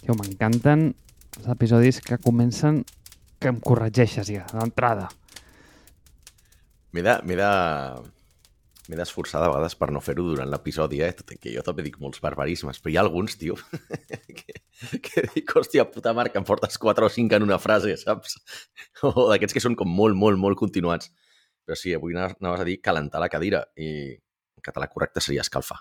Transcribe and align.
Tio, 0.00 0.16
m'encanten 0.16 0.90
els 1.38 1.48
episodis 1.52 2.00
que 2.04 2.18
comencen 2.22 2.82
que 3.40 3.50
em 3.52 3.58
corregeixes 3.64 4.28
ja, 4.32 4.46
d'entrada. 4.52 5.08
M'he 6.92 7.04
de... 7.06 7.20
M'he 7.26 7.36
de... 7.38 7.50
M'he 8.90 8.96
d'esforçar 8.98 9.38
de 9.38 9.50
vegades 9.52 9.76
per 9.78 9.86
no 9.94 10.00
fer-ho 10.02 10.24
durant 10.26 10.48
l'episodi, 10.50 10.98
eh? 11.06 11.12
Tot 11.14 11.28
que 11.38 11.52
jo 11.54 11.62
també 11.62 11.84
dic 11.86 12.00
molts 12.02 12.18
barbarismes, 12.24 12.80
però 12.82 12.90
hi 12.90 12.96
ha 12.98 13.04
alguns, 13.04 13.36
tio, 13.38 13.54
que, 14.40 14.56
que 15.04 15.22
dic, 15.36 15.52
hòstia, 15.54 15.84
puta 15.86 16.10
marca, 16.16 16.40
em 16.40 16.46
portes 16.48 16.74
4 16.82 17.06
o 17.06 17.12
5 17.14 17.38
en 17.38 17.46
una 17.46 17.60
frase, 17.62 17.94
saps? 18.00 18.40
O 19.06 19.28
d'aquests 19.30 19.54
que 19.54 19.62
són 19.62 19.78
com 19.78 19.92
molt, 19.94 20.18
molt, 20.18 20.40
molt 20.42 20.58
continuats. 20.58 21.12
Però 21.62 21.78
sí, 21.78 21.94
avui 21.94 22.16
anaves 22.18 22.64
a 22.64 22.66
dir 22.66 22.80
calentar 22.82 23.22
la 23.22 23.30
cadira 23.30 23.62
i 23.78 23.92
en 24.16 24.64
català 24.64 24.90
correcte 24.90 25.22
seria 25.22 25.44
escalfar. 25.46 25.78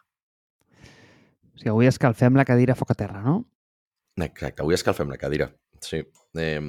O 0.78 1.58
sigui, 1.58 1.72
avui 1.74 1.90
escalfem 1.90 2.38
la 2.38 2.46
cadira 2.46 2.78
a 2.78 2.80
foc 2.80 2.94
a 2.94 3.00
terra, 3.00 3.24
no? 3.26 3.40
Exacte, 4.26 4.64
avui 4.64 4.76
escalfem 4.76 5.10
la 5.12 5.20
cadira, 5.22 5.50
sí. 5.84 6.02
Eh, 6.38 6.62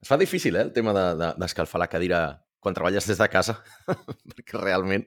es 0.00 0.08
fa 0.08 0.16
difícil, 0.20 0.56
eh, 0.56 0.68
el 0.68 0.72
tema 0.72 0.94
d'escalfar 0.94 1.78
de, 1.78 1.82
de 1.82 1.84
la 1.84 1.90
cadira 1.92 2.20
quan 2.60 2.76
treballes 2.76 3.06
des 3.08 3.18
de 3.18 3.28
casa, 3.32 3.56
perquè 4.34 4.60
realment... 4.60 5.06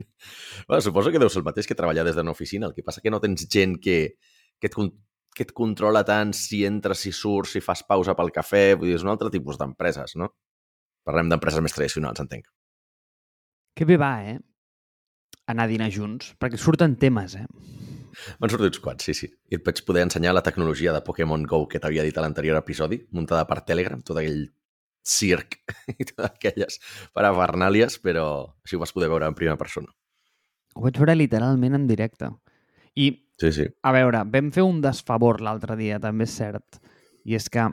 Bueno, 0.68 0.82
suposo 0.82 1.12
que 1.14 1.22
deu 1.22 1.30
ser 1.30 1.44
el 1.44 1.48
mateix 1.48 1.70
que 1.70 1.78
treballar 1.78 2.06
des 2.08 2.18
d'una 2.18 2.34
oficina, 2.34 2.68
el 2.68 2.74
que 2.74 2.86
passa 2.86 3.02
que 3.02 3.14
no 3.14 3.22
tens 3.22 3.46
gent 3.46 3.78
que, 3.82 3.98
que, 4.58 4.72
et, 4.72 4.78
que 5.38 5.46
et 5.46 5.54
controla 5.54 6.02
tant 6.08 6.34
si 6.38 6.64
entres, 6.66 7.06
si 7.06 7.14
surts, 7.14 7.54
si 7.54 7.62
fas 7.62 7.86
pausa 7.86 8.18
pel 8.18 8.34
cafè, 8.34 8.74
vull 8.74 8.90
dir, 8.90 8.98
és 8.98 9.06
un 9.06 9.14
altre 9.14 9.30
tipus 9.34 9.62
d'empreses, 9.62 10.18
no? 10.18 10.32
Parlem 11.06 11.30
d'empreses 11.30 11.62
més 11.62 11.78
tradicionals, 11.78 12.24
entenc. 12.24 12.50
Que 13.78 13.86
bé 13.86 14.00
va, 14.02 14.16
eh? 14.26 14.40
Anar 15.50 15.68
a 15.68 15.72
dinar 15.72 15.92
junts, 15.94 16.34
perquè 16.42 16.58
surten 16.58 16.98
temes, 16.98 17.38
eh? 17.38 17.46
Van 18.42 18.52
sortir 18.52 18.70
uns 18.72 18.82
quants, 18.84 19.06
sí, 19.08 19.16
sí. 19.18 19.30
I 19.52 19.58
et 19.60 19.66
vaig 19.66 19.82
poder 19.88 20.06
ensenyar 20.08 20.34
la 20.36 20.44
tecnologia 20.46 20.94
de 20.96 21.02
Pokémon 21.06 21.46
GO 21.50 21.66
que 21.70 21.82
t'havia 21.82 22.06
dit 22.06 22.18
a 22.18 22.26
l'anterior 22.26 22.60
episodi, 22.60 23.02
muntada 23.12 23.48
per 23.50 23.62
Telegram, 23.68 24.02
tot 24.02 24.20
aquell 24.22 24.46
circ 25.04 25.60
i 26.00 26.08
totes 26.08 26.30
aquelles 26.30 26.80
parafernàlies, 27.16 28.00
però 28.04 28.26
així 28.64 28.78
ho 28.78 28.84
vas 28.84 28.96
poder 28.96 29.12
veure 29.12 29.28
en 29.28 29.38
primera 29.38 29.60
persona. 29.60 29.92
Ho 30.74 30.86
vaig 30.88 30.98
veure 30.98 31.18
literalment 31.18 31.78
en 31.78 31.88
directe. 31.90 32.32
I, 32.96 33.12
sí, 33.42 33.52
sí. 33.54 33.68
a 33.84 33.94
veure, 33.94 34.24
vam 34.34 34.52
fer 34.56 34.66
un 34.66 34.82
desfavor 34.82 35.42
l'altre 35.44 35.78
dia, 35.78 36.00
també 36.02 36.28
és 36.30 36.36
cert. 36.38 36.80
I 37.26 37.38
és 37.38 37.50
que 37.50 37.68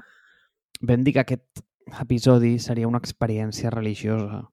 vam 0.81 1.05
dir 1.05 1.15
que 1.17 1.25
aquest 1.25 1.63
episodi 2.01 2.59
seria 2.63 2.89
una 2.89 3.01
experiència 3.03 3.73
religiosa. 3.73 4.45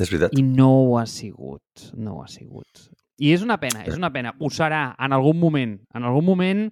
És 0.00 0.08
veritat. 0.08 0.36
I 0.38 0.42
no 0.46 0.70
ho 0.86 0.96
ha 0.98 1.06
sigut. 1.10 1.90
No 1.94 2.16
ho 2.16 2.24
ha 2.24 2.30
sigut. 2.32 2.86
I 3.20 3.34
és 3.34 3.42
una 3.44 3.58
pena, 3.60 3.82
és 3.84 3.98
una 3.98 4.08
pena. 4.12 4.32
Ho 4.40 4.48
serà 4.48 4.94
en 4.96 5.12
algun 5.12 5.36
moment. 5.40 5.76
En 5.92 6.06
algun 6.08 6.24
moment 6.24 6.62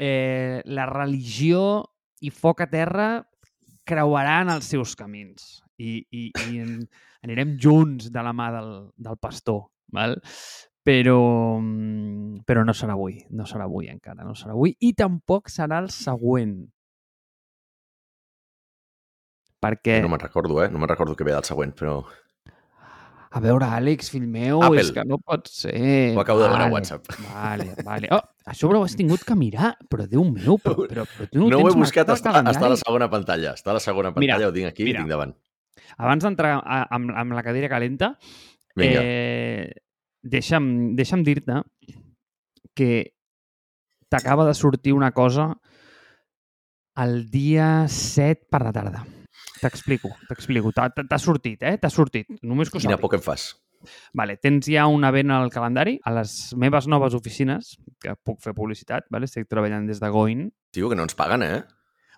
eh, 0.00 0.62
la 0.64 0.86
religió 0.88 1.84
i 2.24 2.32
foc 2.32 2.64
a 2.64 2.70
terra 2.72 3.08
creuaran 3.84 4.48
els 4.54 4.70
seus 4.72 4.94
camins 4.96 5.58
i, 5.76 5.98
i, 6.08 6.30
i 6.30 6.62
en, 6.62 6.78
anirem 7.26 7.58
junts 7.60 8.08
de 8.12 8.24
la 8.24 8.32
mà 8.32 8.48
del, 8.54 8.70
del 8.96 9.20
pastor, 9.20 9.66
val? 9.92 10.16
Però, 10.84 11.20
però 12.44 12.64
no 12.64 12.72
serà 12.76 12.96
avui, 12.96 13.18
no 13.32 13.44
serà 13.48 13.68
avui 13.68 13.88
encara, 13.88 14.24
no 14.24 14.34
serà 14.36 14.52
avui 14.52 14.74
i 14.84 14.92
tampoc 14.96 15.52
serà 15.52 15.80
el 15.84 15.88
següent. 15.92 16.58
Perquè... 19.64 20.02
No 20.04 20.10
me'n 20.12 20.20
recordo, 20.20 20.60
eh? 20.60 20.68
No 20.68 20.80
me'n 20.80 20.92
recordo 20.92 21.16
que 21.16 21.24
ve 21.24 21.32
del 21.36 21.48
següent, 21.48 21.72
però... 21.76 22.02
A 23.34 23.40
veure, 23.42 23.66
Àlex, 23.66 24.12
fill 24.12 24.28
meu, 24.30 24.60
Apple. 24.62 24.78
és 24.84 24.92
que 24.94 25.02
no 25.04 25.16
pot 25.18 25.48
ser. 25.50 26.14
Ho 26.14 26.20
acabo 26.22 26.38
de 26.38 26.48
veure 26.52 26.68
a 26.68 26.70
WhatsApp. 26.70 27.08
Vale, 27.32 27.72
vale. 27.82 28.08
Oh, 28.14 28.20
això 28.46 28.68
ho 28.70 28.82
has 28.84 28.94
tingut 28.94 29.24
que 29.26 29.34
mirar, 29.34 29.72
però 29.90 30.06
Déu 30.06 30.22
meu, 30.28 30.54
però, 30.62 30.84
però, 30.86 31.02
però 31.02 31.26
tu 31.32 31.40
no, 31.40 31.48
no 31.50 31.58
ho 31.58 31.64
ho 31.66 31.72
he 31.72 31.74
buscat, 31.74 32.08
està, 32.14 32.30
està 32.44 32.66
a 32.68 32.70
la 32.70 32.78
segona 32.78 33.08
pantalla. 33.10 33.54
Està 33.58 33.72
a 33.72 33.74
la 33.74 33.82
segona 33.82 34.12
Mira, 34.14 34.36
pantalla, 34.36 34.50
ho 34.52 34.54
tinc 34.54 34.68
aquí 34.70 34.84
mira. 34.86 35.00
i 35.00 35.02
tinc 35.02 35.10
davant. 35.10 35.34
Abans 35.98 36.22
d'entrar 36.22 36.60
a- 36.62 36.86
amb, 36.94 37.10
amb 37.10 37.32
la 37.34 37.42
cadira 37.42 37.68
calenta, 37.68 38.12
Vinga. 38.76 39.00
eh, 39.02 39.72
deixa'm, 40.22 40.94
deixa'm 40.94 41.24
dir-te 41.26 41.58
que 42.74 43.14
t'acaba 44.08 44.46
de 44.46 44.54
sortir 44.54 44.92
una 44.94 45.10
cosa 45.10 45.56
el 47.02 47.28
dia 47.30 47.88
7 47.88 48.46
per 48.48 48.62
la 48.62 48.72
tarda. 48.72 49.04
T'explico, 49.60 50.10
t'explico. 50.28 50.72
T'ha 50.74 51.18
sortit, 51.20 51.62
eh? 51.62 51.76
T'ha 51.80 51.90
sortit. 51.90 52.28
Només 52.42 52.70
que 52.70 52.82
Quina 52.82 52.98
por 53.00 53.12
que 53.12 53.20
em 53.20 53.24
fas. 53.24 53.52
Vale, 54.16 54.38
tens 54.40 54.68
ja 54.70 54.86
un 54.88 55.04
event 55.04 55.32
al 55.34 55.50
calendari 55.52 55.98
a 56.08 56.12
les 56.16 56.54
meves 56.56 56.88
noves 56.88 57.14
oficines, 57.16 57.74
que 58.00 58.14
puc 58.16 58.40
fer 58.44 58.54
publicitat, 58.56 59.08
vale? 59.12 59.28
estic 59.28 59.48
treballant 59.50 59.86
des 59.88 60.00
de 60.00 60.10
Goin. 60.12 60.46
Tio, 60.72 60.88
que 60.88 60.96
no 60.96 61.04
ens 61.04 61.16
paguen, 61.18 61.44
eh? 61.44 61.62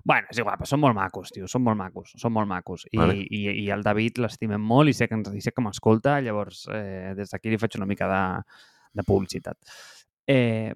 Bueno, 0.07 0.31
és 0.31 0.39
igual, 0.39 0.55
però 0.55 0.69
són 0.71 0.79
molt 0.85 0.95
macos, 0.95 1.33
tio, 1.35 1.49
són 1.51 1.65
molt 1.67 1.79
macos, 1.81 2.13
són 2.15 2.31
molt 2.31 2.47
macos. 2.47 2.85
I, 2.93 2.99
Vale. 3.01 3.17
i, 3.19 3.41
i 3.65 3.67
el 3.75 3.83
David 3.83 4.21
l'estimem 4.23 4.63
molt 4.63 4.93
i 4.93 4.95
sé 4.95 5.09
que, 5.11 5.19
ens, 5.19 5.33
i 5.35 5.43
sé 5.43 5.51
que 5.51 5.65
m'escolta, 5.65 6.21
llavors 6.23 6.63
eh, 6.71 7.11
des 7.19 7.33
d'aquí 7.33 7.51
li 7.51 7.59
faig 7.59 7.75
una 7.81 7.89
mica 7.91 8.07
de, 8.07 8.21
de 8.95 9.05
publicitat. 9.09 9.59
Eh, 10.31 10.71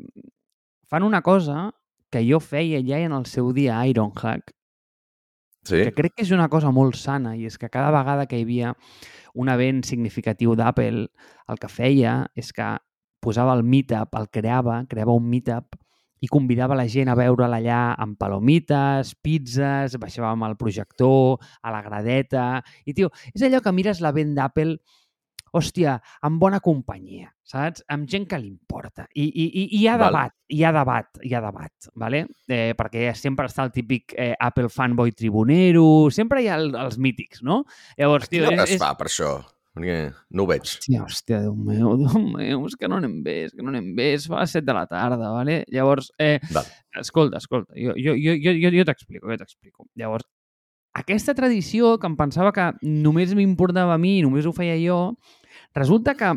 fan 0.91 1.06
una 1.06 1.23
cosa 1.23 1.69
que 2.11 2.25
jo 2.27 2.41
feia 2.43 2.83
ja 2.83 2.99
en 2.99 3.15
el 3.15 3.29
seu 3.31 3.53
dia 3.55 3.79
a 3.79 3.87
Ironhack, 3.87 4.50
Sí? 5.66 5.82
que 5.84 5.93
crec 5.93 6.15
que 6.16 6.25
és 6.25 6.31
una 6.32 6.48
cosa 6.48 6.71
molt 6.72 6.97
sana 6.97 7.34
i 7.37 7.44
és 7.44 7.59
que 7.60 7.69
cada 7.69 7.91
vegada 7.93 8.26
que 8.26 8.38
hi 8.38 8.47
havia 8.47 8.72
un 9.34 9.50
event 9.53 9.82
significatiu 9.87 10.54
d'Apple, 10.56 11.04
el 11.48 11.60
que 11.60 11.69
feia 11.69 12.15
és 12.34 12.50
que 12.56 12.72
posava 13.21 13.54
el 13.54 13.62
meetup, 13.62 14.16
el 14.16 14.31
creava, 14.32 14.81
creava 14.88 15.15
un 15.15 15.28
meetup 15.28 15.76
i 16.20 16.28
convidava 16.28 16.76
la 16.76 16.87
gent 16.88 17.09
a 17.09 17.16
veure'l 17.16 17.54
allà 17.56 17.81
amb 18.00 18.19
palomites, 18.20 19.15
pizzas, 19.25 19.97
baixàvem 20.00 20.44
el 20.49 20.56
projector, 20.60 21.41
a 21.62 21.72
la 21.72 21.81
gradeta... 21.84 22.60
I, 22.84 22.93
tio, 22.97 23.09
és 23.32 23.44
allò 23.47 23.62
que 23.65 23.72
mires 23.72 24.03
l'event 24.04 24.34
d'Apple, 24.37 24.76
hòstia, 25.56 25.97
amb 26.27 26.41
bona 26.41 26.61
companyia, 26.65 27.31
saps? 27.47 27.84
Amb 27.91 28.09
gent 28.11 28.27
que 28.31 28.38
li 28.38 28.49
importa. 28.49 29.06
I, 29.15 29.25
i, 29.27 29.47
i, 29.47 29.65
i 29.65 29.81
hi 29.83 29.87
ha 29.88 29.97
Val. 30.00 30.11
debat, 30.12 30.34
hi 30.50 30.65
ha 30.65 30.72
debat, 30.77 31.22
hi 31.22 31.34
ha 31.34 31.41
debat, 31.44 31.91
vale? 31.94 32.25
eh, 32.49 32.72
perquè 32.78 33.11
sempre 33.19 33.47
està 33.50 33.65
el 33.66 33.72
típic 33.75 34.15
eh, 34.16 34.34
Apple 34.38 34.69
fanboy 34.71 35.12
tribunero, 35.12 36.11
sempre 36.15 36.43
hi 36.43 36.50
ha 36.50 36.59
el, 36.61 36.75
els 36.78 36.99
mítics, 36.99 37.43
no? 37.47 37.65
Llavors, 37.99 38.28
A 38.28 38.33
quina 38.33 38.50
tio, 38.50 38.61
hora 38.61 38.69
es 38.69 38.78
fa, 38.81 38.93
per 38.99 39.11
això? 39.11 39.38
Perquè 39.71 39.97
no 40.34 40.43
ho 40.43 40.49
veig. 40.50 40.65
Hòstia, 40.66 41.05
hòstia, 41.06 41.38
Déu 41.44 41.55
meu, 41.55 41.93
Déu 42.03 42.25
meu, 42.27 42.65
és 42.67 42.75
que 42.78 42.88
no 42.91 42.99
anem 42.99 43.21
bé, 43.22 43.37
és 43.47 43.53
que 43.55 43.62
no 43.62 43.71
anem 43.71 43.93
bé, 43.94 44.09
es 44.17 44.27
fa 44.31 44.41
a 44.41 44.44
les 44.47 44.56
7 44.59 44.67
de 44.67 44.75
la 44.75 44.87
tarda, 44.91 45.31
vale? 45.31 45.61
Llavors, 45.71 46.11
eh, 46.19 46.41
Val. 46.50 46.67
escolta, 46.99 47.38
escolta, 47.38 47.72
jo, 47.78 47.94
jo, 47.94 48.17
jo, 48.19 48.34
jo, 48.43 48.55
jo, 48.59 48.72
jo 48.75 48.87
t'explico, 48.88 49.31
jo 49.31 49.38
t'explico. 49.38 49.87
Llavors, 49.94 50.27
aquesta 50.99 51.37
tradició 51.38 51.93
que 52.03 52.09
em 52.11 52.17
pensava 52.19 52.50
que 52.53 52.65
només 52.82 53.31
m'importava 53.38 53.94
a 53.94 54.00
mi, 54.03 54.17
només 54.27 54.47
ho 54.47 54.53
feia 54.56 54.75
jo, 54.82 54.97
resulta 55.75 56.14
que 56.14 56.31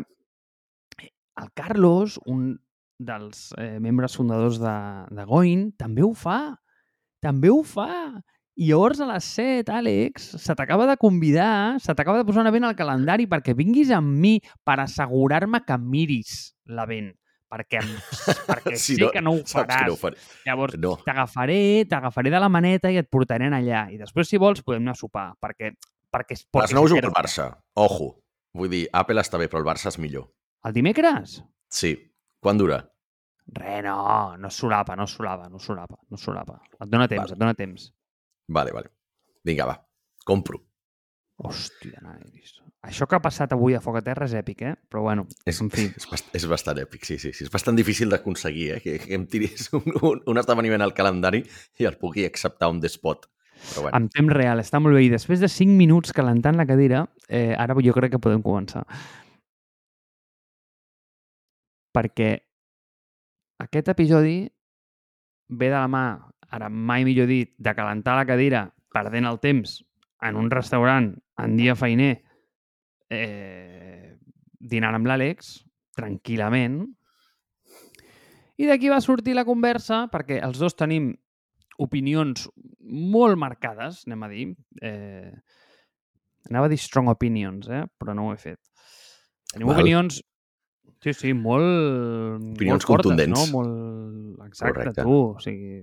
el 1.36 1.48
Carlos, 1.54 2.20
un 2.26 2.60
dels 2.98 3.52
eh, 3.58 3.78
membres 3.82 4.14
fundadors 4.16 4.60
de, 4.62 4.74
de 5.10 5.24
Goin, 5.26 5.72
també 5.76 6.02
ho 6.06 6.12
fa. 6.14 6.54
També 7.24 7.50
ho 7.50 7.62
fa. 7.66 7.88
I 8.54 8.68
llavors 8.68 9.00
a 9.02 9.08
les 9.10 9.26
7, 9.34 9.72
Àlex, 9.74 10.28
se 10.38 10.54
t'acaba 10.54 10.86
de 10.86 10.94
convidar, 10.96 11.80
se 11.82 11.90
t'acaba 11.98 12.20
de 12.20 12.24
posar 12.28 12.44
un 12.44 12.50
event 12.52 12.68
al 12.68 12.76
calendari 12.78 13.26
perquè 13.26 13.50
vinguis 13.58 13.90
amb 13.90 14.12
mi 14.22 14.36
per 14.62 14.76
assegurar-me 14.84 15.64
que 15.66 15.78
miris 15.82 16.52
l'event. 16.70 17.10
Perquè, 17.54 17.80
em- 17.82 17.98
perquè 18.46 18.76
Si 18.82 18.94
sé 18.96 19.02
no, 19.02 19.10
que 19.14 19.20
no 19.22 19.32
ho 19.34 19.42
faràs. 19.46 19.88
no 19.88 19.94
ho 19.94 19.98
faré. 19.98 20.16
Llavors, 20.46 20.78
No. 20.78 20.94
t'agafaré, 21.04 21.84
t'agafaré 21.90 22.30
de 22.30 22.38
la 22.42 22.48
maneta 22.48 22.90
i 22.94 22.96
et 23.02 23.10
portaré 23.10 23.46
allà. 23.50 23.88
I 23.90 23.98
després, 23.98 24.28
si 24.30 24.38
vols, 24.38 24.62
podem 24.62 24.82
anar 24.86 24.94
a 24.94 25.02
sopar, 25.02 25.32
perquè... 25.42 25.72
perquè, 26.14 26.38
A 26.38 26.58
perquè 26.60 26.62
les 26.62 26.74
9 26.78 26.86
si 26.88 26.94
juga 26.94 27.00
el 27.00 27.10
quieres- 27.10 27.18
Barça. 27.18 27.50
Ojo. 27.74 28.12
Vull 28.54 28.70
dir, 28.70 28.84
Apple 28.92 29.20
està 29.20 29.38
bé, 29.40 29.48
però 29.50 29.60
el 29.62 29.66
Barça 29.68 29.90
és 29.90 29.98
millor. 29.98 30.28
El 30.64 30.72
dimecres? 30.76 31.40
Sí. 31.68 31.94
Quan 32.40 32.58
dura? 32.60 32.78
Re, 33.56 33.80
no, 33.84 34.36
no 34.40 34.50
solapa, 34.50 34.94
no 34.96 35.06
solapa, 35.10 35.48
no 35.52 35.58
solapa, 35.60 35.98
no 36.10 36.16
solapa. 36.20 36.60
Et 36.80 36.88
dona 36.88 37.08
temps, 37.08 37.24
Vale. 37.26 37.34
et 37.36 37.40
dona 37.42 37.54
temps. 37.58 37.90
Vale, 38.48 38.72
vale. 38.72 38.90
Vinga, 39.44 39.66
va. 39.68 39.74
Compro. 40.24 40.62
Hòstia, 41.44 41.98
nanis. 42.00 42.54
Això 42.86 43.08
que 43.10 43.16
ha 43.16 43.22
passat 43.24 43.52
avui 43.56 43.74
a 43.74 43.80
Foc 43.82 43.96
a 43.98 44.02
Terra 44.06 44.28
és 44.28 44.34
èpic, 44.38 44.60
eh? 44.62 44.74
Però 44.88 45.02
bueno, 45.02 45.24
És, 45.48 45.58
en 45.64 45.70
fi. 45.72 45.88
és, 45.96 46.06
bast 46.08 46.28
és 46.36 46.44
bastant 46.46 46.78
èpic, 46.78 47.04
sí, 47.08 47.16
sí, 47.18 47.32
sí. 47.34 47.44
És 47.48 47.50
bastant 47.50 47.74
difícil 47.76 48.08
d'aconseguir, 48.12 48.68
eh? 48.76 48.80
Que, 48.84 48.98
que 49.02 49.14
em 49.16 49.24
tiris 49.26 49.70
un, 49.76 49.82
un, 50.02 50.20
un 50.30 50.38
esdeveniment 50.40 50.84
al 50.84 50.94
calendari 50.94 51.42
i 51.80 51.88
el 51.88 51.96
pugui 51.98 52.24
acceptar 52.28 52.68
un 52.70 52.78
despot. 52.84 53.26
Però 53.64 53.82
bueno, 53.82 53.96
En 53.96 54.08
temps 54.12 54.32
real, 54.32 54.60
està 54.60 54.80
molt 54.82 54.96
bé. 54.96 55.04
I 55.06 55.12
després 55.12 55.40
de 55.40 55.48
5 55.48 55.76
minuts 55.78 56.12
calentant 56.12 56.56
la 56.58 56.66
cadira, 56.68 57.04
eh, 57.28 57.54
ara 57.58 57.76
jo 57.80 57.94
crec 57.96 58.14
que 58.14 58.22
podem 58.22 58.42
començar. 58.42 58.84
Perquè 61.94 62.30
aquest 63.62 63.88
episodi 63.88 64.48
ve 65.48 65.68
de 65.70 65.76
la 65.76 65.88
mà, 65.88 66.06
ara 66.50 66.68
mai 66.68 67.04
millor 67.04 67.28
dit, 67.30 67.54
de 67.56 67.74
calentar 67.74 68.16
la 68.18 68.26
cadira 68.26 68.66
perdent 68.94 69.26
el 69.26 69.40
temps 69.40 69.80
en 70.24 70.36
un 70.36 70.50
restaurant 70.50 71.12
en 71.42 71.56
dia 71.56 71.74
feiner 71.76 72.14
eh, 73.10 74.14
dinant 74.58 74.96
amb 74.96 75.08
l'Àlex, 75.08 75.64
tranquil·lament. 75.98 76.82
I 78.54 78.68
d'aquí 78.70 78.90
va 78.90 79.02
sortir 79.02 79.34
la 79.34 79.46
conversa, 79.46 80.04
perquè 80.12 80.40
els 80.46 80.60
dos 80.62 80.76
tenim 80.78 81.12
opinions 81.82 82.46
molt 82.84 83.38
marcades, 83.40 84.04
anem 84.08 84.22
a 84.26 84.28
dir. 84.30 84.46
Eh, 84.82 85.32
anava 86.50 86.68
a 86.68 86.72
dir 86.72 86.78
strong 86.80 87.10
opinions, 87.12 87.68
eh? 87.72 87.84
però 87.98 88.14
no 88.14 88.28
ho 88.28 88.34
he 88.34 88.40
fet. 88.40 88.60
Tenim 89.52 89.70
Val. 89.70 89.80
opinions... 89.80 90.22
Sí, 91.04 91.12
sí, 91.12 91.32
molt... 91.36 91.66
Opinions 92.54 92.80
molt 92.80 92.86
fortes, 92.88 93.10
contundents. 93.10 93.40
No? 93.52 93.58
Molt... 93.58 94.46
Exacte, 94.46 94.78
Correcte. 94.78 95.02
tu. 95.04 95.16
O 95.34 95.42
sigui, 95.42 95.82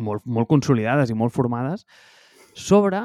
molt, 0.00 0.24
molt 0.24 0.48
consolidades 0.48 1.12
i 1.12 1.16
molt 1.18 1.34
formades 1.34 1.84
sobre 2.56 3.04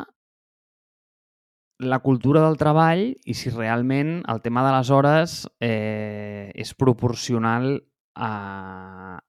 la 1.78 2.00
cultura 2.02 2.42
del 2.42 2.58
treball 2.58 3.04
i 3.14 3.36
si 3.38 3.52
realment 3.54 4.22
el 4.32 4.42
tema 4.42 4.64
de 4.66 4.74
les 4.74 4.90
hores 4.90 5.38
eh, 5.62 6.50
és 6.56 6.74
proporcional 6.74 7.76
a... 8.16 9.20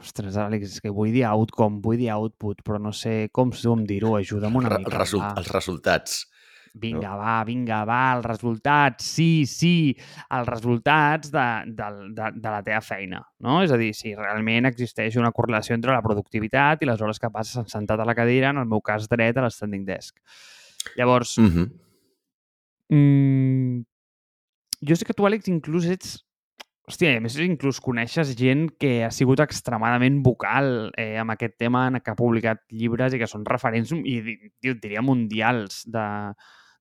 Ostres, 0.00 0.36
Àlex, 0.36 0.76
és 0.76 0.80
que 0.80 0.90
vull 0.90 1.10
dir 1.14 1.24
outcome, 1.26 1.80
vull 1.82 1.98
dir 1.98 2.10
output, 2.14 2.62
però 2.62 2.78
no 2.78 2.92
sé 2.92 3.28
com 3.32 3.52
som 3.52 3.84
dir-ho, 3.86 4.14
ajuda'm 4.16 4.56
una 4.56 4.78
mica. 4.78 4.98
result 4.98 5.24
va. 5.24 5.34
els 5.40 5.48
resultats. 5.50 6.24
Vinga, 6.76 7.14
va, 7.16 7.42
vinga, 7.48 7.78
va, 7.88 8.00
els 8.18 8.26
resultats, 8.26 9.06
sí, 9.16 9.46
sí, 9.48 9.96
els 10.36 10.48
resultats 10.48 11.30
de, 11.32 11.46
de, 11.72 11.86
de, 12.12 12.26
de 12.36 12.50
la 12.52 12.60
teva 12.62 12.82
feina, 12.84 13.22
no? 13.40 13.62
És 13.64 13.72
a 13.72 13.78
dir, 13.80 13.94
si 13.96 14.12
realment 14.14 14.68
existeix 14.68 15.16
una 15.16 15.32
correlació 15.32 15.74
entre 15.74 15.94
la 15.96 16.02
productivitat 16.04 16.84
i 16.84 16.90
les 16.90 17.00
hores 17.00 17.18
que 17.22 17.32
passes 17.32 17.72
sentat 17.72 18.00
a 18.00 18.04
la 18.04 18.14
cadira, 18.14 18.50
en 18.52 18.60
el 18.60 18.68
meu 18.68 18.84
cas 18.84 19.08
dret 19.08 19.40
a 19.40 19.46
l'standing 19.46 19.88
desk. 19.88 20.20
Llavors, 20.98 21.38
Mm 21.38 21.48
-hmm. 21.48 21.70
mm, 22.90 23.84
jo 24.88 24.96
sé 24.96 25.04
que 25.04 25.14
tu, 25.14 25.24
Àlex, 25.24 25.48
inclús 25.48 25.86
ets... 25.86 26.25
Hòstia, 26.86 27.16
a 27.18 27.22
més 27.22 27.34
inclús 27.42 27.80
coneixes 27.82 28.28
gent 28.38 28.68
que 28.78 29.00
ha 29.02 29.08
sigut 29.10 29.40
extremadament 29.42 30.20
vocal 30.22 30.92
eh, 30.94 31.16
amb 31.18 31.32
aquest 31.34 31.56
tema, 31.58 31.88
que 31.98 32.12
ha 32.12 32.18
publicat 32.18 32.62
llibres 32.70 33.16
i 33.16 33.18
que 33.18 33.26
són 33.26 33.42
referents, 33.48 33.90
i 33.90 34.20
diria 34.62 35.02
mundials 35.02 35.80
de, 35.90 36.06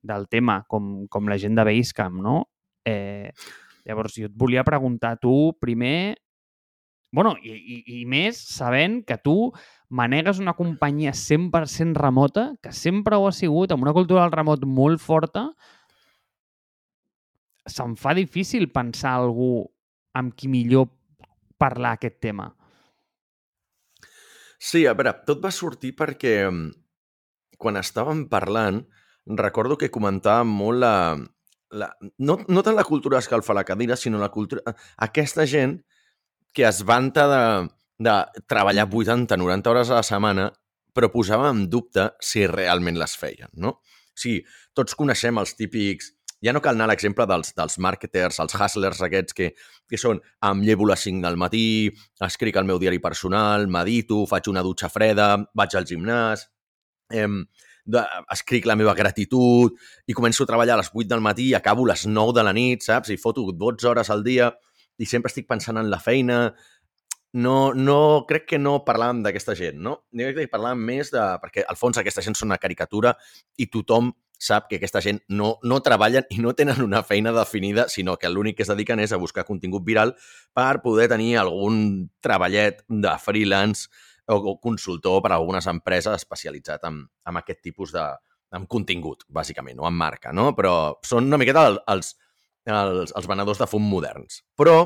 del 0.05 0.27
tema, 0.29 0.59
com, 0.69 1.07
com 1.09 1.25
la 1.31 1.39
gent 1.41 1.57
de 1.57 1.65
Basecamp, 1.65 2.21
no? 2.21 2.35
Eh, 2.85 3.33
llavors, 3.89 4.19
jo 4.21 4.29
et 4.29 4.37
volia 4.37 4.61
preguntar 4.67 5.15
tu, 5.17 5.55
primer, 5.57 6.21
bueno, 7.09 7.33
i, 7.41 7.57
i, 7.57 7.81
i 7.97 8.05
més 8.05 8.37
sabent 8.37 9.01
que 9.09 9.17
tu 9.17 9.49
manegues 9.89 10.37
una 10.37 10.53
companyia 10.53 11.17
100% 11.17 11.97
remota, 11.97 12.51
que 12.61 12.77
sempre 12.77 13.17
ho 13.17 13.25
ha 13.25 13.33
sigut, 13.33 13.73
amb 13.73 13.89
una 13.89 13.97
cultura 13.97 14.27
del 14.27 14.37
remot 14.37 14.69
molt 14.69 15.01
forta, 15.01 15.49
se'm 17.65 17.97
fa 17.97 18.13
difícil 18.13 18.69
pensar 18.69 19.17
algú 19.17 19.65
amb 20.15 20.35
qui 20.35 20.49
millor 20.51 20.89
parlar 21.59 21.95
aquest 21.95 22.19
tema. 22.23 22.49
Sí, 24.59 24.85
a 24.87 24.95
veure, 24.97 25.13
tot 25.27 25.43
va 25.43 25.51
sortir 25.53 25.93
perquè 25.97 26.35
mm, 26.47 26.69
quan 27.59 27.79
estàvem 27.79 28.25
parlant, 28.31 28.81
recordo 29.41 29.77
que 29.77 29.91
comentàvem 29.93 30.51
molt 30.61 30.81
la... 30.81 30.95
la 31.75 31.89
no, 31.99 32.39
no 32.47 32.63
tant 32.63 32.77
la 32.77 32.87
cultura 32.87 33.19
escalfa 33.19 33.55
la 33.57 33.65
cadira, 33.67 33.97
sinó 33.99 34.21
la 34.21 34.31
cultura... 34.33 34.63
Aquesta 35.05 35.45
gent 35.49 35.79
que 36.55 36.63
es 36.67 36.83
vanta 36.87 37.27
de, 37.27 37.43
de 38.07 38.15
treballar 38.47 38.87
80-90 38.87 39.71
hores 39.71 39.91
a 39.91 39.99
la 39.99 40.07
setmana, 40.07 40.49
però 40.95 41.11
posava 41.11 41.51
en 41.51 41.65
dubte 41.69 42.07
si 42.23 42.45
realment 42.47 42.97
les 42.99 43.17
feien, 43.19 43.51
no? 43.59 43.75
O 44.15 44.19
sigui, 44.19 44.45
tots 44.73 44.95
coneixem 44.95 45.41
els 45.41 45.55
típics... 45.59 46.13
Ja 46.43 46.53
no 46.53 46.61
cal 46.61 46.75
anar 46.75 46.89
a 46.89 46.91
l'exemple 46.91 47.25
dels, 47.29 47.53
dels 47.55 47.77
marketers, 47.81 48.41
els 48.43 48.55
hustlers 48.57 48.99
aquests 49.05 49.37
que, 49.37 49.51
que 49.89 49.99
són 49.99 50.19
em 50.45 50.65
llevo 50.65 50.87
les 50.89 51.05
5 51.07 51.23
del 51.23 51.39
matí, 51.39 51.67
escric 52.27 52.59
el 52.59 52.67
meu 52.67 52.81
diari 52.81 52.99
personal, 53.03 53.69
medito, 53.71 54.25
faig 54.29 54.51
una 54.51 54.63
dutxa 54.65 54.91
freda, 54.91 55.29
vaig 55.55 55.77
al 55.79 55.87
gimnàs, 55.89 56.45
em, 57.13 57.43
de, 57.85 58.01
escric 58.33 58.65
la 58.65 58.75
meva 58.75 58.95
gratitud 58.97 59.75
i 60.09 60.15
començo 60.17 60.43
a 60.43 60.49
treballar 60.49 60.75
a 60.75 60.81
les 60.81 60.91
8 60.93 61.07
del 61.11 61.23
matí 61.23 61.51
i 61.51 61.57
acabo 61.57 61.85
a 61.85 61.93
les 61.93 62.05
9 62.09 62.33
de 62.35 62.45
la 62.45 62.53
nit, 62.53 62.83
saps? 62.83 63.13
I 63.13 63.21
foto 63.21 63.45
12 63.51 63.87
hores 63.87 64.09
al 64.09 64.25
dia 64.25 64.51
i 64.97 65.05
sempre 65.05 65.29
estic 65.31 65.47
pensant 65.47 65.77
en 65.77 65.91
la 65.91 65.99
feina. 65.99 66.55
No, 67.35 67.73
no, 67.75 68.25
crec 68.27 68.45
que 68.53 68.59
no 68.59 68.77
parlàvem 68.87 69.21
d'aquesta 69.25 69.57
gent, 69.59 69.81
no? 69.83 69.97
Jo 70.15 70.29
crec 70.29 70.47
que 70.47 70.53
parlàvem 70.53 70.85
més 70.87 71.11
de... 71.11 71.23
Perquè 71.41 71.65
al 71.67 71.77
fons 71.79 71.99
aquesta 71.99 72.23
gent 72.25 72.37
són 72.39 72.53
una 72.53 72.61
caricatura 72.61 73.13
i 73.59 73.67
tothom 73.67 74.13
sap 74.39 74.67
que 74.69 74.77
aquesta 74.79 75.01
gent 75.01 75.21
no, 75.29 75.55
no 75.63 75.79
treballen 75.85 76.25
i 76.29 76.39
no 76.43 76.53
tenen 76.57 76.81
una 76.83 77.03
feina 77.03 77.31
definida, 77.35 77.87
sinó 77.89 78.17
que 78.17 78.29
l'únic 78.29 78.57
que 78.57 78.63
es 78.65 78.71
dediquen 78.71 78.99
és 79.03 79.13
a 79.15 79.19
buscar 79.21 79.45
contingut 79.47 79.85
viral 79.85 80.15
per 80.53 80.81
poder 80.83 81.07
tenir 81.11 81.37
algun 81.39 82.09
treballet 82.21 82.83
de 82.89 83.13
freelance 83.23 83.87
o, 84.27 84.55
consultor 84.61 85.21
per 85.21 85.31
a 85.31 85.39
algunes 85.39 85.67
empreses 85.69 86.15
especialitzat 86.17 86.83
en, 86.89 87.03
en 87.27 87.37
aquest 87.41 87.61
tipus 87.61 87.93
de 87.93 88.05
en 88.55 88.65
contingut, 88.71 89.25
bàsicament, 89.27 89.79
o 89.81 89.87
en 89.89 89.95
marca, 89.97 90.31
no? 90.31 90.53
Però 90.55 90.95
són 91.03 91.25
una 91.27 91.37
miqueta 91.41 91.65
el- 91.67 91.81
els, 91.91 92.13
els, 92.71 93.11
els 93.11 93.27
venedors 93.27 93.59
de 93.59 93.67
fum 93.67 93.83
moderns. 93.83 94.43
Però 94.55 94.77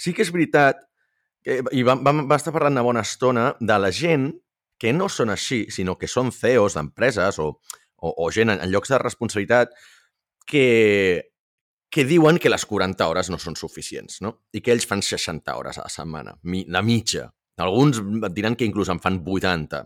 sí 0.00 0.14
que 0.16 0.24
és 0.24 0.32
veritat 0.32 0.80
que, 1.44 1.60
i 1.76 1.82
vam, 1.86 2.02
vam, 2.06 2.24
va 2.30 2.38
estar 2.40 2.54
parlant 2.54 2.74
una 2.78 2.84
bona 2.86 3.02
estona 3.04 3.50
de 3.60 3.76
la 3.78 3.90
gent 3.94 4.30
que 4.80 4.92
no 4.92 5.08
són 5.12 5.30
així, 5.32 5.66
sinó 5.72 5.96
que 6.00 6.08
són 6.08 6.32
CEOs 6.32 6.76
d'empreses 6.76 7.38
o, 7.42 7.50
o, 7.98 8.12
o 8.12 8.30
gent 8.32 8.52
en, 8.52 8.60
en 8.62 8.72
llocs 8.72 8.92
de 8.92 9.00
responsabilitat 9.02 9.74
que, 10.46 11.32
que 11.90 12.04
diuen 12.04 12.38
que 12.38 12.52
les 12.52 12.66
40 12.66 13.08
hores 13.08 13.30
no 13.32 13.38
són 13.42 13.56
suficients, 13.58 14.20
no? 14.24 14.36
I 14.52 14.62
que 14.62 14.74
ells 14.74 14.86
fan 14.88 15.02
60 15.02 15.56
hores 15.56 15.78
a 15.78 15.86
la 15.86 15.92
setmana, 15.92 16.36
mi, 16.44 16.64
la 16.68 16.82
mitja. 16.82 17.28
Alguns 17.62 18.02
diran 18.36 18.56
que 18.56 18.68
inclús 18.68 18.90
en 18.92 19.00
fan 19.00 19.22
80. 19.24 19.80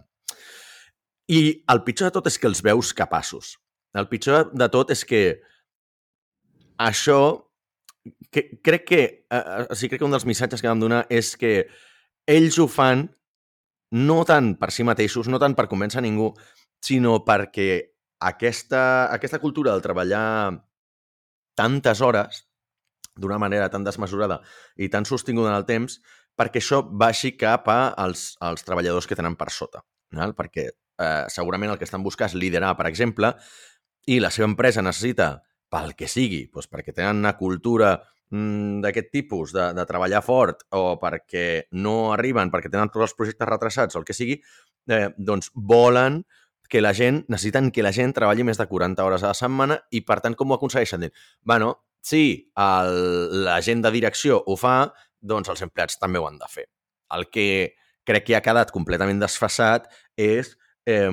I 1.30 1.40
el 1.70 1.84
pitjor 1.86 2.10
de 2.10 2.16
tot 2.18 2.26
és 2.26 2.38
que 2.38 2.50
els 2.50 2.64
veus 2.66 2.90
capaços. 2.96 3.54
El 3.94 4.08
pitjor 4.10 4.50
de 4.50 4.66
tot 4.70 4.90
és 4.90 5.04
que 5.06 5.22
això 6.80 7.20
que, 8.30 8.58
crec 8.62 8.84
que, 8.88 9.00
eh, 9.30 9.66
o 9.68 9.76
sigui, 9.76 9.92
crec 9.92 10.02
que 10.02 10.08
un 10.08 10.14
dels 10.16 10.26
missatges 10.26 10.62
que 10.62 10.70
vam 10.70 10.82
donar 10.82 11.04
és 11.12 11.36
que 11.38 11.68
ells 12.26 12.58
ho 12.58 12.66
fan 12.70 13.06
no 13.90 14.22
tant 14.26 14.54
per 14.58 14.70
si 14.74 14.86
mateixos, 14.86 15.28
no 15.28 15.40
tant 15.42 15.56
per 15.58 15.68
convèncer 15.70 16.02
ningú, 16.02 16.30
sinó 16.82 17.20
perquè 17.26 17.70
aquesta, 18.20 18.82
aquesta 19.12 19.40
cultura 19.40 19.72
del 19.72 19.82
treballar 19.82 20.60
tantes 21.56 22.00
hores 22.00 22.44
d'una 23.20 23.40
manera 23.40 23.68
tan 23.72 23.84
desmesurada 23.84 24.40
i 24.76 24.88
tan 24.88 25.04
sostinguda 25.08 25.50
en 25.50 25.58
el 25.58 25.66
temps, 25.68 25.98
perquè 26.36 26.60
això 26.60 26.80
baixi 26.84 27.34
cap 27.36 27.68
als, 27.72 28.34
als 28.40 28.64
treballadors 28.64 29.08
que 29.08 29.18
tenen 29.18 29.36
per 29.36 29.50
sota. 29.52 29.82
Val? 30.16 30.32
Perquè 30.36 30.68
eh, 30.70 31.26
segurament 31.32 31.72
el 31.72 31.80
que 31.80 31.88
estan 31.88 32.04
buscant 32.06 32.30
és 32.30 32.38
liderar, 32.38 32.72
per 32.78 32.88
exemple, 32.88 33.34
i 34.08 34.20
la 34.22 34.30
seva 34.32 34.48
empresa 34.48 34.82
necessita, 34.82 35.34
pel 35.70 35.92
que 35.98 36.08
sigui, 36.10 36.46
doncs 36.50 36.70
perquè 36.70 36.94
tenen 36.96 37.20
una 37.22 37.36
cultura 37.38 37.92
mm, 38.32 38.80
d'aquest 38.84 39.10
tipus, 39.12 39.52
de, 39.54 39.68
de 39.76 39.86
treballar 39.86 40.22
fort, 40.26 40.64
o 40.74 40.96
perquè 41.02 41.46
no 41.78 42.12
arriben, 42.14 42.50
perquè 42.50 42.72
tenen 42.72 42.90
tots 42.90 43.10
els 43.10 43.16
projectes 43.18 43.48
retrasats, 43.48 43.96
o 43.96 44.02
el 44.02 44.08
que 44.08 44.16
sigui, 44.16 44.40
eh, 44.90 45.08
doncs 45.18 45.52
volen 45.54 46.22
que 46.70 46.80
la 46.80 46.94
gent, 46.94 47.24
necessiten 47.28 47.72
que 47.74 47.82
la 47.82 47.92
gent 47.92 48.14
treballi 48.16 48.46
més 48.46 48.60
de 48.60 48.66
40 48.70 49.04
hores 49.04 49.24
a 49.24 49.32
la 49.32 49.36
setmana 49.36 49.80
i, 49.90 50.04
per 50.06 50.20
tant, 50.24 50.36
com 50.38 50.52
ho 50.52 50.56
aconsegueixen? 50.56 51.02
Diuen, 51.02 51.24
bueno, 51.44 51.74
si 52.00 52.22
el, 52.56 53.44
la 53.44 53.58
gent 53.66 53.82
de 53.84 53.92
direcció 53.92 54.38
ho 54.46 54.56
fa, 54.56 54.92
doncs 55.20 55.50
els 55.52 55.62
empleats 55.66 55.98
també 56.00 56.22
ho 56.22 56.28
han 56.28 56.38
de 56.40 56.48
fer. 56.48 56.66
El 57.16 57.26
que 57.34 57.74
crec 58.06 58.28
que 58.28 58.36
ha 58.38 58.44
quedat 58.44 58.72
completament 58.72 59.20
desfasat 59.20 59.90
és 60.16 60.54
eh, 60.86 61.10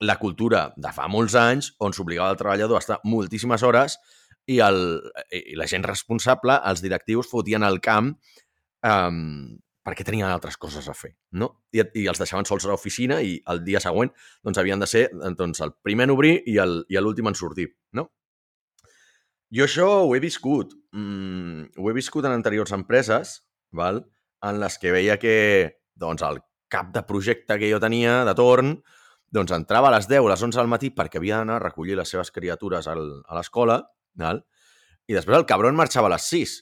la 0.00 0.18
cultura 0.20 0.68
de 0.76 0.92
fa 0.94 1.08
molts 1.10 1.38
anys 1.38 1.72
on 1.84 1.94
s'obligava 1.96 2.34
el 2.34 2.40
treballador 2.40 2.78
a 2.78 2.84
estar 2.84 3.00
moltíssimes 3.04 3.64
hores 3.64 3.96
i, 4.48 4.58
el, 4.64 4.82
i 5.30 5.56
la 5.58 5.68
gent 5.70 5.86
responsable, 5.86 6.58
els 6.68 6.82
directius, 6.84 7.30
fotien 7.30 7.64
al 7.64 7.80
camp 7.84 8.12
eh, 8.82 9.14
perquè 9.88 10.04
tenien 10.04 10.28
altres 10.28 10.58
coses 10.60 10.84
a 10.88 10.92
fer, 10.92 11.14
no? 11.40 11.48
I, 11.72 11.80
i 11.96 12.04
els 12.12 12.20
deixaven 12.20 12.44
sols 12.44 12.66
a 12.66 12.72
l'oficina 12.72 13.22
i 13.24 13.38
el 13.48 13.62
dia 13.64 13.80
següent 13.80 14.12
doncs, 14.44 14.60
havien 14.60 14.82
de 14.82 14.88
ser 14.90 15.06
doncs, 15.38 15.62
el 15.64 15.72
primer 15.80 16.04
en 16.08 16.12
obrir 16.12 16.34
i 16.44 16.58
l'últim 17.00 17.30
en 17.30 17.38
sortir, 17.38 17.70
no? 17.96 18.10
Jo 19.48 19.64
això 19.64 19.86
ho 20.04 20.12
he 20.12 20.20
viscut. 20.20 20.74
Mm, 20.92 21.70
ho 21.80 21.88
he 21.88 21.96
viscut 21.96 22.28
en 22.28 22.36
anteriors 22.36 22.74
empreses, 22.76 23.38
val? 23.72 24.04
en 24.44 24.60
les 24.60 24.76
que 24.78 24.92
veia 24.94 25.16
que 25.18 25.34
doncs, 25.98 26.22
el 26.22 26.42
cap 26.70 26.92
de 26.94 27.02
projecte 27.08 27.56
que 27.58 27.70
jo 27.72 27.80
tenia 27.82 28.20
de 28.28 28.34
torn 28.38 28.76
doncs 29.34 29.50
entrava 29.56 29.88
a 29.88 29.94
les 29.96 30.06
10 30.08 30.24
o 30.24 30.28
les 30.30 30.44
11 30.44 30.60
del 30.60 30.70
matí 30.70 30.92
perquè 30.94 31.18
havia 31.18 31.40
d'anar 31.40 31.56
a 31.58 31.64
recollir 31.64 31.96
les 31.98 32.12
seves 32.12 32.30
criatures 32.30 32.86
al, 32.92 33.02
a 33.26 33.40
l'escola, 33.40 33.80
val? 34.20 34.44
i 35.08 35.16
després 35.16 35.40
el 35.40 35.48
cabron 35.48 35.76
marxava 35.76 36.12
a 36.12 36.14
les 36.14 36.28
6. 36.28 36.54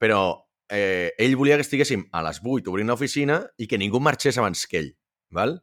Però 0.00 0.22
eh, 0.70 1.12
ell 1.18 1.36
volia 1.36 1.58
que 1.58 1.66
estiguéssim 1.66 2.06
a 2.14 2.22
les 2.24 2.40
8 2.42 2.70
obrint 2.70 2.88
l'oficina 2.88 3.42
i 3.58 3.66
que 3.68 3.78
ningú 3.78 4.00
marxés 4.00 4.38
abans 4.38 4.66
que 4.70 4.78
ell. 4.80 4.92
Val? 5.34 5.58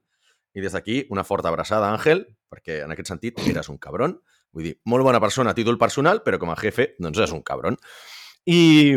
I 0.54 0.64
des 0.64 0.74
d'aquí, 0.74 1.06
una 1.14 1.26
forta 1.28 1.50
abraçada, 1.50 1.90
Àngel, 1.94 2.26
perquè 2.52 2.82
en 2.86 2.94
aquest 2.94 3.14
sentit 3.14 3.40
eres 3.52 3.72
un 3.74 3.80
cabron. 3.82 4.18
Vull 4.56 4.70
dir, 4.70 4.76
molt 4.86 5.06
bona 5.06 5.22
persona 5.24 5.52
a 5.52 5.58
títol 5.58 5.80
personal, 5.80 6.24
però 6.26 6.40
com 6.42 6.52
a 6.52 6.60
jefe, 6.60 6.94
doncs 7.00 7.20
és 7.26 7.34
un 7.36 7.44
cabron. 7.46 7.78
I, 8.48 8.96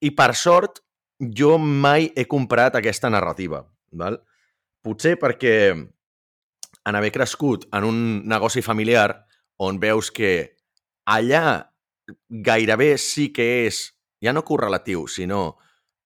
i 0.00 0.10
per 0.14 0.32
sort, 0.38 0.80
jo 1.18 1.56
mai 1.58 2.10
he 2.14 2.26
comprat 2.30 2.78
aquesta 2.78 3.10
narrativa. 3.10 3.64
Val? 3.94 4.18
Potser 4.84 5.16
perquè 5.20 5.54
en 6.84 6.96
haver 6.98 7.12
crescut 7.12 7.68
en 7.72 7.86
un 7.88 7.98
negoci 8.28 8.62
familiar 8.62 9.24
on 9.56 9.78
veus 9.80 10.10
que 10.12 10.56
allà 11.06 11.70
gairebé 12.28 12.96
sí 12.98 13.30
que 13.32 13.66
és, 13.66 13.93
ja 14.24 14.32
no 14.32 14.44
correlatiu, 14.44 15.06
sinó 15.08 15.56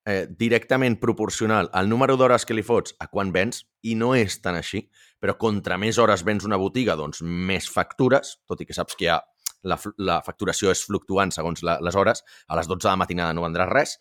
eh, 0.04 0.26
directament 0.28 0.98
proporcional 1.00 1.70
al 1.72 1.88
número 1.88 2.16
d'hores 2.16 2.46
que 2.48 2.56
li 2.56 2.64
fots 2.66 2.96
a 2.98 3.08
quan 3.12 3.32
vens, 3.32 3.64
i 3.86 3.94
no 3.94 4.14
és 4.18 4.40
tan 4.42 4.58
així, 4.58 4.86
però 5.20 5.36
contra 5.38 5.78
més 5.78 5.98
hores 5.98 6.24
vens 6.26 6.46
una 6.48 6.58
botiga, 6.60 6.96
doncs 6.98 7.22
més 7.22 7.68
factures, 7.70 8.38
tot 8.48 8.62
i 8.62 8.66
que 8.66 8.76
saps 8.76 8.98
que 8.98 9.06
hi 9.06 9.12
ha 9.12 9.20
la, 9.66 9.78
la 9.98 10.20
facturació 10.22 10.72
és 10.72 10.84
fluctuant 10.86 11.32
segons 11.34 11.62
la, 11.66 11.78
les 11.84 11.96
hores, 11.98 12.24
a 12.48 12.58
les 12.58 12.68
12 12.70 12.84
de 12.84 12.90
la 12.90 13.00
matinada 13.00 13.34
no 13.36 13.44
vendràs 13.46 13.70
res, 13.72 13.96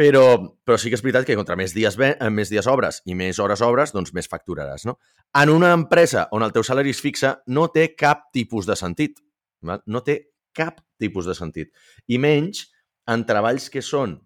però, 0.00 0.24
però 0.64 0.78
sí 0.80 0.88
que 0.88 0.96
és 0.96 1.04
veritat 1.04 1.26
que 1.28 1.36
contra 1.36 1.58
més 1.60 1.74
dies, 1.76 1.96
ve, 2.00 2.14
eh, 2.14 2.30
més 2.32 2.48
dies 2.48 2.66
obres 2.70 3.02
i 3.04 3.16
més 3.18 3.38
hores 3.42 3.60
obres, 3.66 3.92
doncs 3.92 4.14
més 4.16 4.30
facturaràs. 4.30 4.86
No? 4.88 4.96
En 5.36 5.52
una 5.52 5.74
empresa 5.76 6.26
on 6.32 6.46
el 6.46 6.54
teu 6.56 6.64
salari 6.64 6.94
és 6.94 7.02
fixe, 7.04 7.34
no 7.52 7.66
té 7.74 7.90
cap 7.98 8.30
tipus 8.32 8.68
de 8.70 8.78
sentit. 8.80 9.20
Val? 9.66 9.82
No 9.86 10.00
té 10.06 10.16
cap 10.56 10.80
tipus 11.00 11.28
de 11.28 11.36
sentit. 11.36 11.68
I 12.08 12.16
menys 12.22 12.69
en 13.10 13.24
treballs 13.26 13.68
que 13.72 13.82
són 13.82 14.20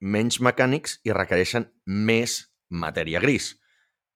menys 0.00 0.40
mecànics 0.44 0.98
i 1.04 1.12
requereixen 1.16 1.68
més 1.86 2.40
matèria 2.70 3.20
gris. 3.20 3.54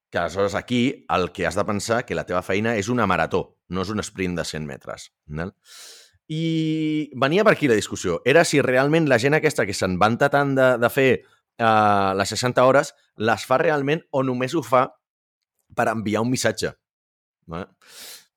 Que 0.09 0.21
aleshores 0.23 0.57
aquí 0.57 1.05
el 1.13 1.31
que 1.37 1.47
has 1.47 1.57
de 1.59 1.65
pensar 1.69 2.05
que 2.09 2.17
la 2.17 2.25
teva 2.29 2.43
feina 2.43 2.77
és 2.81 2.89
una 2.89 3.07
marató, 3.07 3.59
no 3.69 3.85
és 3.85 3.93
un 3.93 4.01
sprint 4.05 4.39
de 4.39 4.45
100 4.49 4.69
metres. 4.69 5.11
Val? 5.27 5.53
I 6.29 7.11
venia 7.17 7.45
per 7.45 7.55
aquí 7.55 7.69
la 7.69 7.77
discussió. 7.77 8.21
Era 8.25 8.45
si 8.45 8.61
realment 8.65 9.09
la 9.09 9.21
gent 9.21 9.37
aquesta 9.37 9.65
que 9.69 9.77
se'n 9.77 9.97
vanta 10.01 10.29
tant 10.33 10.55
de, 10.57 10.69
de 10.81 10.91
fer 10.93 11.11
uh, 11.21 12.13
les 12.17 12.33
60 12.37 12.65
hores 12.65 12.95
les 13.17 13.45
fa 13.49 13.61
realment 13.61 14.05
o 14.13 14.25
només 14.25 14.57
ho 14.57 14.65
fa 14.65 14.87
per 15.77 15.89
enviar 15.93 16.25
un 16.25 16.33
missatge. 16.33 16.73
Val? 17.49 17.69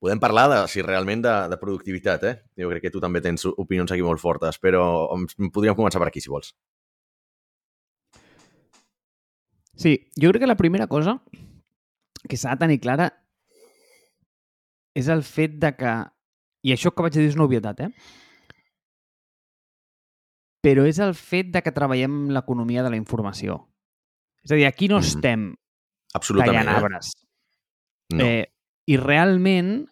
Podem 0.01 0.17
parlar 0.17 0.47
de, 0.49 0.59
si 0.71 0.81
realment 0.81 1.21
de, 1.21 1.31
de 1.51 1.57
productivitat, 1.61 2.23
eh? 2.25 2.35
Jo 2.57 2.71
crec 2.71 2.87
que 2.87 2.91
tu 2.93 3.01
també 3.03 3.21
tens 3.21 3.45
opinions 3.51 3.91
aquí 3.93 4.01
molt 4.01 4.21
fortes, 4.21 4.57
però 4.57 4.83
podríem 5.53 5.77
començar 5.77 6.01
per 6.01 6.07
aquí, 6.09 6.23
si 6.23 6.31
vols. 6.33 6.55
Sí, 9.77 9.93
jo 10.17 10.31
crec 10.31 10.41
que 10.41 10.49
la 10.49 10.57
primera 10.57 10.87
cosa 10.89 11.19
que 12.27 12.37
s'ha 12.37 12.55
de 12.55 12.63
tenir 12.63 12.79
clara 12.81 13.11
és 14.97 15.07
el 15.09 15.21
fet 15.23 15.53
de 15.61 15.71
que, 15.77 15.93
i 16.65 16.73
això 16.73 16.91
que 16.93 17.05
vaig 17.05 17.13
dir 17.15 17.27
és 17.29 17.37
una 17.37 17.45
obvietat, 17.45 17.85
eh? 17.85 17.91
però 20.61 20.85
és 20.85 20.97
el 21.01 21.13
fet 21.17 21.49
de 21.53 21.61
que 21.65 21.73
treballem 21.73 22.27
l'economia 22.33 22.83
de 22.85 22.91
la 22.93 22.97
informació. 22.99 23.57
És 24.45 24.53
a 24.53 24.57
dir, 24.57 24.65
aquí 24.65 24.87
no 24.87 24.97
mm 24.97 25.01
-hmm. 25.01 25.15
estem 25.15 25.55
Absolutament, 26.13 26.57
tallant 26.57 26.69
eh? 26.69 26.77
arbres. 26.77 27.13
No. 28.13 28.25
Eh, 28.25 28.45
I 28.91 28.97
realment 28.99 29.85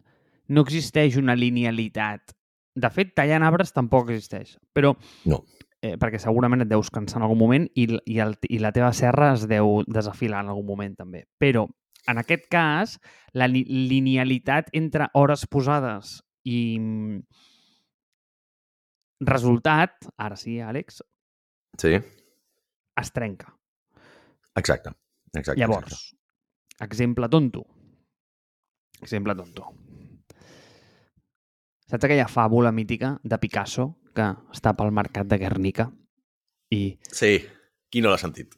no 0.50 0.64
existeix 0.66 1.16
una 1.22 1.36
linealitat. 1.38 2.34
De 2.80 2.90
fet, 2.94 3.14
tallant 3.18 3.44
arbres 3.46 3.72
tampoc 3.76 4.10
existeix. 4.12 4.56
Però 4.76 4.94
No. 5.30 5.44
eh, 5.82 5.96
perquè 6.00 6.20
segurament 6.20 6.62
et 6.66 6.70
deus 6.72 6.90
cansar 6.92 7.20
en 7.22 7.28
algun 7.28 7.40
moment 7.40 7.68
i, 7.76 7.86
i, 8.06 8.18
el, 8.20 8.36
i 8.50 8.60
la 8.60 8.72
teva 8.76 8.92
serra 8.94 9.34
es 9.38 9.46
deu 9.48 9.84
desafilar 9.88 10.42
en 10.44 10.50
algun 10.52 10.66
moment 10.68 10.96
també. 10.98 11.24
Però, 11.40 11.68
en 12.10 12.18
aquest 12.20 12.48
cas, 12.52 12.98
la 13.34 13.48
li 13.48 13.64
linealitat 13.64 14.70
entre 14.74 15.08
hores 15.14 15.46
posades 15.48 16.18
i 16.50 16.78
mm, 16.80 17.22
resultat, 19.22 20.08
ara 20.18 20.36
sí, 20.40 20.60
Àlex, 20.60 21.02
Sí, 21.80 21.94
es 21.96 23.12
trenca. 23.14 23.54
exacte. 24.56 24.92
exacte 25.34 25.60
Llavors, 25.62 26.16
exemple 26.82 27.30
tonto. 27.30 27.64
Exemple 29.02 29.36
tonto. 29.36 29.70
Saps 31.90 32.06
aquella 32.06 32.28
fàbula 32.30 32.72
mítica 32.76 33.16
de 33.24 33.40
Picasso 33.42 33.88
que 34.16 34.28
està 34.54 34.76
pel 34.78 34.92
mercat 34.94 35.30
de 35.30 35.40
Guernica? 35.42 35.88
I. 36.74 36.84
Sí, 37.10 37.40
qui 37.90 38.04
no 38.06 38.12
l'ha 38.14 38.22
sentit? 38.22 38.54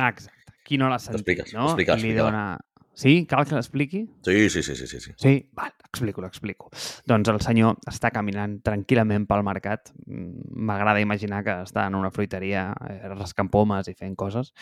ah, 0.00 0.08
exacte, 0.08 0.54
qui 0.64 0.78
no 0.80 0.86
l'ha 0.88 0.96
sentit, 0.98 1.20
Expliques, 1.20 1.50
no? 1.52 1.66
explica, 1.68 1.92
I 1.92 2.00
li 2.00 2.12
explica-la. 2.14 2.30
dona... 2.30 2.58
Sí? 3.00 3.26
Cal 3.28 3.44
que 3.48 3.54
l'expliqui? 3.54 4.00
Sí, 4.24 4.48
sí, 4.52 4.62
sí, 4.62 4.74
sí, 4.76 4.86
sí. 4.86 4.98
sí. 5.00 5.12
Sí? 5.20 5.32
Val, 5.56 5.70
explico, 5.86 6.20
l'explico. 6.24 6.70
Doncs 7.08 7.28
el 7.32 7.38
senyor 7.44 7.76
està 7.88 8.10
caminant 8.12 8.58
tranquil·lament 8.64 9.26
pel 9.28 9.44
mercat. 9.46 9.92
Mm, 10.06 10.56
M'agrada 10.68 11.00
imaginar 11.04 11.42
que 11.44 11.54
està 11.66 11.84
en 11.88 11.96
una 11.96 12.10
fruiteria 12.12 12.66
eh, 12.88 12.98
rascant 13.14 13.48
pomes 13.52 13.88
i 13.92 13.94
fent 13.96 14.16
coses, 14.20 14.52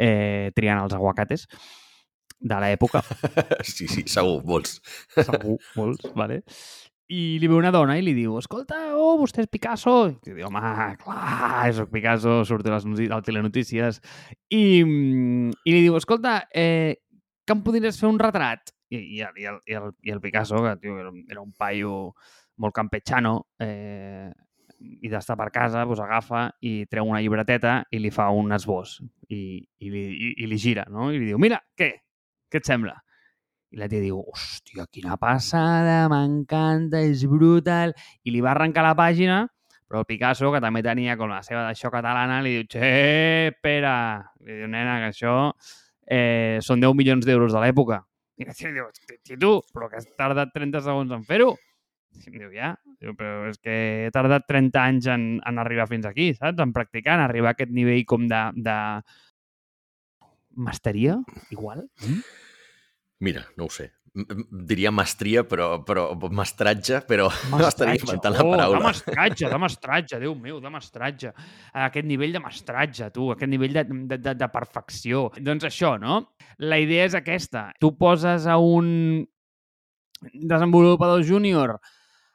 eh, 0.00 0.50
triant 0.56 0.80
els 0.84 0.94
aguacates 0.96 1.48
de 2.40 2.58
l'època. 2.62 3.02
Sí, 3.64 3.86
sí, 3.88 4.04
segur, 4.10 4.40
molts. 4.44 4.80
segur, 5.14 5.58
molts, 5.76 6.10
vale? 6.14 6.42
I 7.12 7.36
li 7.38 7.48
ve 7.50 7.54
una 7.58 7.70
dona 7.70 7.98
i 7.98 8.02
li 8.02 8.14
diu, 8.16 8.38
escolta, 8.40 8.78
oh, 8.96 9.18
vostè 9.20 9.42
és 9.44 9.48
Picasso? 9.52 9.92
I 10.24 10.32
diu, 10.32 10.46
home, 10.48 10.60
clar, 11.02 11.72
soc 11.76 11.90
Picasso, 11.92 12.38
surto 12.48 12.70
a 12.72 12.78
les 12.78 12.86
noti- 12.88 13.10
a 13.12 13.18
telenotícies. 13.22 14.00
I, 14.48 14.62
mm, 14.84 15.50
I 15.68 15.74
li 15.74 15.82
diu, 15.84 15.96
escolta, 16.00 16.46
eh, 16.52 16.96
que 17.44 17.52
em 17.52 17.60
podries 17.62 17.98
fer 18.00 18.08
un 18.08 18.18
retrat? 18.18 18.72
I, 18.88 18.96
i, 19.18 19.20
el, 19.26 19.36
i, 19.36 19.44
el, 19.50 19.60
i, 19.68 19.76
el, 19.76 19.90
I 20.02 20.14
el 20.16 20.22
Picasso, 20.24 20.62
que 20.64 20.76
tio, 20.80 20.96
era, 20.98 21.10
un- 21.10 21.26
era 21.28 21.42
un 21.44 21.52
paio 21.52 22.14
molt 22.56 22.72
campechano, 22.74 23.48
eh, 23.60 24.30
i 24.84 25.08
d'estar 25.08 25.36
per 25.36 25.50
casa, 25.52 25.84
doncs 25.84 26.00
agafa 26.04 26.46
i 26.64 26.84
treu 26.90 27.06
una 27.08 27.20
llibreteta 27.22 27.82
i 27.94 28.00
li 28.02 28.10
fa 28.12 28.26
un 28.34 28.52
esbós 28.52 28.98
i, 29.32 29.60
i, 29.80 29.88
li, 29.90 30.02
i, 30.12 30.32
i 30.44 30.48
li 30.50 30.58
gira, 30.60 30.84
no? 30.92 31.10
I 31.12 31.20
li 31.20 31.28
diu, 31.30 31.38
mira, 31.40 31.60
què? 31.78 31.92
Què 32.54 32.60
et 32.62 32.68
sembla? 32.70 32.92
I 33.74 33.80
la 33.80 33.88
tia 33.90 33.98
diu, 33.98 34.20
hòstia, 34.30 34.84
quina 34.94 35.16
passada, 35.18 36.04
m'encanta, 36.12 37.00
és 37.02 37.24
brutal. 37.26 37.90
I 38.22 38.30
li 38.30 38.38
va 38.44 38.52
arrencar 38.52 38.84
la 38.86 38.92
pàgina, 38.94 39.40
però 39.90 40.04
el 40.04 40.06
Picasso, 40.06 40.52
que 40.54 40.60
també 40.62 40.84
tenia 40.86 41.16
com 41.18 41.32
la 41.34 41.40
seva 41.42 41.64
d'això 41.66 41.90
catalana, 41.90 42.36
li 42.46 42.52
diu, 42.60 42.68
xe, 42.70 42.92
espera. 43.50 43.96
Li 44.46 44.60
diu, 44.60 44.68
nena, 44.70 45.00
que 45.02 45.10
això 45.10 45.34
eh, 46.06 46.60
són 46.62 46.84
10 46.86 46.94
milions 46.94 47.26
d'euros 47.26 47.50
de 47.56 47.64
l'època. 47.64 47.98
I 48.38 48.46
la 48.46 48.54
tia 48.54 48.70
diu, 48.74 48.86
"Ti- 49.26 49.36
tu, 49.42 49.56
però 49.74 49.90
que 49.90 49.98
has 49.98 50.06
tardat 50.14 50.54
30 50.54 50.80
segons 50.86 51.10
en 51.10 51.26
fer-ho. 51.26 51.50
I 52.14 52.30
em 52.30 52.38
diu, 52.38 52.52
ja, 52.54 52.76
diu, 53.02 53.16
però 53.18 53.48
és 53.50 53.58
que 53.58 53.74
he 54.06 54.10
tardat 54.14 54.46
30 54.46 54.78
anys 54.86 55.10
en, 55.10 55.26
en 55.42 55.58
arribar 55.58 55.88
fins 55.90 56.06
aquí, 56.06 56.30
saps? 56.38 56.62
En 56.62 56.70
practicar, 56.72 57.18
en 57.18 57.26
arribar 57.26 57.50
a 57.50 57.58
aquest 57.58 57.74
nivell 57.74 58.04
com 58.06 58.28
de... 58.30 58.44
de... 58.62 58.78
Masteria, 60.54 61.18
igual? 61.50 61.88
Mm? 62.06 62.20
Mira, 63.20 63.44
no 63.56 63.66
ho 63.66 63.70
sé. 63.70 63.92
Diria 64.14 64.92
mestria, 64.94 65.42
però, 65.42 65.80
però 65.82 66.04
mestratge, 66.30 67.00
però 67.08 67.26
estaria 67.66 67.96
inventant 67.98 68.36
la 68.36 68.44
Oh, 68.44 68.50
de 68.52 68.56
paraula. 68.56 68.82
mestratge, 68.86 69.48
de 69.50 69.58
mestratge, 69.58 70.20
Déu 70.22 70.34
meu, 70.38 70.60
de 70.62 70.70
mestratge. 70.70 71.32
Aquest 71.72 72.06
nivell 72.06 72.32
de 72.36 72.42
mestratge, 72.44 73.08
tu, 73.14 73.30
aquest 73.34 73.50
nivell 73.50 73.74
de, 73.74 73.84
de, 73.84 74.18
de, 74.18 74.34
de 74.38 74.48
perfecció. 74.54 75.24
Doncs 75.40 75.66
això, 75.66 75.96
no? 75.98 76.20
La 76.62 76.78
idea 76.78 77.08
és 77.08 77.14
aquesta. 77.18 77.72
Tu 77.82 77.90
poses 77.98 78.46
a 78.46 78.56
un 78.62 79.26
desenvolupador 80.32 81.24
júnior 81.26 81.78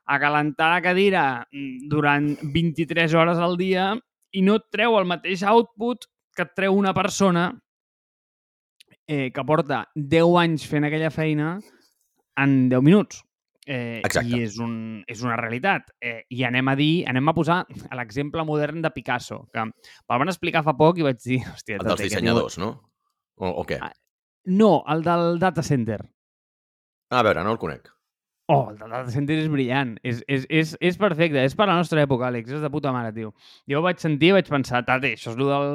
a 0.06 0.20
calentar 0.20 0.74
la 0.76 0.82
cadira 0.82 1.24
mm, 1.52 1.88
durant 1.90 2.28
23 2.54 3.14
hores 3.14 3.38
al 3.38 3.56
dia 3.58 3.92
i 4.34 4.42
no 4.46 4.58
et 4.60 4.68
treu 4.74 4.98
el 5.00 5.08
mateix 5.10 5.44
output 5.48 6.06
que 6.36 6.44
et 6.46 6.54
treu 6.58 6.76
una 6.78 6.94
persona 6.94 7.50
eh, 9.10 9.32
que 9.34 9.44
porta 9.44 9.82
10 9.96 10.38
anys 10.44 10.68
fent 10.70 10.86
aquella 10.86 11.10
feina 11.10 11.58
en 12.38 12.56
10 12.70 12.86
minuts. 12.86 13.24
Eh, 13.66 14.02
Exacte. 14.06 14.30
I 14.30 14.46
és, 14.46 14.58
un, 14.62 15.02
és 15.10 15.24
una 15.26 15.36
realitat. 15.38 15.90
Eh, 16.02 16.22
I 16.34 16.46
anem 16.48 16.70
a 16.72 16.76
dir, 16.78 16.94
anem 17.10 17.30
a 17.30 17.34
posar 17.38 17.60
l'exemple 17.98 18.46
modern 18.46 18.84
de 18.86 18.92
Picasso, 18.94 19.44
que 19.54 19.66
me'l 19.66 20.22
van 20.24 20.32
explicar 20.32 20.64
fa 20.66 20.76
poc 20.78 21.02
i 21.02 21.06
vaig 21.06 21.20
dir... 21.26 21.42
Hòstia, 21.50 21.82
El 21.82 21.90
dels 21.90 22.06
dissenyadors, 22.06 22.58
no? 22.62 22.72
O, 23.38 23.50
o 23.50 23.66
què? 23.66 23.80
Ah. 23.82 23.92
No, 24.50 24.84
el 24.90 25.04
del 25.06 25.38
data 25.42 25.66
center. 25.66 26.00
A 27.10 27.24
veure, 27.26 27.44
no 27.46 27.54
el 27.58 27.62
conec. 27.62 27.90
Oh, 28.50 28.72
el 28.72 28.78
del 28.80 28.94
data 28.94 29.14
center 29.14 29.38
és 29.42 29.50
brillant. 29.50 29.98
És, 30.02 30.24
és, 30.26 30.46
és, 30.50 30.76
és 30.82 30.98
perfecte. 30.98 31.42
És 31.46 31.58
per 31.58 31.68
la 31.70 31.78
nostra 31.78 32.02
època, 32.06 32.30
Àlex. 32.30 32.54
És 32.58 32.64
de 32.66 32.72
puta 32.74 32.94
mare, 32.94 33.14
tio. 33.14 33.34
Jo 33.70 33.82
ho 33.82 33.86
vaig 33.86 34.02
sentir 34.02 34.32
i 34.32 34.38
vaig 34.40 34.50
pensar, 34.50 34.82
tate, 34.88 35.14
això 35.18 35.34
és 35.34 35.38
el 35.38 35.50
del, 35.54 35.70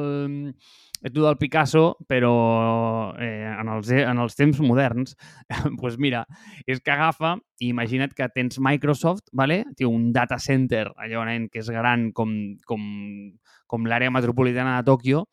el 1.04 1.12
del 1.12 1.36
Picasso, 1.36 1.98
però 2.08 3.14
eh, 3.20 3.44
en, 3.44 3.68
els, 3.68 3.90
en 3.92 4.20
els 4.22 4.36
temps 4.38 4.60
moderns. 4.64 5.14
Doncs 5.50 5.76
pues 5.80 5.98
mira, 6.00 6.24
és 6.66 6.80
que 6.80 6.94
agafa 6.94 7.34
i 7.60 7.68
imagina't 7.68 8.14
que 8.16 8.28
tens 8.32 8.58
Microsoft, 8.62 9.28
vale? 9.32 9.62
tio, 9.76 9.90
un 9.92 10.10
data 10.16 10.38
center, 10.40 10.88
allò, 10.96 11.26
nen, 11.28 11.50
que 11.52 11.60
és 11.60 11.68
gran 11.72 12.08
com, 12.16 12.32
com, 12.64 12.88
com 13.68 13.86
l'àrea 13.90 14.12
metropolitana 14.14 14.78
de 14.78 14.88
Tòquio, 14.88 15.26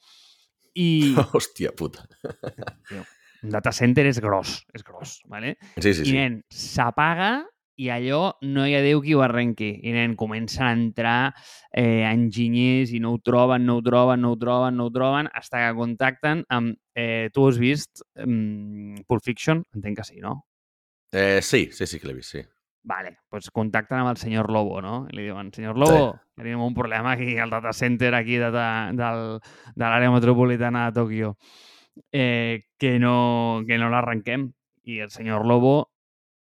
i 0.76 0.90
Hòstia 1.36 1.72
puta. 1.78 2.06
un 3.42 3.56
data 3.56 3.72
center 3.74 4.06
és 4.12 4.20
gros, 4.22 4.60
és 4.76 4.84
gros, 4.86 5.20
vale? 5.32 5.56
Sí, 5.80 5.96
sí, 5.96 6.12
I, 6.12 6.18
nen, 6.20 6.42
s'apaga 6.52 7.32
i 7.82 7.90
allò 7.90 8.36
no 8.46 8.68
hi 8.68 8.76
ha 8.78 8.82
Déu 8.86 9.02
qui 9.02 9.16
ho 9.18 9.24
arrenqui. 9.26 9.72
I 9.90 9.94
nen, 9.96 10.14
comencen 10.20 10.68
a 10.68 10.72
entrar 10.76 11.34
eh, 11.72 12.04
enginyers 12.06 12.94
i 12.94 13.02
no 13.02 13.16
ho 13.16 13.20
troben, 13.26 13.66
no 13.66 13.80
ho 13.80 13.84
troben, 13.86 14.22
no 14.22 14.36
ho 14.36 14.38
troben, 14.38 14.78
no 14.78 14.86
ho 14.90 14.94
troben, 14.94 15.30
fins 15.34 15.52
que 15.56 15.66
contacten 15.80 16.46
amb... 16.50 16.78
Eh, 16.94 17.30
tu 17.32 17.46
has 17.48 17.58
vist 17.58 18.02
um, 18.20 18.96
Pulp 19.08 19.24
Fiction? 19.24 19.64
Entenc 19.74 20.02
que 20.02 20.04
sí, 20.04 20.20
no? 20.20 20.42
Eh, 21.16 21.40
sí, 21.42 21.70
sí, 21.72 21.88
sí 21.88 22.00
que 22.00 22.10
l'he 22.10 22.18
vist, 22.18 22.36
sí. 22.36 22.42
Vale, 22.84 23.14
pues 23.30 23.48
contacten 23.54 24.00
amb 24.02 24.10
el 24.12 24.18
senyor 24.18 24.50
Lobo, 24.52 24.82
no? 24.82 25.06
I 25.10 25.16
li 25.16 25.28
diuen, 25.30 25.52
senyor 25.56 25.78
Lobo, 25.80 26.12
Sí. 26.12 26.42
tenim 26.42 26.62
un 26.66 26.74
problema 26.74 27.14
aquí 27.14 27.38
al 27.38 27.50
data 27.54 27.72
center 27.74 28.16
aquí 28.18 28.38
de, 28.42 28.50
de, 28.52 28.68
del, 28.98 29.26
de 29.76 29.86
l'àrea 29.86 30.12
metropolitana 30.12 30.88
de 30.90 30.96
Tòquio 31.00 31.36
eh, 32.12 32.64
que 32.78 32.98
no, 33.00 33.62
que 33.68 33.78
no 33.78 33.90
l'arrenquem. 33.90 34.50
I 34.84 35.00
el 35.06 35.12
senyor 35.14 35.46
Lobo 35.46 35.92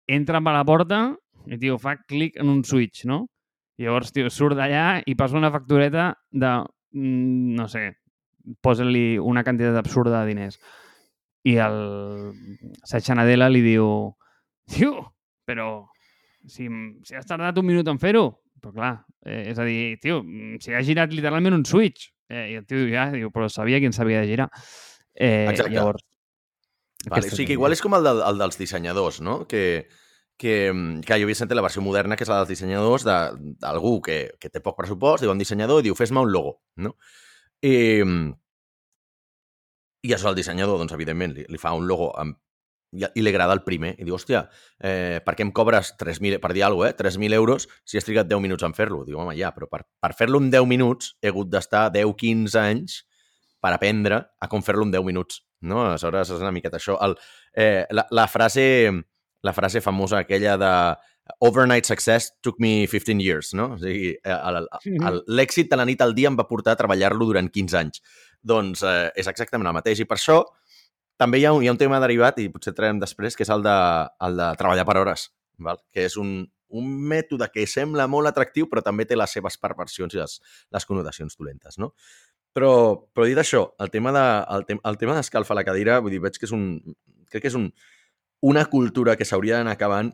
entra 0.07 0.41
per 0.41 0.55
la 0.55 0.65
porta 0.65 1.01
i, 1.47 1.59
tio, 1.59 1.79
fa 1.81 1.97
clic 2.09 2.37
en 2.41 2.51
un 2.53 2.63
switch, 2.65 3.07
no? 3.09 3.25
I 3.81 3.87
llavors, 3.87 4.13
tio, 4.13 4.29
surt 4.33 4.59
d'allà 4.59 5.01
i 5.09 5.17
passa 5.17 5.39
una 5.39 5.51
factureta 5.53 6.11
de, 6.31 6.53
mm, 6.93 7.55
no 7.57 7.67
sé, 7.69 7.87
posa-li 8.61 9.17
una 9.19 9.45
quantitat 9.47 9.79
absurda 9.81 10.21
de 10.21 10.35
diners. 10.35 10.61
I 11.49 11.57
el 11.65 11.79
Satya 12.85 13.17
Nadella 13.17 13.49
li 13.49 13.63
diu, 13.65 13.87
tio, 14.69 14.93
però 15.49 15.71
si, 16.47 16.69
si 17.07 17.17
has 17.17 17.29
tardat 17.29 17.59
un 17.59 17.69
minut 17.71 17.89
en 17.89 18.01
fer-ho, 18.03 18.27
però 18.61 18.75
clar, 18.77 18.93
eh, 19.25 19.47
és 19.55 19.59
a 19.59 19.65
dir, 19.65 19.97
tio, 20.03 20.21
mm, 20.23 20.61
si 20.61 20.77
ha 20.77 20.85
girat 20.85 21.17
literalment 21.17 21.57
un 21.57 21.65
switch, 21.65 22.11
eh, 22.29 22.51
i 22.53 22.61
el 22.61 22.69
tio 22.69 22.85
ja, 22.93 23.09
diu, 23.15 23.33
però 23.33 23.49
sabia 23.49 23.81
qui 23.81 23.93
s'havia 23.93 24.21
de 24.21 24.29
girar. 24.29 24.51
Eh, 25.15 25.49
Exacte. 25.49 25.73
Llavors, 25.75 26.05
Vale, 27.09 27.31
o 27.31 27.33
sigui 27.33 27.47
que 27.49 27.57
igual 27.57 27.73
és 27.73 27.81
com 27.81 27.95
el, 27.97 28.05
del, 28.05 28.19
el 28.27 28.41
dels 28.43 28.59
dissenyadors, 28.61 29.23
no? 29.25 29.47
Que, 29.49 29.89
que, 30.41 30.73
mm, 30.73 31.03
que 31.05 31.19
jo 31.21 31.29
havia 31.29 31.37
sentit 31.39 31.59
la 31.59 31.65
versió 31.67 31.83
moderna, 31.85 32.17
que 32.17 32.25
és 32.25 32.31
la 32.33 32.41
dels 32.41 32.49
dissenyadors 32.55 33.05
de- 33.05 33.55
d'algú 33.61 33.99
que, 34.03 34.21
que 34.41 34.49
té 34.49 34.63
poc 34.65 34.79
pressupost, 34.79 35.23
diu 35.25 35.33
un 35.33 35.41
dissenyador 35.41 35.83
i 35.83 35.91
diu, 35.91 35.97
fes-me 35.99 36.23
un 36.25 36.33
logo, 36.33 36.57
no? 36.77 36.95
I, 37.61 37.75
mm, 38.05 38.31
i 40.09 40.15
això 40.17 40.31
el 40.31 40.39
dissenyador, 40.39 40.79
doncs, 40.81 40.95
evidentment, 40.97 41.35
li, 41.37 41.45
li 41.49 41.61
fa 41.61 41.75
un 41.77 41.85
logo 41.89 42.09
amb, 42.17 42.39
i, 42.97 43.05
i 43.05 43.23
li 43.23 43.31
agrada 43.31 43.55
el 43.55 43.63
primer. 43.67 43.93
I 44.01 44.07
diu, 44.07 44.17
hòstia, 44.17 44.47
eh, 44.81 45.21
per 45.25 45.37
què 45.37 45.45
em 45.45 45.53
cobres 45.53 45.93
3.000, 46.01 46.41
per 46.43 46.55
dir 46.57 46.65
alguna 46.65 46.89
cosa, 46.89 46.97
eh, 46.97 46.99
3.000 47.05 47.37
euros 47.37 47.69
si 47.85 48.01
has 48.01 48.09
trigat 48.09 48.31
10 48.31 48.41
minuts 48.41 48.65
en 48.67 48.75
fer-lo? 48.75 49.05
Diu, 49.05 49.21
home, 49.21 49.37
ja, 49.39 49.53
però 49.53 49.69
per, 49.71 49.85
per 50.01 50.15
fer-lo 50.19 50.41
en 50.41 50.51
10 50.51 50.67
minuts 50.67 51.15
he 51.21 51.31
hagut 51.31 51.53
d'estar 51.53 51.91
10-15 51.93 52.57
anys 52.65 53.03
per 53.61 53.75
aprendre 53.77 54.25
a 54.41 54.49
com 54.49 54.65
fer-lo 54.65 54.89
en 54.89 54.97
10 54.97 55.05
minuts. 55.05 55.45
No? 55.61 55.85
Aleshores, 55.85 56.33
és 56.33 56.41
una 56.41 56.53
miqueta 56.57 56.81
això. 56.81 56.97
El, 57.05 57.19
eh, 57.53 57.85
la, 57.93 58.07
la, 58.17 58.27
frase, 58.33 58.65
la 59.43 59.53
frase 59.57 59.81
famosa 59.81 60.19
aquella 60.19 60.57
de 60.61 60.73
overnight 61.39 61.87
success 61.87 62.33
took 62.43 62.59
me 62.59 62.87
15 62.91 63.21
years, 63.23 63.53
no? 63.55 63.75
O 63.75 63.79
sigui, 63.79 64.17
eh, 64.19 64.39
el- 65.07 65.23
l'èxit 65.29 65.71
de 65.71 65.77
la 65.77 65.85
nit 65.85 66.01
al 66.03 66.15
dia 66.15 66.29
em 66.29 66.37
va 66.37 66.49
portar 66.49 66.73
a 66.73 66.77
treballar-lo 66.81 67.27
durant 67.27 67.49
15 67.49 67.77
anys. 67.79 68.03
Doncs 68.43 68.83
eh, 68.83 69.11
és 69.15 69.27
exactament 69.31 69.69
el 69.69 69.77
mateix. 69.77 70.01
I 70.01 70.09
per 70.11 70.17
això 70.19 70.41
també 71.21 71.39
hi 71.39 71.45
ha 71.45 71.53
un, 71.53 71.63
hi 71.63 71.69
ha 71.69 71.73
un 71.73 71.79
tema 71.79 72.01
derivat, 72.01 72.39
i 72.41 72.49
potser 72.49 72.73
traiem 72.75 72.99
després, 72.99 73.37
que 73.37 73.45
és 73.45 73.53
el 73.53 73.63
de, 73.63 73.77
el 74.27 74.37
de 74.41 74.49
treballar 74.57 74.87
per 74.89 74.97
hores, 75.03 75.29
val? 75.59 75.79
que 75.93 76.07
és 76.09 76.17
un, 76.17 76.49
un 76.71 76.91
mètode 77.13 77.51
que 77.53 77.67
sembla 77.67 78.07
molt 78.09 78.31
atractiu, 78.31 78.67
però 78.71 78.83
també 78.83 79.05
té 79.05 79.19
les 79.19 79.31
seves 79.31 79.59
perversions 79.61 80.15
i 80.15 80.21
les, 80.23 80.41
les 80.73 80.87
connotacions 80.89 81.37
dolentes, 81.37 81.79
no? 81.79 81.93
Però, 82.57 82.73
però 83.15 83.29
dit 83.29 83.39
això, 83.39 83.69
el 83.79 83.91
tema 83.93 84.11
de, 84.17 84.25
el, 84.57 84.65
tem, 84.67 84.81
el 84.83 84.97
tema 84.99 85.15
d'escalfar 85.15 85.55
la 85.55 85.63
cadira, 85.69 86.01
vull 86.03 86.11
dir, 86.17 86.23
veig 86.25 86.39
que 86.41 86.49
és 86.49 86.53
un... 86.57 86.81
Crec 87.31 87.45
que 87.45 87.53
és 87.53 87.55
un, 87.55 87.69
una 88.47 88.65
cultura 88.73 89.17
que 89.17 89.27
s'hauria 89.29 89.59
d'anar 89.59 89.77
acabant 89.77 90.11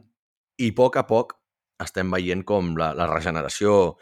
i 0.59 0.71
a 0.73 0.77
poc 0.77 0.99
a 0.99 1.07
poc 1.07 1.37
estem 1.83 2.11
veient 2.11 2.43
com 2.49 2.75
la, 2.79 2.93
la 2.97 3.07
regeneració 3.11 3.97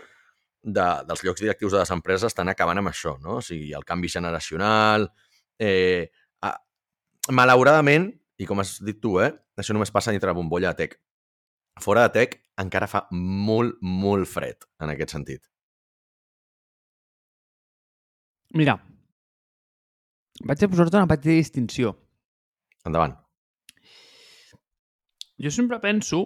de, 0.64 0.84
dels 1.08 1.24
llocs 1.26 1.42
directius 1.42 1.74
de 1.74 1.80
les 1.82 1.92
empreses 1.92 2.30
estan 2.30 2.48
acabant 2.48 2.80
amb 2.80 2.90
això, 2.90 3.16
no? 3.20 3.38
O 3.40 3.44
sigui, 3.44 3.72
el 3.76 3.86
canvi 3.86 4.10
generacional... 4.12 5.10
Eh, 5.60 6.10
a, 6.42 6.54
malauradament, 7.30 8.08
i 8.40 8.46
com 8.48 8.62
has 8.62 8.78
dit 8.82 8.98
tu, 9.02 9.18
eh? 9.22 9.30
Això 9.60 9.76
només 9.76 9.92
passa 9.94 10.14
dintre 10.14 10.32
la 10.32 10.36
bombolla 10.36 10.72
de 10.72 10.84
tech. 10.84 10.96
Fora 11.82 12.06
de 12.06 12.14
tech 12.16 12.38
encara 12.62 12.88
fa 12.90 13.04
molt, 13.12 13.76
molt 13.82 14.30
fred 14.30 14.66
en 14.82 14.94
aquest 14.94 15.14
sentit. 15.14 15.42
Mira, 18.54 18.76
vaig 20.46 20.62
a 20.62 20.70
posar-te 20.70 21.00
una 21.00 21.10
petita 21.10 21.34
distinció. 21.34 21.96
Endavant. 22.86 23.18
Jo 25.42 25.50
sempre 25.50 25.80
penso 25.82 26.24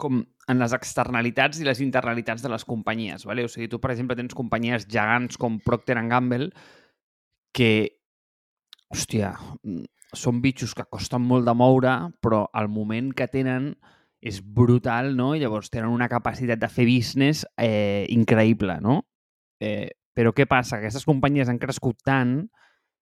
com 0.00 0.22
en 0.48 0.58
les 0.62 0.72
externalitats 0.72 1.60
i 1.60 1.66
les 1.66 1.80
internalitats 1.84 2.42
de 2.42 2.50
les 2.50 2.64
companyies. 2.64 3.26
Vale? 3.28 3.44
O 3.44 3.52
sigui, 3.52 3.68
tu, 3.68 3.80
per 3.82 3.92
exemple, 3.92 4.16
tens 4.18 4.36
companyies 4.36 4.88
gegants 4.88 5.38
com 5.40 5.60
Procter 5.62 5.98
Gamble 6.08 6.50
que, 7.54 7.70
hòstia, 8.88 9.34
mm, 9.62 9.84
són 10.16 10.40
bitxos 10.42 10.74
que 10.74 10.88
costen 10.90 11.22
molt 11.22 11.46
de 11.46 11.54
moure, 11.54 11.94
però 12.22 12.46
el 12.58 12.68
moment 12.68 13.12
que 13.14 13.28
tenen 13.30 13.74
és 14.20 14.40
brutal, 14.42 15.14
no? 15.16 15.34
I 15.34 15.40
llavors 15.40 15.70
tenen 15.70 15.92
una 15.92 16.08
capacitat 16.08 16.58
de 16.60 16.68
fer 16.68 16.86
business 16.88 17.44
eh, 17.56 18.06
increïble, 18.10 18.80
no? 18.80 19.00
Eh, 19.60 19.88
però 20.16 20.32
què 20.36 20.46
passa? 20.50 20.78
Aquestes 20.78 21.06
companyies 21.08 21.48
han 21.48 21.60
crescut 21.60 22.00
tant 22.04 22.50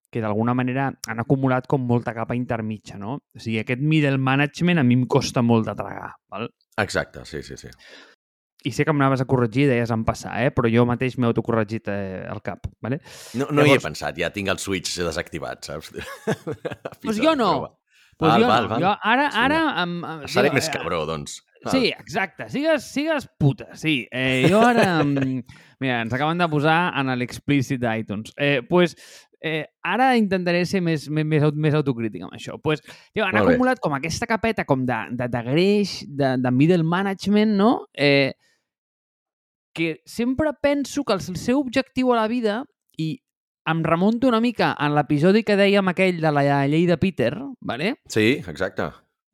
que 0.09 0.21
d'alguna 0.21 0.55
manera 0.57 0.89
han 1.07 1.19
acumulat 1.21 1.67
com 1.69 1.83
molta 1.85 2.13
capa 2.17 2.35
intermitja, 2.35 2.97
no? 2.97 3.19
O 3.35 3.39
sigui, 3.39 3.59
aquest 3.61 3.81
middle 3.81 4.17
management 4.17 4.79
a 4.81 4.83
mi 4.83 4.95
em 4.97 5.05
costa 5.07 5.41
molt 5.45 5.67
de 5.69 5.75
tragar, 5.77 6.13
val? 6.31 6.49
Exacte, 6.81 7.25
sí, 7.29 7.43
sí, 7.43 7.57
sí. 7.57 7.69
I 8.67 8.73
sé 8.75 8.83
que 8.83 8.91
m'anaves 8.91 9.21
a 9.23 9.25
corregir, 9.29 9.69
deies 9.69 9.91
en 9.95 10.01
passar, 10.03 10.33
eh? 10.43 10.49
però 10.51 10.67
jo 10.67 10.83
mateix 10.89 11.13
m'he 11.17 11.29
autocorregit 11.29 11.87
eh, 11.93 12.25
al 12.27 12.41
cap. 12.43 12.65
Vale? 12.83 12.97
No, 13.39 13.45
no 13.55 13.63
hi 13.63 13.69
he 13.69 13.77
Llavors- 13.77 13.85
pensat, 13.87 14.17
ja 14.19 14.33
tinc 14.35 14.49
el 14.51 14.59
switch 14.59 14.97
desactivat, 14.99 15.63
saps? 15.69 15.93
Pues 17.03 17.21
jo 17.21 17.35
no. 17.39 17.77
Pues 18.19 18.33
Val, 18.33 18.41
jo, 18.43 18.47
val, 18.49 18.63
no. 18.65 18.69
val. 18.73 18.81
jo 18.83 18.89
ara, 19.07 19.29
Sí, 19.31 19.37
ara... 19.39 19.59
Em, 19.83 19.93
em, 20.03 20.25
Seré 20.27 20.49
jo, 20.49 20.57
més 20.57 20.67
eh, 20.67 20.71
cabró, 20.73 21.05
doncs. 21.07 21.37
Val. 21.63 21.71
Sí, 21.71 21.87
exacte. 21.95 22.49
Sigues, 22.51 22.89
sigues 22.91 23.29
puta, 23.39 23.69
sí. 23.79 24.01
Eh, 24.11 24.47
jo 24.51 24.59
ara... 24.67 24.97
mira, 25.79 26.01
ens 26.03 26.11
acaben 26.17 26.37
de 26.43 26.49
posar 26.51 26.81
en 26.99 27.13
l'explícit 27.15 27.79
d'iTunes. 27.79 28.33
Eh, 28.35 28.59
pues, 28.67 28.97
eh, 29.41 29.65
ara 29.83 30.15
intentaré 30.17 30.65
ser 30.65 30.81
més, 30.81 31.07
més, 31.09 31.25
més, 31.25 31.43
aut- 31.43 31.55
més 31.55 31.73
autocrític 31.73 32.23
amb 32.23 32.33
això. 32.35 32.57
Pues, 32.61 32.81
tio, 33.13 33.23
han 33.25 33.33
Molt 33.35 33.47
bé. 33.47 33.53
acumulat 33.55 33.79
com 33.79 33.93
aquesta 33.95 34.27
capeta 34.27 34.65
com 34.65 34.85
de, 34.85 34.97
de, 35.11 35.27
de 35.27 35.41
greix, 35.47 36.05
de, 36.07 36.35
de 36.37 36.51
middle 36.51 36.83
management, 36.83 37.55
no? 37.57 37.87
Eh, 37.93 38.33
que 39.73 40.01
sempre 40.05 40.51
penso 40.61 41.03
que 41.05 41.13
el 41.13 41.21
seu 41.21 41.59
objectiu 41.59 42.11
a 42.13 42.17
la 42.21 42.27
vida, 42.27 42.63
i 42.97 43.21
em 43.69 43.83
remunto 43.83 44.27
una 44.27 44.41
mica 44.41 44.73
en 44.81 44.95
l'episodi 44.95 45.43
que 45.45 45.55
dèiem 45.55 45.87
aquell 45.91 46.19
de 46.19 46.31
la 46.33 46.43
llei 46.67 46.85
de 46.89 46.97
Peter, 46.97 47.35
¿vale? 47.61 47.99
Sí, 48.09 48.41
exacte. 48.47 48.89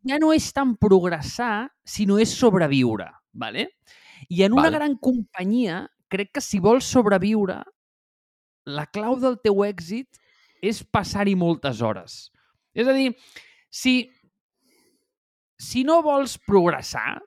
ja 0.05 0.19
no 0.21 0.33
és 0.35 0.51
tant 0.53 0.75
progressar, 0.77 1.71
sinó 1.83 2.19
és 2.21 2.29
sobreviure. 2.29 3.07
¿vale? 3.33 3.69
I 4.29 4.43
en 4.43 4.53
una 4.53 4.69
Val. 4.69 4.73
gran 4.77 4.93
companyia, 4.97 5.89
crec 6.07 6.29
que 6.33 6.41
si 6.41 6.59
vols 6.59 6.85
sobreviure, 6.85 7.57
la 8.65 8.85
clau 8.89 9.17
del 9.21 9.37
teu 9.43 9.63
èxit 9.65 10.19
és 10.65 10.81
passar-hi 10.83 11.35
moltes 11.37 11.81
hores. 11.85 12.29
És 12.75 12.87
a 12.89 12.95
dir, 12.95 13.11
si, 13.69 13.95
si 15.61 15.85
no 15.87 16.01
vols 16.05 16.37
progressar, 16.41 17.19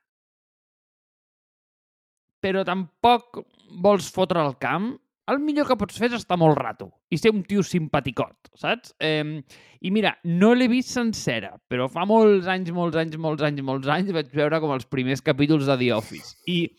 però 2.42 2.64
tampoc 2.66 3.42
vols 3.82 4.08
fotre 4.14 4.42
el 4.44 4.56
camp, 4.62 4.92
el 5.28 5.40
millor 5.44 5.66
que 5.68 5.76
pots 5.76 5.98
fer 6.00 6.08
és 6.08 6.22
estar 6.22 6.38
molt 6.40 6.56
rato 6.56 6.88
i 7.12 7.18
ser 7.20 7.34
un 7.34 7.42
tio 7.44 7.62
simpaticot, 7.66 8.48
saps? 8.56 8.94
Eh, 9.04 9.42
I 9.84 9.90
mira, 9.92 10.14
no 10.24 10.54
l'he 10.56 10.68
vist 10.72 10.94
sencera, 10.94 11.52
però 11.68 11.88
fa 11.92 12.06
molts 12.08 12.48
anys, 12.48 12.70
molts 12.74 12.96
anys, 12.96 13.18
molts 13.20 13.44
anys, 13.44 13.64
molts 13.64 13.90
anys 13.92 14.14
vaig 14.16 14.30
veure 14.32 14.60
com 14.62 14.72
els 14.72 14.88
primers 14.88 15.24
capítols 15.24 15.68
de 15.68 15.76
The 15.82 15.90
Office. 15.98 16.32
I 16.48 16.70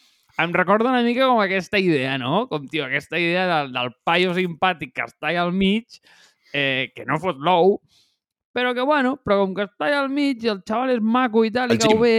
em 0.43 0.53
recorda 0.53 0.89
una 0.89 1.03
mica 1.03 1.27
com 1.27 1.39
aquesta 1.43 1.79
idea, 1.79 2.17
no? 2.17 2.47
Com, 2.49 2.67
tio, 2.67 2.85
aquesta 2.85 3.19
idea 3.19 3.45
del, 3.47 3.73
del 3.75 3.91
paio 4.07 4.33
simpàtic 4.37 4.93
que 4.95 5.05
està 5.07 5.29
allà 5.31 5.43
al 5.47 5.53
mig, 5.53 5.99
eh, 6.53 6.91
que 6.95 7.05
no 7.05 7.19
fot 7.19 7.37
l'ou, 7.43 7.77
però 8.55 8.73
que, 8.73 8.81
bueno, 8.87 9.17
però 9.23 9.41
com 9.43 9.53
que 9.57 9.67
està 9.67 9.87
allà 9.89 9.99
al 10.05 10.09
mig 10.09 10.41
i 10.43 10.49
el 10.51 10.63
xaval 10.67 10.95
és 10.95 11.01
maco 11.03 11.43
i 11.45 11.51
tal, 11.51 11.69
El 11.71 11.77
i 11.77 11.83
cau 11.83 11.91
Jim. 11.97 12.01
bé... 12.01 12.15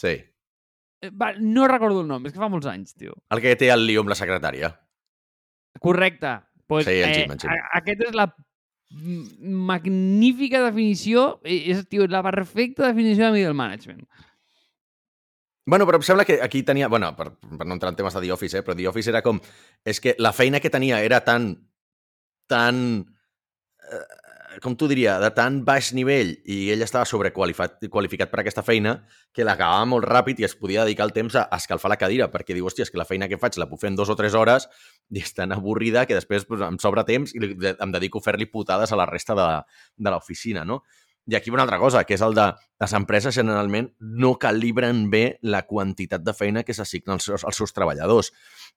Sí. 0.00 0.14
eh, 1.02 1.10
Va, 1.12 1.32
no 1.38 1.66
recordo 1.68 2.00
el 2.00 2.08
nom, 2.08 2.24
és 2.26 2.32
que 2.32 2.40
fa 2.40 2.48
molts 2.48 2.66
anys, 2.70 2.94
tio. 2.96 3.12
El 3.30 3.42
que 3.44 3.56
té 3.60 3.68
el 3.74 3.84
lío 3.86 4.00
amb 4.04 4.10
la 4.14 4.16
secretària. 4.18 4.72
Correcte. 5.80 6.38
Pues, 6.66 6.86
Sí, 6.86 6.92
el 7.04 7.12
Jim, 7.14 7.32
el 7.34 7.38
Jim. 7.42 7.50
a- 7.50 7.78
Aquesta 7.82 8.08
és 8.08 8.14
la 8.16 8.28
magnífica 9.40 10.62
definició, 10.64 11.40
eh, 11.44 11.70
és, 11.72 11.86
tio, 11.88 12.06
la 12.06 12.22
perfecta 12.22 12.86
definició 12.88 13.26
de 13.26 13.32
middle 13.32 13.54
management. 13.54 14.06
Bueno, 15.66 15.86
però 15.88 15.96
em 15.96 16.04
sembla 16.04 16.26
que 16.28 16.40
aquí 16.44 16.62
tenia... 16.62 16.88
bueno, 16.92 17.14
per, 17.16 17.30
per 17.40 17.66
no 17.66 17.76
entrar 17.76 17.92
en 17.92 17.96
temes 17.96 18.14
de 18.14 18.20
The 18.20 18.32
Office, 18.32 18.58
eh, 18.58 18.62
però 18.62 18.76
The 18.76 18.88
Office 18.88 19.10
era 19.10 19.22
com... 19.24 19.40
És 19.84 20.00
que 20.00 20.12
la 20.18 20.34
feina 20.36 20.60
que 20.60 20.70
tenia 20.70 21.00
era 21.04 21.22
tan... 21.24 21.54
tan... 22.48 22.84
Eh, 23.88 24.04
com 24.62 24.76
t'ho 24.78 24.86
diria, 24.90 25.16
de 25.18 25.30
tan 25.34 25.56
baix 25.66 25.88
nivell 25.96 26.28
i 26.50 26.70
ell 26.70 26.84
estava 26.84 27.06
sobrequalificat 27.08 27.88
qualificat 27.90 28.30
per 28.30 28.42
aquesta 28.42 28.62
feina 28.62 28.92
que 29.34 29.46
l'acabava 29.46 29.86
molt 29.90 30.06
ràpid 30.06 30.38
i 30.40 30.46
es 30.46 30.54
podia 30.58 30.84
dedicar 30.86 31.08
el 31.08 31.14
temps 31.16 31.34
a 31.40 31.46
escalfar 31.56 31.90
la 31.90 31.98
cadira 31.98 32.28
perquè 32.30 32.54
diu, 32.54 32.68
hòstia, 32.68 32.86
és 32.86 32.92
que 32.92 33.00
la 33.00 33.08
feina 33.08 33.26
que 33.30 33.38
faig 33.40 33.58
la 33.58 33.66
puc 33.70 33.82
fer 33.82 33.90
en 33.90 33.98
dues 33.98 34.12
o 34.12 34.16
tres 34.18 34.36
hores 34.38 34.68
i 35.10 35.22
és 35.22 35.34
tan 35.34 35.50
avorrida 35.56 36.04
que 36.06 36.14
després 36.14 36.46
pues, 36.46 36.62
em 36.62 36.78
sobra 36.82 37.06
temps 37.08 37.34
i 37.34 37.42
em 37.74 37.94
dedico 37.94 38.22
a 38.22 38.26
fer-li 38.28 38.46
putades 38.52 38.92
a 38.92 39.00
la 39.00 39.08
resta 39.10 39.34
de, 39.38 39.48
de 39.96 40.14
l'oficina, 40.14 40.64
no? 40.64 40.82
I 41.26 41.36
aquí 41.38 41.50
una 41.50 41.64
altra 41.64 41.78
cosa, 41.80 42.04
que 42.04 42.18
és 42.18 42.22
el 42.24 42.34
de 42.36 42.50
les 42.82 42.94
empreses 42.96 43.34
generalment 43.36 43.88
no 44.00 44.34
calibren 44.40 45.06
bé 45.10 45.38
la 45.42 45.62
quantitat 45.64 46.24
de 46.24 46.34
feina 46.36 46.64
que 46.64 46.76
s'assigna 46.76 47.16
als, 47.16 47.30
als 47.32 47.56
seus 47.56 47.72
treballadors. 47.72 48.32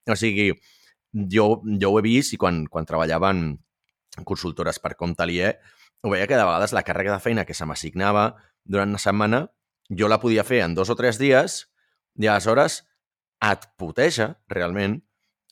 O 0.07 0.15
sigui, 0.15 0.53
jo, 1.11 1.47
jo 1.65 1.91
ho 1.91 1.99
he 1.99 2.05
vist 2.05 2.33
i 2.33 2.39
quan, 2.39 2.65
quan 2.71 2.87
treballava 2.87 3.33
en 3.35 3.57
consultores 4.25 4.79
per 4.79 4.95
compte 4.95 5.25
aliè, 5.25 5.57
ho 6.03 6.13
veia 6.13 6.27
que 6.29 6.37
de 6.37 6.45
vegades 6.45 6.73
la 6.73 6.85
càrrega 6.87 7.17
de 7.17 7.23
feina 7.23 7.45
que 7.45 7.57
se 7.57 7.65
m'assignava 7.67 8.29
durant 8.63 8.93
una 8.93 9.01
setmana 9.01 9.47
jo 9.89 10.07
la 10.07 10.19
podia 10.19 10.45
fer 10.47 10.61
en 10.65 10.75
dos 10.75 10.89
o 10.91 10.95
tres 10.99 11.19
dies 11.19 11.65
i 12.19 12.27
aleshores 12.27 12.81
et 13.43 13.67
puteja, 13.77 14.33
realment, 14.49 14.97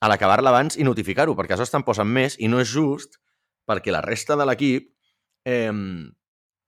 a 0.01 0.09
l'acabar-la 0.09 0.51
abans 0.51 0.77
i 0.77 0.83
notificar-ho, 0.83 1.35
perquè 1.37 1.55
això 1.55 1.67
te'n 1.69 1.85
posen 1.85 2.09
més 2.09 2.35
i 2.39 2.49
no 2.51 2.59
és 2.61 2.71
just 2.71 3.19
perquè 3.65 3.93
la 3.93 4.03
resta 4.05 4.35
de 4.37 4.45
l'equip 4.45 4.89
eh, 5.45 5.71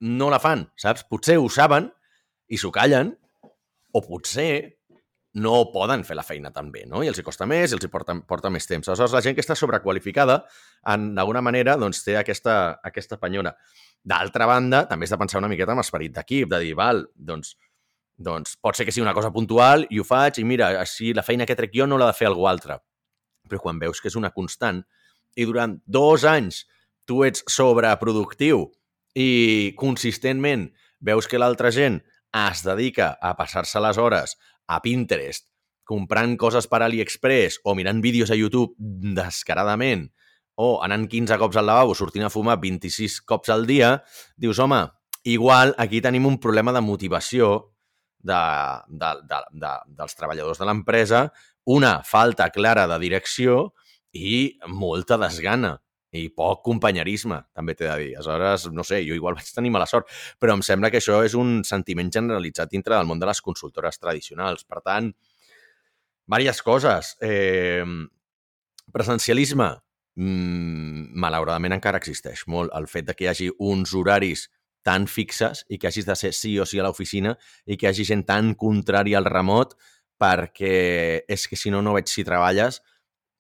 no 0.02 0.30
la 0.30 0.40
fan, 0.40 0.68
saps? 0.78 1.06
Potser 1.10 1.38
ho 1.42 1.48
saben 1.50 1.90
i 2.48 2.60
s'ho 2.60 2.72
callen, 2.74 3.14
o 3.94 4.02
potser 4.06 4.78
no 5.38 5.68
poden 5.74 6.04
fer 6.08 6.16
la 6.18 6.26
feina 6.26 6.50
tan 6.54 6.72
bé, 6.74 6.86
no? 6.90 7.04
I 7.06 7.12
els 7.12 7.20
hi 7.20 7.26
costa 7.26 7.46
més, 7.50 7.72
i 7.72 7.78
els 7.78 7.86
hi 7.86 7.92
porta, 7.94 8.16
porta 8.28 8.50
més 8.54 8.66
temps. 8.66 8.88
Aleshores, 8.88 9.14
la 9.14 9.22
gent 9.22 9.36
que 9.38 9.44
està 9.44 9.56
sobrequalificada, 9.58 10.40
d'alguna 10.84 11.44
manera, 11.46 11.76
doncs, 11.78 12.02
té 12.06 12.18
aquesta, 12.18 12.80
aquesta 12.86 13.20
penyora. 13.22 13.54
D'altra 14.08 14.48
banda, 14.50 14.86
també 14.90 15.06
has 15.06 15.14
de 15.14 15.20
pensar 15.22 15.42
una 15.42 15.52
miqueta 15.52 15.76
amb 15.76 15.84
esperit 15.84 16.16
d'equip, 16.16 16.50
de 16.50 16.62
dir, 16.64 16.74
val, 16.80 17.04
doncs, 17.14 17.54
doncs 18.18 18.56
pot 18.62 18.78
ser 18.78 18.88
que 18.88 18.94
sigui 18.94 19.06
una 19.06 19.14
cosa 19.14 19.30
puntual 19.34 19.86
i 19.94 20.02
ho 20.02 20.06
faig, 20.08 20.40
i 20.42 20.46
mira, 20.48 20.72
així 20.82 21.14
la 21.14 21.26
feina 21.26 21.46
que 21.46 21.56
trec 21.58 21.76
jo 21.76 21.86
no 21.86 22.00
l'ha 22.02 22.10
de 22.10 22.18
fer 22.18 22.30
algú 22.32 22.48
altre. 22.50 22.80
Però 23.48 23.62
quan 23.62 23.78
veus 23.80 24.02
que 24.02 24.10
és 24.10 24.18
una 24.18 24.34
constant 24.34 24.82
i 25.38 25.46
durant 25.46 25.78
dos 25.86 26.26
anys 26.26 26.64
tu 27.08 27.22
ets 27.28 27.46
sobreproductiu 27.52 28.66
i 29.18 29.74
consistentment 29.80 30.70
veus 31.02 31.26
que 31.30 31.40
l'altra 31.42 31.72
gent 31.74 32.02
es 32.38 32.62
dedica 32.66 33.16
a 33.18 33.34
passar-se 33.40 33.82
les 33.82 33.98
hores 33.98 34.36
a 34.68 34.82
Pinterest 34.84 35.48
comprant 35.88 36.36
coses 36.38 36.68
per 36.68 36.84
AliExpress 36.84 37.62
o 37.66 37.74
mirant 37.78 38.04
vídeos 38.04 38.30
a 38.30 38.38
YouTube 38.38 38.76
descaradament 38.78 40.10
o 40.58 40.82
anant 40.84 41.06
15 41.08 41.38
cops 41.38 41.58
al 41.58 41.68
lavabo, 41.70 41.96
sortint 41.96 42.26
a 42.28 42.34
fumar 42.34 42.58
26 42.60 43.22
cops 43.30 43.52
al 43.54 43.68
dia, 43.70 44.02
dius, 44.36 44.58
home, 44.60 44.82
igual 45.24 45.76
aquí 45.78 46.02
tenim 46.02 46.26
un 46.26 46.40
problema 46.42 46.74
de 46.74 46.82
motivació 46.82 47.74
de, 48.18 48.42
de, 48.90 49.12
de, 49.30 49.42
de, 49.54 49.74
dels 50.00 50.18
treballadors 50.18 50.60
de 50.60 50.68
l'empresa, 50.68 51.28
una 51.70 52.02
falta 52.04 52.50
clara 52.50 52.88
de 52.90 52.98
direcció 53.00 53.72
i 54.18 54.58
molta 54.68 55.20
desgana 55.22 55.78
i 56.16 56.28
poc 56.32 56.62
companyerisme, 56.66 57.42
també 57.56 57.76
t'he 57.76 57.88
de 57.88 57.96
dir. 58.00 58.12
Aleshores, 58.16 58.68
no 58.72 58.86
sé, 58.88 59.02
jo 59.08 59.16
igual 59.18 59.36
vaig 59.36 59.50
tenir 59.54 59.72
mala 59.74 59.88
sort, 59.90 60.08
però 60.40 60.56
em 60.56 60.64
sembla 60.64 60.92
que 60.92 61.02
això 61.02 61.20
és 61.26 61.36
un 61.36 61.62
sentiment 61.68 62.12
generalitzat 62.14 62.72
dintre 62.72 62.96
del 62.96 63.10
món 63.10 63.20
de 63.20 63.28
les 63.28 63.42
consultores 63.44 64.00
tradicionals. 64.00 64.64
Per 64.64 64.82
tant, 64.86 65.12
diverses 66.28 66.64
coses. 66.64 67.16
Eh, 67.22 67.84
presencialisme, 68.94 69.74
mm, 70.16 71.12
malauradament 71.14 71.76
encara 71.76 72.00
existeix 72.00 72.46
molt. 72.48 72.72
El 72.74 72.88
fet 72.88 73.06
de 73.06 73.14
que 73.14 73.26
hi 73.26 73.28
hagi 73.34 73.52
uns 73.60 73.94
horaris 73.94 74.48
tan 74.84 75.08
fixes 75.08 75.66
i 75.70 75.78
que 75.78 75.88
hagis 75.88 76.06
de 76.08 76.16
ser 76.16 76.34
sí 76.34 76.58
o 76.60 76.66
sí 76.66 76.80
a 76.80 76.84
l'oficina 76.84 77.36
i 77.66 77.76
que 77.76 77.88
hi 77.88 77.90
hagi 77.90 78.06
gent 78.08 78.24
tan 78.26 78.54
contrària 78.56 79.18
al 79.20 79.28
remot 79.28 79.76
perquè 80.18 81.24
és 81.28 81.48
que 81.48 81.60
si 81.60 81.70
no, 81.70 81.82
no 81.82 81.94
veig 81.94 82.08
si 82.08 82.24
treballes, 82.24 82.82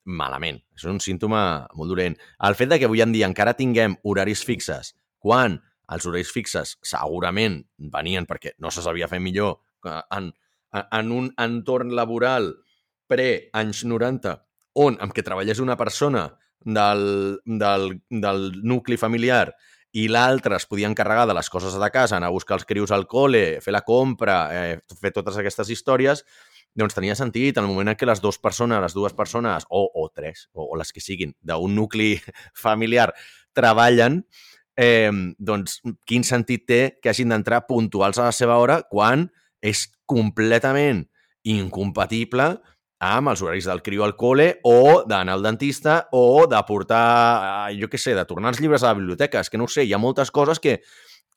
malament. 0.07 0.59
És 0.75 0.87
un 0.87 1.01
símptoma 1.03 1.67
molt 1.75 1.91
dolent. 1.91 2.17
El 2.47 2.55
fet 2.57 2.71
de 2.71 2.79
que 2.79 2.87
avui 2.87 3.03
en 3.03 3.13
dia 3.13 3.27
encara 3.27 3.55
tinguem 3.57 3.97
horaris 4.07 4.43
fixes, 4.47 4.95
quan 5.19 5.59
els 5.93 6.07
horaris 6.07 6.31
fixes 6.33 6.75
segurament 6.83 7.61
venien 7.93 8.27
perquè 8.27 8.55
no 8.63 8.71
se 8.71 8.83
sabia 8.83 9.07
fer 9.11 9.21
millor 9.23 9.59
en, 9.87 10.31
en 10.73 11.13
un 11.15 11.29
entorn 11.39 11.93
laboral 11.95 12.53
pre-anys 13.07 13.85
90, 13.87 14.35
on 14.83 14.97
amb 15.01 15.15
què 15.15 15.23
treballés 15.23 15.61
una 15.63 15.77
persona 15.79 16.27
del, 16.59 17.39
del, 17.45 17.89
del 18.11 18.51
nucli 18.67 18.97
familiar 18.99 19.53
i 19.97 20.05
l'altre 20.11 20.57
es 20.57 20.67
podia 20.67 20.89
encarregar 20.89 21.25
de 21.29 21.35
les 21.37 21.49
coses 21.49 21.73
de 21.79 21.89
casa, 21.89 22.17
anar 22.17 22.29
a 22.29 22.35
buscar 22.35 22.57
els 22.59 22.67
crius 22.67 22.91
al 22.91 23.07
col·le, 23.09 23.61
fer 23.63 23.73
la 23.73 23.85
compra, 23.87 24.37
eh, 24.53 24.97
fer 24.99 25.13
totes 25.15 25.39
aquestes 25.39 25.71
històries, 25.73 26.25
doncs 26.77 26.95
tenia 26.95 27.15
sentit 27.17 27.57
en 27.57 27.65
el 27.65 27.71
moment 27.71 27.91
en 27.91 27.97
què 27.97 28.07
les 28.07 28.21
dues 28.21 28.37
persones, 28.41 28.81
les 28.83 28.95
dues 28.95 29.15
persones, 29.17 29.65
o, 29.69 29.83
o 29.93 30.07
tres, 30.13 30.47
o, 30.53 30.69
o 30.71 30.77
les 30.79 30.93
que 30.93 31.03
siguin, 31.03 31.33
d'un 31.41 31.75
nucli 31.75 32.15
familiar 32.65 33.09
treballen, 33.57 34.21
eh, 34.77 35.11
doncs 35.37 35.81
quin 36.05 36.25
sentit 36.27 36.67
té 36.69 36.81
que 37.01 37.11
hagin 37.11 37.33
d'entrar 37.33 37.65
puntuals 37.67 38.21
a 38.21 38.29
la 38.29 38.35
seva 38.35 38.59
hora 38.61 38.83
quan 38.91 39.27
és 39.65 39.87
completament 40.05 41.07
incompatible 41.47 42.51
amb 43.03 43.29
els 43.29 43.41
horaris 43.45 43.67
del 43.69 43.83
criu 43.85 44.03
al 44.03 44.15
col·le 44.17 44.47
o 44.65 45.03
d'anar 45.05 45.37
al 45.37 45.45
dentista 45.45 46.07
o 46.17 46.45
de 46.49 46.61
portar, 46.65 47.69
jo 47.77 47.89
què 47.89 47.99
sé, 48.01 48.15
de 48.17 48.25
tornar 48.25 48.53
els 48.53 48.61
llibres 48.61 48.83
a 48.83 48.91
la 48.91 48.97
biblioteca. 48.97 49.41
És 49.41 49.51
que 49.53 49.59
no 49.61 49.67
sé, 49.69 49.85
hi 49.85 49.93
ha 49.93 50.01
moltes 50.01 50.31
coses 50.33 50.59
que, 50.59 50.79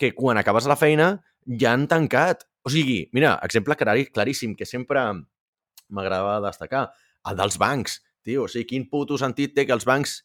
que 0.00 0.12
quan 0.16 0.40
acabes 0.40 0.68
la 0.68 0.78
feina 0.80 1.12
ja 1.46 1.72
han 1.72 1.86
tancat 1.88 2.46
o 2.62 2.70
sigui, 2.70 3.08
mira, 3.12 3.38
exemple 3.42 3.76
claríssim 3.76 4.54
que 4.54 4.66
sempre 4.66 5.00
m'agradava 5.88 6.40
destacar, 6.44 6.90
el 7.26 7.36
dels 7.36 7.56
bancs, 7.58 8.00
tio. 8.22 8.44
O 8.44 8.48
sigui, 8.48 8.66
quin 8.66 8.88
puto 8.90 9.18
sentit 9.18 9.54
té 9.56 9.66
que 9.66 9.72
els 9.72 9.86
bancs 9.88 10.20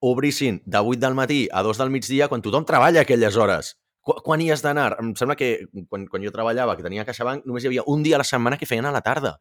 obrissin 0.00 0.60
de 0.64 0.80
8 0.80 1.00
del 1.00 1.14
matí 1.14 1.46
a 1.52 1.62
2 1.62 1.78
del 1.78 1.90
migdia 1.90 2.28
quan 2.28 2.42
tothom 2.42 2.64
treballa 2.64 3.04
aquelles 3.04 3.36
hores. 3.36 3.76
Qu 4.04 4.16
quan 4.24 4.40
hi 4.40 4.50
has 4.52 4.62
d'anar? 4.64 4.96
Em 5.00 5.14
sembla 5.16 5.36
que 5.36 5.66
quan, 5.88 6.06
quan 6.08 6.24
jo 6.24 6.32
treballava, 6.32 6.76
que 6.76 6.84
tenia 6.84 7.06
CaixaBank, 7.08 7.46
només 7.48 7.64
hi 7.64 7.70
havia 7.70 7.86
un 7.88 8.02
dia 8.04 8.16
a 8.16 8.20
la 8.20 8.28
setmana 8.28 8.58
que 8.60 8.68
feien 8.68 8.84
a 8.84 8.92
la 8.92 9.00
tarda. 9.04 9.38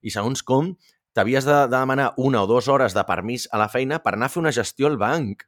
I 0.00 0.12
segons 0.12 0.44
com, 0.44 0.74
t'havies 1.16 1.44
de, 1.44 1.56
de 1.68 1.76
demanar 1.76 2.12
una 2.16 2.44
o 2.44 2.48
dues 2.48 2.68
hores 2.68 2.96
de 2.96 3.04
permís 3.04 3.48
a 3.52 3.60
la 3.60 3.68
feina 3.68 4.00
per 4.00 4.14
anar 4.16 4.30
a 4.30 4.32
fer 4.32 4.40
una 4.40 4.52
gestió 4.56 4.88
al 4.88 4.96
banc 5.00 5.44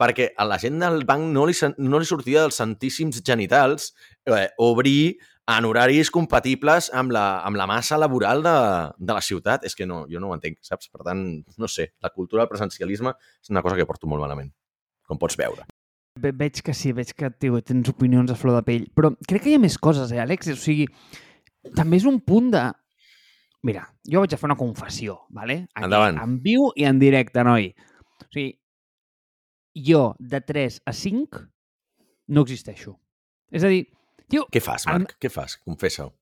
perquè 0.00 0.32
a 0.36 0.46
la 0.48 0.58
gent 0.58 0.80
del 0.82 1.04
banc 1.08 1.30
no 1.34 1.44
li, 1.46 1.54
no 1.78 2.00
li 2.00 2.08
sortia 2.08 2.42
dels 2.44 2.58
santíssims 2.60 3.22
genitals 3.26 3.92
eh, 4.26 4.48
obrir 4.58 5.16
en 5.46 5.66
horaris 5.68 6.08
compatibles 6.10 6.88
amb 6.96 7.12
la, 7.12 7.24
amb 7.44 7.58
la 7.60 7.66
massa 7.68 7.98
laboral 8.00 8.42
de, 8.44 8.56
de 8.96 9.16
la 9.16 9.22
ciutat. 9.24 9.64
És 9.68 9.76
que 9.76 9.86
no, 9.86 10.04
jo 10.10 10.20
no 10.22 10.30
ho 10.30 10.36
entenc, 10.36 10.58
saps? 10.64 10.90
Per 10.92 11.04
tant, 11.04 11.24
no 11.60 11.70
sé, 11.70 11.90
la 12.04 12.12
cultura 12.14 12.44
del 12.44 12.52
presencialisme 12.52 13.14
és 13.14 13.52
una 13.52 13.62
cosa 13.64 13.76
que 13.78 13.88
porto 13.88 14.10
molt 14.10 14.24
malament, 14.24 14.52
com 15.08 15.20
pots 15.20 15.36
veure. 15.40 15.68
Ve 16.20 16.30
veig 16.30 16.62
que 16.62 16.72
sí, 16.78 16.92
veig 16.94 17.10
que 17.18 17.30
tio, 17.42 17.58
tens 17.66 17.90
opinions 17.90 18.30
a 18.30 18.38
flor 18.38 18.60
de 18.60 18.64
pell, 18.66 18.86
però 18.94 19.10
crec 19.26 19.44
que 19.44 19.52
hi 19.52 19.58
ha 19.58 19.62
més 19.62 19.76
coses, 19.82 20.12
eh, 20.14 20.22
Àlex? 20.22 20.52
O 20.54 20.58
sigui, 20.60 20.86
també 21.74 21.98
és 22.00 22.08
un 22.08 22.20
punt 22.22 22.52
de... 22.54 22.68
Mira, 23.64 23.86
jo 24.06 24.20
vaig 24.22 24.34
a 24.36 24.38
fer 24.38 24.46
una 24.46 24.60
confessió, 24.60 25.22
¿vale? 25.32 25.64
Aquí, 25.72 25.86
Endavant. 25.88 26.20
En 26.20 26.36
viu 26.44 26.68
i 26.78 26.84
en 26.86 27.00
directe, 27.00 27.42
noi. 27.48 27.70
O 28.20 28.28
sigui, 28.28 28.52
jo 29.74 30.14
de 30.18 30.40
3 30.40 30.80
a 30.86 30.94
5 30.94 31.44
no 32.34 32.46
existeixo. 32.46 32.96
És 33.54 33.64
a 33.66 33.70
dir, 33.70 33.84
Tio, 34.30 34.46
Què 34.52 34.60
fas, 34.64 34.86
Marc? 34.88 35.14
En... 35.14 35.20
Què 35.20 35.30
fas? 35.32 35.56
Confessa-ho. 35.64 36.12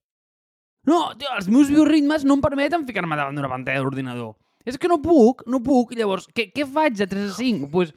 No, 0.89 0.99
tio, 1.19 1.29
els 1.37 1.47
meus 1.51 1.69
bioritmes 1.71 2.25
no 2.27 2.35
em 2.37 2.43
permeten 2.43 2.87
ficar-me 2.87 3.15
davant 3.15 3.37
d'una 3.37 3.51
pantalla 3.51 3.83
d'ordinador. 3.83 4.33
És 4.67 4.79
que 4.79 4.89
no 4.91 4.99
puc, 5.03 5.45
no 5.47 5.61
puc. 5.63 5.93
Llavors, 5.95 6.27
què, 6.35 6.49
què 6.55 6.67
faig 6.67 6.97
de 6.99 7.07
3 7.09 7.29
a 7.29 7.35
5? 7.37 7.69
Doncs, 7.69 7.71
pues, 7.71 7.93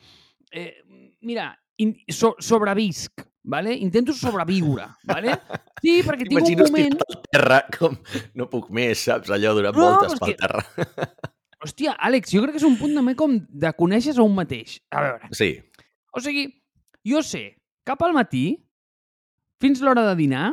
eh, 0.54 0.82
mira, 1.26 1.50
in, 1.82 1.94
so, 2.14 2.34
sobrevisc, 2.42 3.26
¿vale? 3.42 3.74
Intento 3.74 4.14
sobreviure, 4.14 4.86
¿vale? 5.06 5.34
Sí, 5.82 5.98
perquè 6.06 6.28
tinc 6.30 6.46
un 6.54 6.62
moment... 6.62 7.00
al 7.06 7.18
terra, 7.26 7.60
com 7.74 7.98
no 8.38 8.46
puc 8.50 8.70
més, 8.74 9.02
saps? 9.10 9.34
Allò 9.34 9.54
durant 9.58 9.76
no, 9.76 9.90
voltes 9.90 10.18
pel 10.22 10.32
que... 10.32 10.38
terra. 10.40 11.10
Hòstia, 11.66 11.96
Àlex, 11.98 12.30
jo 12.30 12.44
crec 12.44 12.54
que 12.56 12.62
és 12.62 12.68
un 12.68 12.76
punt 12.78 12.94
també 12.94 13.16
com 13.18 13.34
de 13.36 13.72
conèixer 13.74 14.14
a 14.16 14.22
un 14.24 14.36
mateix. 14.36 14.78
A 14.94 15.02
veure. 15.02 15.30
Sí. 15.34 15.50
O 16.14 16.22
sigui, 16.22 16.46
jo 17.06 17.22
sé, 17.26 17.48
cap 17.86 18.02
al 18.06 18.14
matí 18.14 18.44
fins 19.62 19.82
l'hora 19.82 20.04
de 20.06 20.14
dinar, 20.18 20.52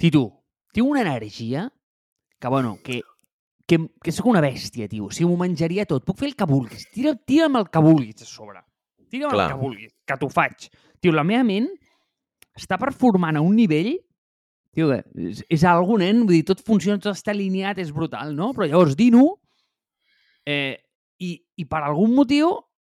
Titu, 0.00 0.26
tinc 0.74 0.88
una 0.90 1.00
energia 1.00 1.68
que, 2.40 2.48
bueno, 2.48 2.78
que, 2.84 3.00
que, 3.66 3.78
que 4.02 4.12
sóc 4.12 4.26
una 4.26 4.42
bèstia, 4.42 4.88
tio. 4.90 5.06
O 5.06 5.14
sigui, 5.14 5.30
m'ho 5.30 5.38
menjaria 5.40 5.86
tot. 5.88 6.04
Puc 6.04 6.18
fer 6.20 6.32
el 6.32 6.34
que 6.36 6.48
vulguis. 6.50 6.88
Tira, 6.92 7.14
tira'm 7.14 7.60
el 7.60 7.68
que 7.72 7.82
vulguis 7.84 8.26
a 8.26 8.28
sobre. 8.28 8.64
Tira'm 9.08 9.32
Clar. 9.32 9.46
el 9.46 9.54
que 9.54 9.60
vulguis, 9.60 9.94
que 10.04 10.18
t'ho 10.20 10.28
faig. 10.34 10.66
Tio, 11.00 11.14
la 11.14 11.24
meva 11.24 11.46
ment 11.46 11.70
està 12.58 12.76
performant 12.80 13.38
a 13.38 13.44
un 13.44 13.54
nivell 13.56 13.94
tio, 14.74 14.90
és, 14.92 15.44
és 15.48 15.64
algo, 15.70 15.96
nen, 16.02 16.24
vull 16.26 16.40
dir, 16.40 16.44
tot 16.50 16.60
funciona, 16.66 16.98
tot 16.98 17.14
està 17.14 17.30
alineat, 17.32 17.78
és 17.78 17.92
brutal, 17.94 18.34
no? 18.34 18.50
Però 18.56 18.66
llavors 18.66 18.98
dino 18.98 19.22
eh, 20.46 20.76
i, 21.24 21.34
i 21.56 21.66
per 21.68 21.82
algun 21.84 22.14
motiu 22.14 22.52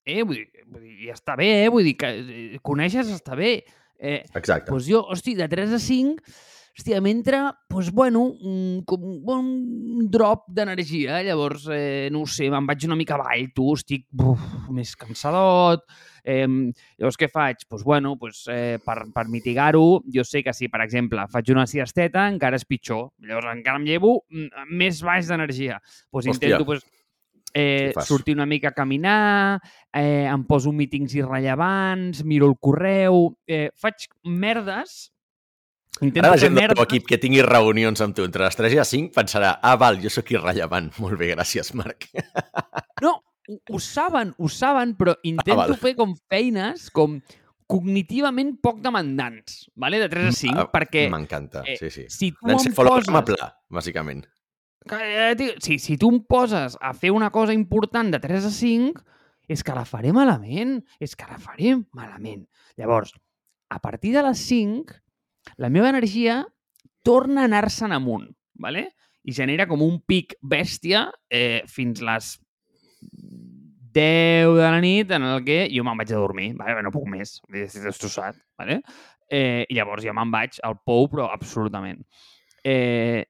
eh? 0.05 0.23
Vull 0.23 0.43
dir, 0.43 0.65
vull 0.69 0.85
dir, 0.85 0.97
ja 1.09 1.17
està 1.17 1.37
bé, 1.41 1.51
eh? 1.65 1.71
Vull 1.73 1.89
dir, 1.89 1.97
que 2.01 2.13
eh, 2.15 2.59
coneixes 2.65 3.13
està 3.13 3.37
bé. 3.39 3.57
Eh, 3.99 4.21
Exacte. 4.35 4.71
doncs 4.71 4.91
jo, 4.91 5.05
hosti, 5.15 5.37
de 5.39 5.47
3 5.49 5.73
a 5.77 5.81
5, 5.81 6.35
hòstia, 6.75 6.99
m'entra, 7.01 7.45
doncs, 7.71 7.93
bueno, 7.95 8.25
un, 8.43 8.81
com 8.85 9.05
un 9.07 9.21
bon 9.25 9.53
drop 10.13 10.49
d'energia. 10.53 11.21
Llavors, 11.25 11.69
eh, 11.73 12.11
no 12.13 12.25
ho 12.25 12.29
sé, 12.29 12.51
me'n 12.53 12.67
vaig 12.69 12.85
una 12.89 12.99
mica 12.99 13.17
avall, 13.17 13.47
tu, 13.55 13.71
estic 13.79 14.09
uf, 14.19 14.43
més 14.75 14.93
cansadot. 14.99 15.87
Eh, 16.25 16.45
llavors, 16.99 17.21
què 17.21 17.31
faig? 17.31 17.63
Doncs, 17.71 17.87
bueno, 17.87 18.17
doncs, 18.21 18.43
eh, 18.53 18.83
per, 18.85 18.99
per 19.15 19.25
mitigar-ho, 19.31 20.03
jo 20.13 20.27
sé 20.27 20.43
que 20.45 20.53
si, 20.57 20.69
per 20.73 20.83
exemple, 20.85 21.25
faig 21.33 21.55
una 21.55 21.69
siesteta, 21.71 22.27
encara 22.35 22.61
és 22.61 22.67
pitjor. 22.69 23.13
Llavors, 23.25 23.55
encara 23.55 23.81
em 23.81 23.89
llevo 23.89 24.19
mm, 24.29 24.69
més 24.75 25.01
baix 25.07 25.31
d'energia. 25.31 25.79
Doncs 26.11 26.27
Hòstia. 26.27 26.59
intento, 26.59 26.69
doncs, 26.75 26.91
eh, 27.55 27.93
sortir 28.05 28.35
una 28.35 28.47
mica 28.47 28.69
a 28.69 28.77
caminar, 28.77 29.61
eh, 29.93 30.27
em 30.27 30.45
poso 30.45 30.73
mítings 30.73 31.14
irrellevants, 31.14 32.25
miro 32.27 32.51
el 32.51 32.57
correu, 32.61 33.37
eh, 33.47 33.71
faig 33.79 34.09
merdes, 34.25 35.12
intento 36.01 36.27
Ara 36.27 36.35
la 36.35 36.40
gent 36.43 36.59
del 36.59 36.75
teu 36.75 36.83
equip 36.83 37.07
que 37.07 37.21
tingui 37.23 37.45
reunions 37.47 38.03
amb 38.03 38.17
tu 38.17 38.27
entre 38.27 38.43
les 38.43 38.59
3 38.59 38.75
i 38.75 38.81
les 38.81 38.90
5 38.97 39.14
pensarà, 39.14 39.55
ah, 39.62 39.77
val, 39.79 40.01
jo 40.03 40.11
sóc 40.11 40.35
irrellevant. 40.35 40.90
Molt 41.05 41.17
bé, 41.21 41.31
gràcies, 41.37 41.71
Marc. 41.79 42.11
No, 43.05 43.14
ho, 43.49 43.59
ho 43.71 43.81
saben, 43.81 44.35
ho 44.37 44.51
saben, 44.51 44.97
però 44.99 45.14
intento 45.23 45.61
val. 45.62 45.79
fer 45.81 45.95
com 45.99 46.19
feines 46.29 46.90
com 46.90 47.21
cognitivament 47.71 48.57
poc 48.62 48.83
demandants, 48.85 49.64
vale? 49.81 50.03
de 50.03 50.11
3 50.11 50.29
a 50.29 50.33
5, 50.37 50.64
Ah, 50.64 50.71
perquè 50.73 51.07
M'encanta, 51.12 51.62
eh, 51.64 51.79
sí, 51.81 51.90
sí. 51.90 52.05
si 52.12 52.33
tu 52.33 52.45
em 52.45 52.53
L'encefalograma 52.53 53.23
poses... 53.25 53.38
pla, 53.38 53.55
bàsicament. 53.73 54.27
Eh, 54.92 55.35
tio, 55.38 55.55
si, 55.64 55.79
si 55.81 55.97
tu 55.97 56.11
em 56.12 56.20
poses 56.29 56.77
a 56.81 56.92
fer 56.92 57.12
una 57.14 57.31
cosa 57.33 57.55
important 57.57 58.11
de 58.12 58.20
3 58.20 58.49
a 58.51 58.53
5, 58.53 59.05
és 59.49 59.62
que 59.64 59.77
la 59.77 59.85
faré 59.88 60.12
malament, 60.12 60.79
és 61.01 61.16
que 61.16 61.29
la 61.29 61.38
faré 61.40 61.75
malament. 61.97 62.44
Llavors, 62.81 63.14
a 63.73 63.81
partir 63.81 64.12
de 64.14 64.23
les 64.25 64.44
5, 64.49 64.99
la 65.61 65.70
meva 65.73 65.90
energia 65.92 66.42
torna 67.05 67.42
a 67.42 67.49
anar-se'n 67.51 67.92
amunt, 67.97 68.29
¿vale? 68.61 68.90
i 69.25 69.33
genera 69.33 69.64
com 69.64 69.81
un 69.81 70.03
pic 70.05 70.35
bèstia 70.44 71.07
eh, 71.33 71.62
fins 71.64 72.03
les 72.05 72.27
10 73.97 74.51
de 74.59 74.66
la 74.68 74.81
nit 74.85 75.14
en 75.16 75.25
el 75.25 75.44
que 75.47 75.62
jo 75.73 75.85
me'n 75.87 75.97
vaig 75.97 76.12
a 76.12 76.20
dormir, 76.20 76.51
vale? 76.59 76.83
no 76.85 76.92
puc 76.92 77.07
més, 77.09 77.38
estic 77.49 77.87
destrossat. 77.87 78.37
Vale? 78.61 78.83
Eh, 79.33 79.64
I 79.64 79.79
llavors 79.79 80.05
ja 80.05 80.12
me'n 80.12 80.33
vaig 80.35 80.59
al 80.66 80.77
pou, 80.85 81.09
però 81.09 81.31
absolutament. 81.33 82.03
Eh, 82.64 83.25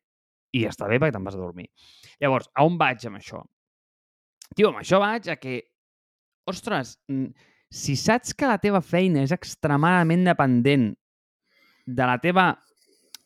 I 0.55 0.65
està 0.71 0.89
bé 0.91 1.01
perquè 1.01 1.17
te'n 1.17 1.27
vas 1.27 1.37
a 1.37 1.43
dormir. 1.43 1.69
Llavors, 2.23 2.51
a 2.55 2.67
on 2.67 2.79
vaig 2.81 3.07
amb 3.09 3.19
això? 3.19 3.43
Tio, 4.55 4.71
amb 4.71 4.83
això 4.83 5.01
vaig 5.03 5.31
a 5.33 5.39
que, 5.41 5.59
ostres, 6.51 6.95
si 7.75 7.97
saps 7.99 8.37
que 8.39 8.47
la 8.47 8.61
teva 8.63 8.83
feina 8.85 9.25
és 9.25 9.35
extremadament 9.35 10.29
dependent 10.29 10.93
de 11.85 12.07
la 12.07 12.21
teva 12.23 12.53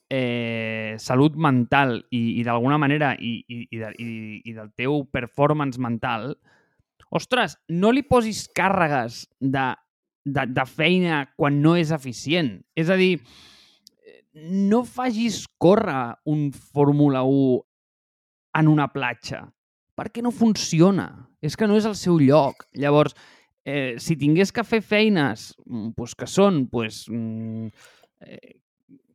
eh, 0.09 0.97
salut 0.99 1.37
mental 1.37 1.99
i, 2.11 2.41
i 2.41 2.45
d'alguna 2.47 2.79
manera 2.81 3.13
i, 3.15 3.35
i, 3.45 3.67
i, 3.69 3.81
de, 3.83 3.91
i, 4.01 4.09
i 4.49 4.57
del 4.57 4.73
teu 4.79 5.03
performance 5.13 5.81
mental, 5.81 6.33
ostres, 7.15 7.59
no 7.69 7.93
li 7.93 8.07
posis 8.09 8.47
càrregues 8.57 9.27
de, 9.39 9.69
de, 10.25 10.49
de 10.49 10.67
feina 10.69 11.27
quan 11.37 11.61
no 11.63 11.77
és 11.77 11.93
eficient. 11.95 12.57
És 12.77 12.89
a 12.89 12.97
dir, 13.01 13.19
no 14.47 14.85
facis 14.85 15.47
córrer 15.59 16.19
un 16.25 16.53
Fórmula 16.53 17.23
1 17.23 17.65
en 18.59 18.69
una 18.69 18.89
platja, 18.93 19.43
perquè 19.99 20.23
no 20.23 20.33
funciona. 20.35 21.09
És 21.41 21.55
que 21.55 21.69
no 21.71 21.77
és 21.79 21.87
el 21.87 21.95
seu 21.95 22.19
lloc. 22.19 22.65
Llavors, 22.75 23.15
eh, 23.65 23.95
si 24.03 24.17
tingués 24.19 24.51
que 24.53 24.65
fer 24.67 24.81
feines 24.83 25.53
mm, 25.67 25.93
pues, 25.95 26.17
que 26.19 26.27
són, 26.27 26.65
pues, 26.71 27.05
mm, 27.11 27.69
eh, 28.27 28.57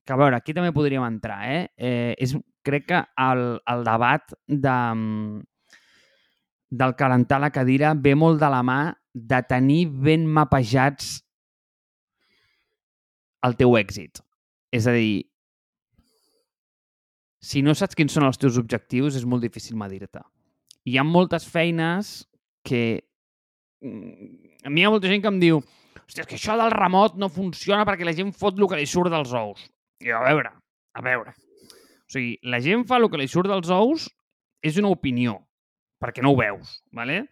que 0.03 0.13
a 0.13 0.19
veure, 0.19 0.37
aquí 0.37 0.55
també 0.55 0.71
podríem 0.75 1.03
entrar, 1.07 1.41
eh? 1.47 1.63
eh 1.77 2.15
és, 2.19 2.35
crec 2.63 2.87
que 2.87 2.99
el, 3.19 3.43
el 3.73 3.83
debat 3.87 4.35
de, 4.47 4.75
mm, 4.95 5.41
del 6.73 6.95
calentar 6.99 7.39
la 7.43 7.51
cadira 7.51 7.93
ve 7.93 8.15
molt 8.15 8.39
de 8.41 8.49
la 8.49 8.63
mà 8.65 8.79
de 9.13 9.39
tenir 9.45 9.85
ben 9.87 10.25
mapejats 10.25 11.19
el 13.43 13.57
teu 13.59 13.75
èxit. 13.77 14.23
És 14.73 14.87
a 14.89 14.93
dir, 14.95 15.27
si 17.43 17.61
no 17.61 17.73
saps 17.75 17.97
quins 17.99 18.13
són 18.15 18.25
els 18.27 18.39
teus 18.39 18.57
objectius, 18.61 19.17
és 19.19 19.25
molt 19.27 19.43
difícil 19.43 19.75
medir-te. 19.79 20.21
Hi 20.87 20.97
ha 20.99 21.03
moltes 21.07 21.45
feines 21.47 22.13
que... 22.65 23.03
mm, 23.83 24.41
A 24.63 24.71
mi 24.71 24.81
hi 24.81 24.85
ha 24.87 24.91
molta 24.93 25.09
gent 25.11 25.21
que 25.23 25.27
em 25.31 25.39
diu 25.41 25.57
hòstia, 25.59 26.23
és 26.23 26.27
que 26.29 26.37
això 26.39 26.55
del 26.59 26.71
remot 26.71 27.17
no 27.19 27.27
funciona 27.31 27.83
perquè 27.87 28.05
la 28.07 28.13
gent 28.15 28.31
fot 28.35 28.55
el 28.59 28.67
que 28.71 28.79
li 28.79 28.87
surt 28.87 29.11
dels 29.11 29.33
ous. 29.35 29.59
I 30.03 30.11
a 30.15 30.21
veure, 30.23 30.51
a 30.95 31.03
veure. 31.03 31.33
O 31.33 32.11
sigui, 32.13 32.37
la 32.47 32.59
gent 32.63 32.85
fa 32.87 32.99
el 33.01 33.09
que 33.11 33.19
li 33.19 33.27
surt 33.31 33.51
dels 33.51 33.69
ous 33.75 34.07
és 34.63 34.77
una 34.79 34.91
opinió, 34.95 35.35
perquè 35.99 36.23
no 36.23 36.31
ho 36.33 36.39
veus, 36.39 36.77
¿vale? 36.95 37.25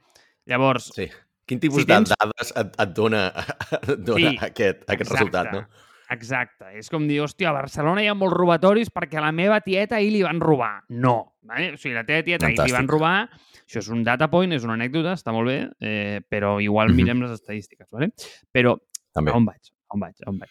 Llavors, 0.50 0.92
Sí. 0.96 1.08
Quin 1.48 1.60
tipus 1.60 1.82
Si 1.82 1.84
si 1.84 1.88
de 1.90 1.94
tens- 1.96 2.12
dades 2.16 2.52
et, 2.56 2.76
et 2.80 2.92
dona, 2.96 3.22
et 3.82 4.04
dona 4.08 4.30
Sí, 4.32 4.38
aquest, 4.46 4.84
aquest 4.88 5.02
exacte. 5.02 5.16
resultat, 5.18 5.52
no? 5.56 5.64
Exacte. 6.12 6.65
És 6.78 6.89
com 6.91 7.06
dir, 7.08 7.21
hòstia, 7.24 7.50
a 7.50 7.56
Barcelona 7.56 8.02
hi 8.04 8.10
ha 8.12 8.15
molts 8.17 8.36
robatoris 8.36 8.89
perquè 8.91 9.17
a 9.19 9.24
la 9.24 9.32
meva 9.32 9.62
tieta 9.63 9.95
ahir 9.95 10.12
li 10.12 10.21
van 10.26 10.41
robar. 10.43 10.82
No. 10.89 11.38
Vale? 11.47 11.74
O 11.74 11.78
sigui, 11.80 11.93
la 11.95 12.04
teva 12.04 12.21
tieta 12.28 12.45
ahir 12.50 12.58
li 12.58 12.71
van 12.74 12.84
Fantàstic. 12.84 12.91
robar. 12.91 13.30
Això 13.65 13.80
és 13.80 13.88
un 13.89 14.04
data 14.04 14.28
point, 14.30 14.52
és 14.52 14.65
una 14.67 14.76
anècdota, 14.76 15.13
està 15.15 15.32
molt 15.32 15.47
bé, 15.47 15.69
eh, 15.80 16.19
però 16.30 16.58
igual 16.62 16.89
Mhm. 16.89 16.95
mirem 16.97 17.21
les 17.21 17.32
estadístiques, 17.32 17.88
vale? 17.91 18.12
Però 18.54 18.78
També. 19.13 19.32
on 19.32 19.45
vaig? 19.45 19.71
On 19.93 20.00
vaig? 20.00 20.15
On 20.28 20.38
vaig? 20.38 20.50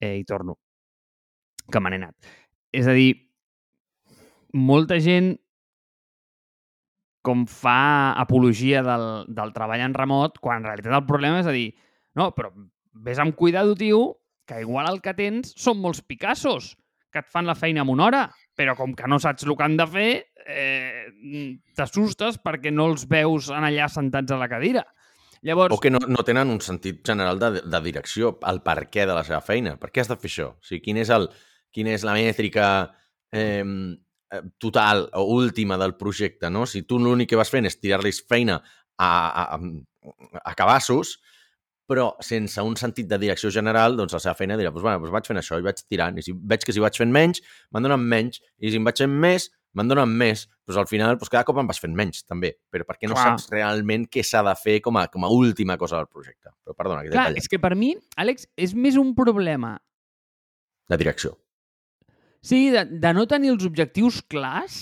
Eh, 0.00 0.18
I 0.18 0.24
torno. 0.24 0.58
Que 1.70 1.80
me 1.80 1.90
n'he 1.90 1.96
anat. 1.96 2.14
És 2.72 2.86
a 2.86 2.92
dir, 2.92 3.14
molta 4.52 4.98
gent 5.00 5.38
com 7.22 7.46
fa 7.46 8.12
apologia 8.18 8.82
del, 8.82 9.26
del 9.28 9.52
treball 9.52 9.80
en 9.80 9.94
remot, 9.94 10.38
quan 10.40 10.58
en 10.58 10.64
realitat 10.64 10.92
el 10.92 11.06
problema 11.06 11.40
és 11.40 11.46
a 11.46 11.52
dir, 11.52 11.74
no, 12.16 12.30
però 12.34 12.50
vés 12.94 13.18
amb 13.18 13.34
cuidado, 13.36 13.74
tio, 13.76 14.19
que 14.50 14.60
igual 14.64 14.90
el 14.90 14.98
que 15.04 15.14
tens 15.14 15.54
són 15.54 15.78
molts 15.78 16.02
Picassos 16.02 16.74
que 17.10 17.22
et 17.22 17.28
fan 17.30 17.46
la 17.46 17.56
feina 17.58 17.82
en 17.82 17.90
una 17.90 18.06
hora, 18.06 18.22
però 18.54 18.76
com 18.78 18.94
que 18.94 19.08
no 19.10 19.18
saps 19.22 19.46
el 19.46 19.56
que 19.58 19.66
han 19.66 19.76
de 19.78 19.86
fer, 19.90 20.10
eh, 20.46 21.06
t'assustes 21.76 22.38
perquè 22.42 22.70
no 22.70 22.86
els 22.92 23.06
veus 23.10 23.50
en 23.54 23.66
allà 23.66 23.88
sentats 23.90 24.30
a 24.30 24.38
la 24.38 24.48
cadira. 24.50 24.84
Llavors, 25.42 25.74
O 25.74 25.80
que 25.80 25.90
no, 25.90 25.98
no 26.06 26.22
tenen 26.26 26.52
un 26.52 26.60
sentit 26.60 27.00
general 27.06 27.40
de, 27.40 27.50
de 27.64 27.80
direcció, 27.82 28.34
el 28.46 28.60
per 28.62 28.84
què 28.92 29.06
de 29.08 29.16
la 29.16 29.24
seva 29.24 29.40
feina. 29.40 29.76
Per 29.80 29.88
què 29.90 30.04
has 30.04 30.10
de 30.10 30.18
fer 30.20 30.30
això? 30.30 30.48
O 30.52 30.68
sigui, 30.68 30.82
quin 30.84 31.00
és, 31.00 31.10
el, 31.16 31.30
quina 31.72 31.94
és 31.96 32.04
la 32.06 32.14
mètrica 32.14 32.66
eh, 33.32 33.64
total 34.60 35.08
o 35.16 35.24
última 35.34 35.80
del 35.80 35.96
projecte, 35.98 36.52
no? 36.52 36.66
Si 36.68 36.84
tu 36.86 37.00
l'únic 37.00 37.32
que 37.32 37.40
vas 37.40 37.50
fent 37.50 37.66
és 37.66 37.80
tirar-los 37.80 38.20
feina 38.28 38.60
a, 38.60 39.08
a, 39.08 39.44
a, 39.56 40.42
a 40.44 40.54
cabassos, 40.58 41.16
però 41.90 42.10
sense 42.22 42.62
un 42.62 42.76
sentit 42.78 43.08
de 43.10 43.18
direcció 43.18 43.50
general, 43.50 43.96
doncs 43.98 44.14
la 44.14 44.20
seva 44.22 44.36
feina 44.38 44.58
dirà, 44.58 44.70
doncs, 44.70 44.84
bueno, 44.86 45.02
doncs 45.02 45.14
vaig 45.16 45.30
fent 45.30 45.40
això 45.40 45.58
i 45.58 45.64
vaig 45.66 45.80
tirant, 45.82 46.20
i 46.20 46.22
si 46.22 46.34
veig 46.34 46.62
que 46.66 46.74
si 46.76 46.82
vaig 46.82 46.98
fent 47.00 47.10
menys, 47.10 47.42
me'n 47.74 47.88
donen 47.88 48.04
menys, 48.12 48.38
i 48.62 48.70
si 48.70 48.78
em 48.78 48.86
vaig 48.86 49.02
fent 49.02 49.16
més, 49.24 49.48
me'n 49.74 49.90
donen 49.90 50.14
més, 50.22 50.44
doncs 50.66 50.78
al 50.82 50.88
final 50.90 51.16
doncs 51.16 51.30
cada 51.32 51.46
cop 51.48 51.58
em 51.62 51.68
vas 51.70 51.82
fent 51.82 51.94
menys, 51.98 52.22
també, 52.26 52.52
però 52.70 52.86
perquè 52.86 53.10
no 53.10 53.18
Clar. 53.18 53.32
saps 53.32 53.50
realment 53.54 54.06
què 54.10 54.22
s'ha 54.26 54.42
de 54.46 54.54
fer 54.58 54.78
com 54.84 54.98
a, 54.98 55.06
com 55.10 55.26
a 55.26 55.30
última 55.34 55.76
cosa 55.80 55.98
del 55.98 56.10
projecte. 56.10 56.50
Però 56.62 56.78
perdona, 56.78 57.04
que 57.04 57.12
clar, 57.12 57.28
tallat. 57.30 57.42
és 57.42 57.50
que 57.50 57.60
per 57.62 57.74
mi, 57.78 57.92
Àlex, 58.18 58.48
és 58.58 58.74
més 58.74 58.98
un 59.00 59.14
problema 59.18 59.76
La 60.90 60.96
direcció. 60.98 61.36
Sí, 62.42 62.70
de, 62.74 62.82
de 62.98 63.10
no 63.14 63.28
tenir 63.30 63.52
els 63.52 63.62
objectius 63.68 64.24
clars 64.26 64.80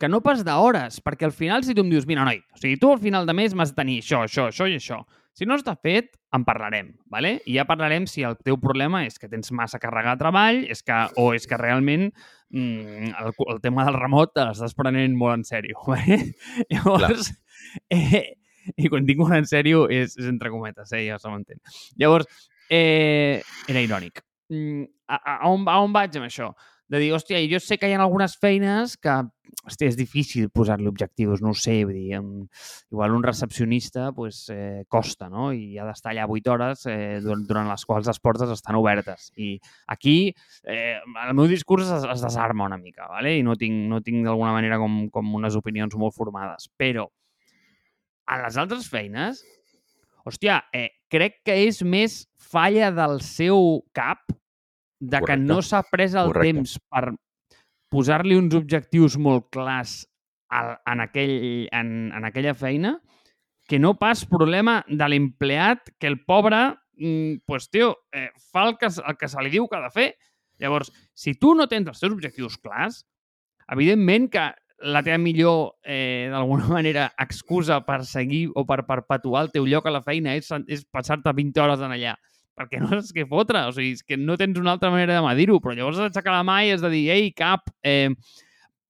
que 0.00 0.08
no 0.10 0.20
pas 0.20 0.42
d'hores, 0.44 0.98
perquè 1.00 1.24
al 1.24 1.32
final 1.32 1.64
si 1.64 1.72
tu 1.72 1.80
em 1.80 1.88
dius, 1.88 2.04
mira, 2.04 2.26
noi, 2.28 2.42
o 2.52 2.60
sigui, 2.60 2.76
tu 2.82 2.90
al 2.92 3.00
final 3.00 3.24
de 3.24 3.32
mes 3.32 3.54
m'has 3.56 3.72
de 3.72 3.78
tenir 3.78 4.02
això, 4.02 4.20
això, 4.26 4.50
això 4.52 4.68
i 4.68 4.76
això. 4.76 4.98
Si 5.34 5.48
no 5.50 5.56
està 5.58 5.74
fet, 5.82 6.12
en 6.34 6.44
parlarem, 6.46 6.92
¿vale? 7.10 7.40
i 7.46 7.56
ja 7.56 7.64
parlarem 7.66 8.06
si 8.10 8.22
el 8.26 8.36
teu 8.46 8.54
problema 8.62 9.04
és 9.06 9.18
que 9.18 9.28
tens 9.30 9.50
massa 9.54 9.80
càrrega 9.82 10.14
de 10.14 10.22
treball 10.22 10.60
és 10.70 10.82
que, 10.86 10.98
o 11.18 11.32
és 11.34 11.46
que 11.50 11.58
realment 11.58 12.08
mm, 12.54 13.10
el, 13.18 13.34
el 13.54 13.60
tema 13.62 13.86
del 13.86 13.98
remot 13.98 14.34
te 14.34 14.46
l'estàs 14.46 14.76
prenent 14.78 15.16
molt 15.18 15.40
en 15.40 15.44
sèrio. 15.46 15.82
¿vale? 15.90 16.20
Llavors, 16.70 17.32
eh, 17.98 18.24
i 18.78 18.90
quan 18.90 19.06
dic 19.10 19.18
molt 19.18 19.34
en 19.38 19.50
sèrio 19.50 19.88
és, 19.90 20.14
és 20.18 20.30
entre 20.30 20.54
cometes, 20.54 20.94
eh? 20.94 21.02
ja 21.08 21.18
se 21.18 21.30
m'entén. 21.30 21.58
Llavors, 21.98 22.30
eh, 22.70 23.42
era 23.66 23.82
irònic. 23.82 24.22
Mm, 24.54 24.86
a, 25.08 25.18
a, 25.18 25.36
a, 25.40 25.50
on, 25.50 25.66
a 25.66 25.80
on 25.82 25.94
vaig 25.94 26.14
amb 26.18 26.30
això? 26.30 26.52
De 26.88 27.00
dir, 27.00 27.14
hòstia, 27.16 27.40
jo 27.48 27.60
sé 27.62 27.78
que 27.80 27.88
hi 27.88 27.94
ha 27.96 28.00
algunes 28.04 28.34
feines 28.36 28.98
que, 29.00 29.12
hòstia, 29.64 29.88
és 29.88 29.96
difícil 29.96 30.50
posar-li 30.52 30.88
objectius, 30.90 31.40
no 31.40 31.54
ho 31.54 31.56
sé, 31.56 31.78
vull 31.88 31.96
dir, 31.96 32.18
um, 32.18 32.44
igual 32.92 33.14
un 33.16 33.24
recepcionista 33.24 34.10
pues, 34.12 34.42
eh, 34.52 34.84
costa, 34.92 35.30
no? 35.32 35.48
I 35.56 35.78
ha 35.80 35.86
d'estar 35.88 36.12
allà 36.12 36.26
8 36.28 36.52
hores 36.52 36.84
eh, 36.92 37.22
durant 37.24 37.70
les 37.70 37.86
quals 37.88 38.10
les 38.10 38.20
portes 38.20 38.52
estan 38.52 38.76
obertes. 38.76 39.30
I 39.40 39.54
aquí 39.96 40.34
eh, 40.68 41.00
el 41.00 41.32
meu 41.32 41.48
discurs 41.48 41.88
es, 41.88 42.04
es 42.04 42.26
desarma 42.26 42.68
una 42.68 42.78
mica, 42.78 43.08
¿vale? 43.08 43.38
i 43.38 43.42
no 43.46 43.56
tinc, 43.56 43.88
no 43.88 44.02
tinc 44.04 44.28
d'alguna 44.28 44.52
manera 44.52 44.78
com, 44.82 45.06
com 45.14 45.34
unes 45.40 45.56
opinions 45.56 45.96
molt 45.96 46.16
formades. 46.16 46.68
Però 46.76 47.08
a 48.28 48.40
les 48.44 48.60
altres 48.60 48.92
feines, 48.92 49.40
hòstia, 50.28 50.60
eh, 50.76 50.90
crec 51.08 51.40
que 51.48 51.56
és 51.64 51.80
més 51.80 52.24
falla 52.36 52.92
del 52.92 53.22
seu 53.24 53.80
cap 53.96 54.28
de 55.00 55.18
que 55.18 55.26
Correcte. 55.26 55.44
no 55.44 55.60
s'ha 55.62 55.82
pres 55.90 56.14
el 56.14 56.30
Correcte. 56.30 56.52
temps 56.52 56.78
per 56.90 57.04
posar-li 57.90 58.36
uns 58.36 58.54
objectius 58.54 59.16
molt 59.18 59.50
clars 59.54 60.04
al, 60.50 60.76
en, 60.86 61.00
aquell, 61.04 61.68
en, 61.72 62.12
en 62.14 62.24
aquella 62.24 62.54
feina 62.54 62.98
que 63.68 63.78
no 63.78 63.94
pas 63.98 64.26
problema 64.28 64.82
de 64.88 65.06
l'empleat 65.08 65.94
que 65.98 66.06
el 66.06 66.20
pobre, 66.24 66.76
mm, 66.98 67.44
pues, 67.46 67.70
tio, 67.70 67.94
eh, 68.12 68.30
fa 68.52 68.68
el 68.68 68.76
que, 68.78 68.86
el 68.92 69.16
que 69.16 69.28
se 69.28 69.42
li 69.42 69.50
diu 69.54 69.68
que 69.68 69.78
ha 69.78 69.86
de 69.86 69.94
fer. 69.94 70.10
Llavors, 70.60 70.92
si 71.14 71.34
tu 71.34 71.54
no 71.56 71.66
tens 71.66 71.88
els 71.88 72.02
teus 72.02 72.12
objectius 72.12 72.58
clars, 72.60 73.06
evidentment 73.72 74.28
que 74.30 74.50
la 74.84 75.02
teva 75.02 75.16
millor, 75.18 75.78
eh, 75.82 76.28
d'alguna 76.30 76.68
manera, 76.76 77.08
excusa 77.18 77.80
per 77.86 78.02
seguir 78.04 78.50
o 78.54 78.66
per 78.68 78.84
perpetuar 78.86 79.46
el 79.46 79.50
teu 79.54 79.66
lloc 79.66 79.86
a 79.88 79.94
la 79.94 80.04
feina 80.04 80.36
és, 80.36 80.50
és 80.68 80.84
passar-te 80.84 81.32
20 81.32 81.64
hores 81.64 81.80
en 81.80 81.96
allà 81.96 82.18
perquè 82.58 82.80
no 82.80 82.90
saps 82.92 83.12
què 83.14 83.26
fotre, 83.28 83.66
o 83.68 83.74
sigui, 83.74 83.98
és 83.98 84.06
que 84.06 84.18
no 84.20 84.38
tens 84.40 84.58
una 84.60 84.76
altra 84.76 84.92
manera 84.94 85.18
de 85.18 85.26
medir-ho, 85.26 85.60
però 85.62 85.74
llavors 85.76 86.00
has 86.00 86.10
d'aixecar 86.10 86.34
la 86.36 86.46
mà 86.46 86.62
i 86.64 86.74
has 86.74 86.84
de 86.84 86.90
dir, 86.92 87.04
ei, 87.14 87.30
cap, 87.36 87.70
eh, 87.82 88.10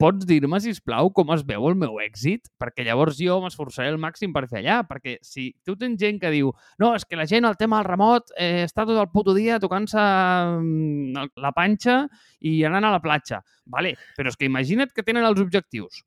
pots 0.00 0.26
dir-me, 0.26 0.58
si 0.60 0.74
plau 0.84 1.10
com 1.14 1.30
es 1.34 1.44
veu 1.46 1.68
el 1.68 1.76
meu 1.78 2.00
èxit? 2.02 2.48
Perquè 2.60 2.84
llavors 2.86 3.18
jo 3.20 3.38
m'esforçaré 3.42 3.92
al 3.92 4.00
màxim 4.02 4.34
per 4.34 4.44
fer 4.50 4.60
allà, 4.60 4.80
perquè 4.88 5.16
si 5.24 5.52
tu 5.64 5.76
tens 5.80 5.96
gent 6.00 6.18
que 6.20 6.32
diu 6.34 6.50
no, 6.82 6.90
és 6.98 7.06
que 7.06 7.18
la 7.18 7.28
gent 7.30 7.46
al 7.46 7.56
tema 7.60 7.80
del 7.80 7.88
remot 7.88 8.34
eh, 8.36 8.64
està 8.66 8.84
tot 8.88 8.98
el 9.00 9.10
puto 9.14 9.36
dia 9.36 9.60
tocant-se 9.62 10.02
mm, 10.02 11.30
la 11.40 11.54
panxa 11.56 12.02
i 12.40 12.58
anant 12.66 12.90
a 12.90 12.92
la 12.96 13.02
platja. 13.04 13.40
Vale, 13.70 13.94
però 14.18 14.32
és 14.32 14.36
que 14.36 14.50
imagina't 14.50 14.92
que 14.92 15.06
tenen 15.06 15.24
els 15.24 15.40
objectius 15.40 16.02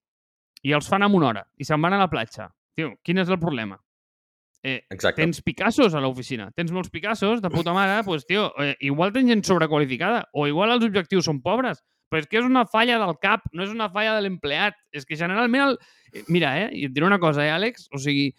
i 0.68 0.76
els 0.76 0.90
fan 0.90 1.06
en 1.06 1.16
una 1.16 1.32
hora 1.32 1.48
i 1.58 1.66
se'n 1.66 1.82
van 1.82 1.96
a 1.96 2.04
la 2.04 2.12
platja. 2.12 2.52
Tio, 2.78 2.94
quin 3.02 3.24
és 3.24 3.32
el 3.32 3.40
problema? 3.42 3.80
Eh, 4.66 4.82
Exacte. 4.90 5.22
tens 5.22 5.42
Picassos 5.46 5.94
a 5.94 6.02
l'oficina, 6.02 6.50
tens 6.58 6.72
molts 6.74 6.90
Picassos 6.90 7.42
de 7.44 7.50
puta 7.54 7.74
mare, 7.76 8.02
pues, 8.04 8.26
tio, 8.26 8.50
eh, 8.60 8.74
igual 8.82 9.14
tens 9.14 9.30
gent 9.30 9.46
sobrequalificada 9.46 10.26
o 10.34 10.48
igual 10.50 10.74
els 10.74 10.84
objectius 10.88 11.30
són 11.30 11.42
pobres, 11.46 11.84
però 12.10 12.24
és 12.24 12.28
que 12.28 12.40
és 12.40 12.48
una 12.48 12.66
falla 12.66 12.98
del 13.00 13.16
cap, 13.22 13.46
no 13.54 13.64
és 13.64 13.72
una 13.72 13.90
falla 13.94 14.16
de 14.16 14.24
l'empleat. 14.26 14.78
És 14.92 15.06
que 15.06 15.20
generalment... 15.20 15.70
El... 15.70 15.78
eh, 16.14 16.24
Mira, 16.28 16.56
eh, 16.64 16.70
i 16.74 16.88
et 16.88 16.96
diré 16.96 17.06
una 17.06 17.20
cosa, 17.20 17.46
eh, 17.46 17.52
Àlex? 17.54 17.90
O 17.94 18.02
sigui, 18.02 18.32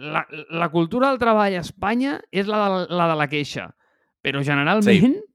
la, 0.00 0.24
la 0.50 0.68
cultura 0.72 1.10
del 1.10 1.20
treball 1.20 1.54
a 1.54 1.64
Espanya 1.64 2.18
és 2.32 2.48
la 2.50 2.60
de 2.64 2.70
la, 2.90 3.08
de 3.12 3.18
la 3.20 3.28
queixa, 3.32 3.68
però 4.24 4.42
generalment... 4.46 5.18
Sí. 5.18 5.26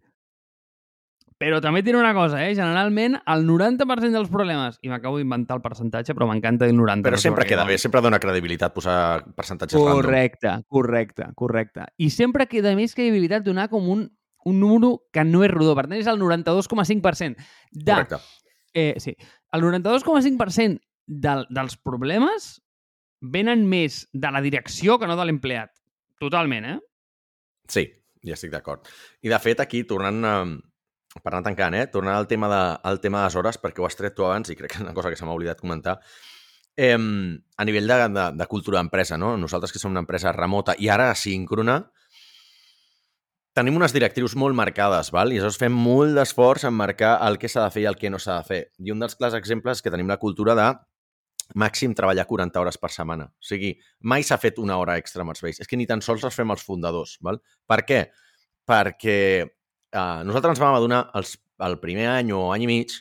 Però 1.36 1.58
també 1.60 1.82
diré 1.84 1.98
una 2.00 2.14
cosa, 2.16 2.40
eh? 2.46 2.54
Generalment, 2.56 3.18
el 3.28 3.42
90% 3.44 4.16
dels 4.16 4.30
problemes, 4.32 4.78
i 4.86 4.92
m'acabo 4.92 5.18
d'inventar 5.20 5.58
el 5.58 5.64
percentatge, 5.64 6.14
però 6.16 6.30
m'encanta 6.30 6.64
dir 6.64 6.72
el 6.72 6.80
90%. 6.80 7.04
Però 7.04 7.20
sempre 7.20 7.48
queda 7.50 7.66
bé, 7.68 7.76
sempre 7.82 8.00
dona 8.06 8.22
credibilitat 8.24 8.72
posar 8.76 8.96
percentatges 9.36 9.76
random. 9.76 10.00
Correcte, 10.00 10.54
correcte, 10.72 11.28
correcte. 11.36 11.90
I 12.00 12.08
sempre 12.16 12.48
queda 12.48 12.72
més 12.80 12.96
credibilitat 12.96 13.44
donar 13.44 13.68
com 13.74 13.90
un, 13.92 14.06
un 14.48 14.60
número 14.62 14.94
que 15.12 15.26
no 15.28 15.44
és 15.44 15.52
rodó. 15.52 15.74
Per 15.76 15.90
tant, 15.90 15.98
és 16.00 16.08
el 16.08 16.22
92,5% 16.24 17.36
de... 17.36 17.92
Correcte. 17.92 18.22
Eh, 18.76 18.94
sí, 19.04 19.16
el 19.56 19.66
92,5% 19.66 20.80
del, 21.06 21.44
dels 21.52 21.76
problemes 21.84 22.54
venen 23.20 23.66
més 23.68 24.06
de 24.14 24.32
la 24.32 24.40
direcció 24.46 24.96
que 25.02 25.08
no 25.12 25.20
de 25.20 25.28
l'empleat. 25.28 25.74
Totalment, 26.22 26.70
eh? 26.78 26.78
Sí, 27.68 27.90
ja 28.24 28.40
estic 28.40 28.54
d'acord. 28.56 28.88
I 29.26 29.32
de 29.34 29.40
fet, 29.44 29.60
aquí, 29.60 29.84
tornant 29.88 30.24
a, 30.24 30.36
per 31.24 31.34
anar 31.34 31.44
tancant, 31.46 31.76
eh? 31.78 31.88
tornant 31.92 32.16
al 32.18 32.28
tema, 32.28 32.50
de, 32.52 32.62
al 32.84 33.00
tema 33.04 33.22
de 33.22 33.30
les 33.30 33.36
hores, 33.40 33.60
perquè 33.62 33.82
ho 33.82 33.88
has 33.88 33.98
tret 33.98 34.16
tu 34.16 34.26
abans 34.26 34.52
i 34.52 34.56
crec 34.58 34.74
que 34.74 34.80
és 34.82 34.86
una 34.86 34.96
cosa 34.98 35.12
que 35.12 35.20
se 35.20 35.28
m'ha 35.28 35.36
oblidat 35.36 35.62
comentar, 35.62 36.00
eh, 36.76 36.96
a 36.96 37.66
nivell 37.66 37.88
de, 37.88 38.00
de, 38.16 38.26
de 38.40 38.48
cultura 38.52 38.82
d'empresa, 38.82 39.18
no? 39.18 39.36
nosaltres 39.38 39.74
que 39.74 39.82
som 39.82 39.94
una 39.96 40.04
empresa 40.04 40.34
remota 40.36 40.76
i 40.80 40.90
ara 40.92 41.14
síncrona, 41.16 41.80
tenim 43.56 43.78
unes 43.80 43.96
directrius 43.96 44.36
molt 44.36 44.58
marcades, 44.58 45.14
val? 45.16 45.32
i 45.32 45.40
llavors 45.40 45.60
fem 45.62 45.72
molt 45.72 46.18
d'esforç 46.18 46.68
en 46.68 46.76
marcar 46.76 47.16
el 47.28 47.40
que 47.40 47.50
s'ha 47.52 47.64
de 47.64 47.72
fer 47.72 47.86
i 47.86 47.90
el 47.92 47.96
que 48.00 48.12
no 48.12 48.20
s'ha 48.20 48.42
de 48.42 48.50
fer. 48.50 48.60
I 48.84 48.92
un 48.92 49.00
dels 49.00 49.16
clars 49.16 49.38
exemples 49.40 49.80
és 49.80 49.86
que 49.86 49.94
tenim 49.94 50.12
la 50.12 50.20
cultura 50.20 50.58
de 50.60 50.68
màxim 51.56 51.94
treballar 51.96 52.26
40 52.28 52.60
hores 52.60 52.78
per 52.82 52.92
setmana. 52.92 53.30
O 53.32 53.48
sigui, 53.48 53.72
mai 54.04 54.26
s'ha 54.28 54.38
fet 54.42 54.60
una 54.60 54.76
hora 54.82 54.98
extra 55.00 55.24
amb 55.24 55.32
els 55.32 55.44
vells. 55.46 55.62
És 55.64 55.70
que 55.70 55.78
ni 55.80 55.86
tan 55.88 56.02
sols 56.04 56.26
les 56.26 56.36
fem 56.36 56.52
els 56.52 56.66
fundadors. 56.66 57.16
Val? 57.24 57.40
Per 57.70 57.80
què? 57.88 58.02
Perquè 58.68 59.20
eh, 59.96 60.24
nosaltres 60.28 60.56
ens 60.56 60.64
vam 60.64 60.78
adonar 60.78 61.06
els, 61.18 61.38
el 61.66 61.80
primer 61.82 62.10
any 62.12 62.34
o 62.36 62.50
any 62.54 62.68
i 62.68 62.72
mig 62.72 62.98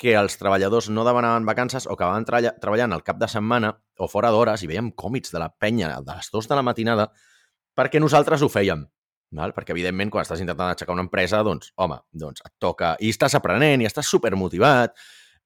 que 0.00 0.14
els 0.16 0.38
treballadors 0.40 0.88
no 0.88 1.04
demanaven 1.04 1.44
vacances 1.44 1.84
o 1.84 1.96
que 1.96 2.08
van 2.08 2.24
treballa, 2.24 2.54
treballant 2.60 2.96
al 2.96 3.04
cap 3.04 3.18
de 3.20 3.28
setmana 3.28 3.74
o 4.00 4.08
fora 4.08 4.30
d'hores 4.32 4.64
i 4.64 4.70
veiem 4.70 4.88
còmits 4.96 5.34
de 5.34 5.42
la 5.42 5.50
penya 5.52 5.92
de 6.00 6.16
les 6.16 6.32
2 6.32 6.48
de 6.48 6.56
la 6.56 6.64
matinada 6.64 7.10
perquè 7.76 8.00
nosaltres 8.00 8.40
ho 8.42 8.48
fèiem. 8.48 8.86
Val? 9.36 9.52
Perquè, 9.54 9.70
evidentment, 9.76 10.10
quan 10.10 10.24
estàs 10.24 10.40
intentant 10.42 10.72
aixecar 10.72 10.94
una 10.96 11.04
empresa, 11.04 11.44
doncs, 11.46 11.70
home, 11.78 12.00
doncs 12.10 12.42
et 12.42 12.52
toca... 12.58 12.96
I 12.98 13.12
estàs 13.14 13.36
aprenent 13.38 13.84
i 13.84 13.86
estàs 13.86 14.10
supermotivat. 14.10 14.96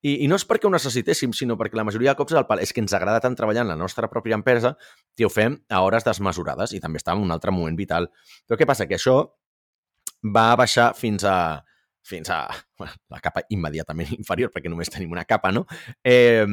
I, 0.05 0.23
I 0.25 0.29
no 0.29 0.39
és 0.41 0.45
perquè 0.49 0.69
ho 0.69 0.73
necessitéssim, 0.73 1.35
sinó 1.37 1.59
perquè 1.61 1.77
la 1.77 1.85
majoria 1.85 2.15
de 2.15 2.19
cops 2.19 2.37
el 2.37 2.47
pal 2.49 2.63
és 2.65 2.73
que 2.73 2.81
ens 2.85 2.95
agrada 2.97 3.21
tant 3.25 3.37
treballar 3.37 3.65
en 3.67 3.73
la 3.75 3.77
nostra 3.81 4.09
pròpia 4.13 4.39
empresa 4.39 4.75
que 5.17 5.29
ho 5.29 5.33
fem 5.33 5.59
a 5.69 5.83
hores 5.85 6.05
desmesurades 6.05 6.73
i 6.77 6.81
també 6.81 7.01
està 7.01 7.13
en 7.17 7.25
un 7.25 7.33
altre 7.35 7.53
moment 7.53 7.77
vital. 7.77 8.09
Però 8.49 8.61
què 8.61 8.69
passa? 8.69 8.89
Que 8.89 8.97
això 8.97 9.19
va 10.25 10.55
baixar 10.57 10.93
fins 10.97 11.25
a 11.29 11.37
fins 12.05 12.29
a 12.31 12.47
bueno, 12.79 12.93
la 13.09 13.21
capa 13.21 13.43
immediatament 13.49 14.13
inferior, 14.21 14.53
perquè 14.53 14.71
només 14.73 14.93
tenim 14.93 15.13
una 15.13 15.25
capa, 15.25 15.53
no? 15.53 15.65
Eh, 16.05 16.45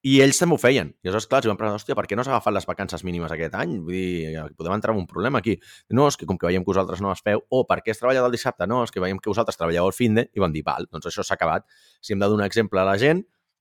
I 0.00 0.14
ells 0.24 0.38
també 0.40 0.56
ho 0.56 0.60
feien. 0.60 0.94
I 1.04 1.10
aleshores, 1.10 1.26
clar, 1.28 1.42
els 1.42 1.50
vam 1.50 1.58
preguntar, 1.60 1.76
hòstia, 1.76 1.94
per 1.98 2.06
què 2.08 2.16
no 2.16 2.24
s'ha 2.24 2.32
agafat 2.32 2.54
les 2.56 2.66
vacances 2.66 3.02
mínimes 3.04 3.32
aquest 3.34 3.52
any? 3.60 3.74
Vull 3.84 3.92
dir, 3.92 4.44
podem 4.56 4.72
entrar 4.72 4.94
en 4.94 5.02
un 5.02 5.06
problema 5.06 5.42
aquí. 5.44 5.58
No, 5.92 6.06
és 6.08 6.16
que 6.16 6.24
com 6.26 6.38
que 6.40 6.48
veiem 6.48 6.64
que 6.64 6.72
vosaltres 6.72 7.02
no 7.04 7.10
les 7.12 7.20
feu, 7.20 7.42
o 7.52 7.66
per 7.68 7.82
què 7.84 7.92
has 7.92 8.00
treballat 8.00 8.24
el 8.24 8.32
dissabte? 8.32 8.64
No, 8.70 8.80
és 8.86 8.94
que 8.94 9.02
veiem 9.04 9.20
que 9.20 9.28
vosaltres 9.28 9.60
treballeu 9.60 9.90
el 9.90 9.92
fin 9.92 10.16
de, 10.16 10.24
i 10.32 10.40
van 10.40 10.56
dir, 10.56 10.64
val, 10.64 10.88
doncs 10.88 11.10
això 11.12 11.26
s'ha 11.26 11.36
acabat. 11.36 11.68
Si 12.00 12.16
hem 12.16 12.24
de 12.24 12.30
donar 12.32 12.48
exemple 12.48 12.80
a 12.80 12.86
la 12.88 12.96
gent, 13.02 13.20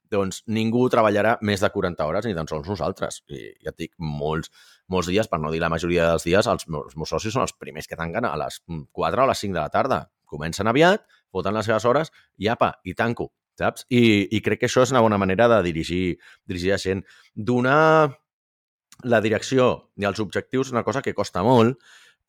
doncs 0.10 0.42
ningú 0.48 0.88
treballarà 0.90 1.36
més 1.46 1.60
de 1.60 1.70
40 1.70 2.08
hores, 2.08 2.26
ni 2.26 2.34
tan 2.38 2.48
sols 2.50 2.72
nosaltres. 2.72 3.20
I 3.28 3.50
ja 3.60 3.74
et 3.74 3.84
dic, 3.84 3.94
molts, 4.00 4.54
molts 4.92 5.10
dies, 5.12 5.30
per 5.30 5.40
no 5.42 5.52
dir 5.54 5.62
la 5.64 5.72
majoria 5.72 6.08
dels 6.12 6.26
dies, 6.28 6.48
els 6.48 6.68
meus, 6.68 6.90
els 6.90 6.98
meus 6.98 7.12
socis 7.14 7.36
són 7.36 7.46
els 7.46 7.56
primers 7.58 7.88
que 7.88 7.98
tanquen 8.00 8.26
a 8.28 8.36
les 8.42 8.62
4 8.68 9.22
o 9.22 9.26
a 9.26 9.30
les 9.30 9.44
5 9.46 9.56
de 9.56 9.62
la 9.62 9.70
tarda. 9.74 10.00
Comencen 10.30 10.70
aviat, 10.70 11.06
foten 11.32 11.56
les 11.58 11.70
seves 11.70 11.86
hores 11.86 12.12
i 12.38 12.50
apa, 12.52 12.74
i 12.84 12.96
tanco, 12.98 13.32
saps? 13.60 13.86
I, 13.90 14.28
I 14.36 14.42
crec 14.46 14.64
que 14.64 14.70
això 14.70 14.86
és 14.86 14.94
una 14.94 15.04
bona 15.06 15.20
manera 15.22 15.48
de 15.52 15.62
dirigir, 15.66 16.18
dirigir 16.50 16.74
la 16.74 16.82
gent. 16.82 17.06
Donar 17.34 17.80
la 19.08 19.22
direcció 19.24 19.70
i 19.98 20.06
els 20.10 20.20
objectius 20.20 20.70
és 20.70 20.76
una 20.76 20.84
cosa 20.84 21.02
que 21.02 21.16
costa 21.16 21.44
molt, 21.46 21.80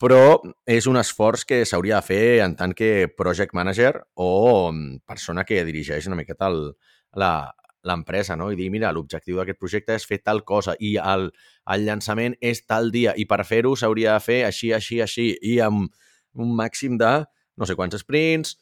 però 0.01 0.39
és 0.65 0.87
un 0.89 0.97
esforç 0.97 1.43
que 1.45 1.61
s'hauria 1.67 1.99
de 1.99 2.07
fer 2.07 2.23
en 2.45 2.55
tant 2.57 2.73
que 2.73 3.09
project 3.17 3.53
manager 3.53 3.93
o 4.17 4.71
persona 5.05 5.45
que 5.45 5.61
dirigeix 5.67 6.07
una 6.09 6.17
miqueta 6.17 6.49
el, 6.49 6.71
la, 7.13 7.51
l'empresa, 7.87 8.37
no? 8.37 8.51
I 8.51 8.57
dir, 8.59 8.69
mira, 8.73 8.91
l'objectiu 8.93 9.39
d'aquest 9.39 9.59
projecte 9.59 9.97
és 9.97 10.05
fer 10.07 10.21
tal 10.23 10.43
cosa 10.45 10.75
i 10.79 10.95
el, 11.01 11.29
el 11.73 11.85
llançament 11.87 12.37
és 12.41 12.65
tal 12.65 12.91
dia 12.93 13.15
i 13.17 13.25
per 13.29 13.43
fer-ho 13.47 13.75
s'hauria 13.75 14.17
de 14.17 14.25
fer 14.25 14.41
així, 14.47 14.73
així, 14.73 15.01
així 15.01 15.31
i 15.41 15.59
amb 15.63 15.89
un 16.37 16.51
màxim 16.55 16.97
de 17.01 17.21
no 17.57 17.67
sé 17.67 17.75
quants 17.75 17.97
sprints, 18.01 18.55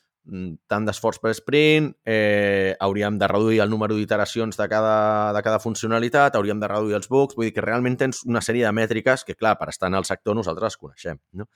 tant 0.70 0.86
d'esforç 0.86 1.20
per 1.24 1.32
sprint, 1.34 1.90
eh, 2.06 2.76
hauríem 2.80 3.18
de 3.20 3.28
reduir 3.28 3.62
el 3.64 3.70
número 3.70 3.96
d'iteracions 3.96 4.58
de, 4.58 4.68
cada, 4.70 5.34
de 5.34 5.42
cada 5.46 5.60
funcionalitat, 5.60 6.36
hauríem 6.36 6.60
de 6.60 6.68
reduir 6.70 6.98
els 7.00 7.10
bugs, 7.10 7.36
vull 7.38 7.48
dir 7.48 7.54
que 7.56 7.66
realment 7.66 7.98
tens 7.98 8.24
una 8.28 8.42
sèrie 8.46 8.66
de 8.66 8.74
mètriques 8.76 9.26
que, 9.26 9.36
clar, 9.36 9.56
per 9.58 9.70
estar 9.74 9.90
en 9.90 9.98
el 10.00 10.06
sector 10.06 10.38
nosaltres 10.38 10.78
coneixem, 10.78 11.20
no? 11.34 11.50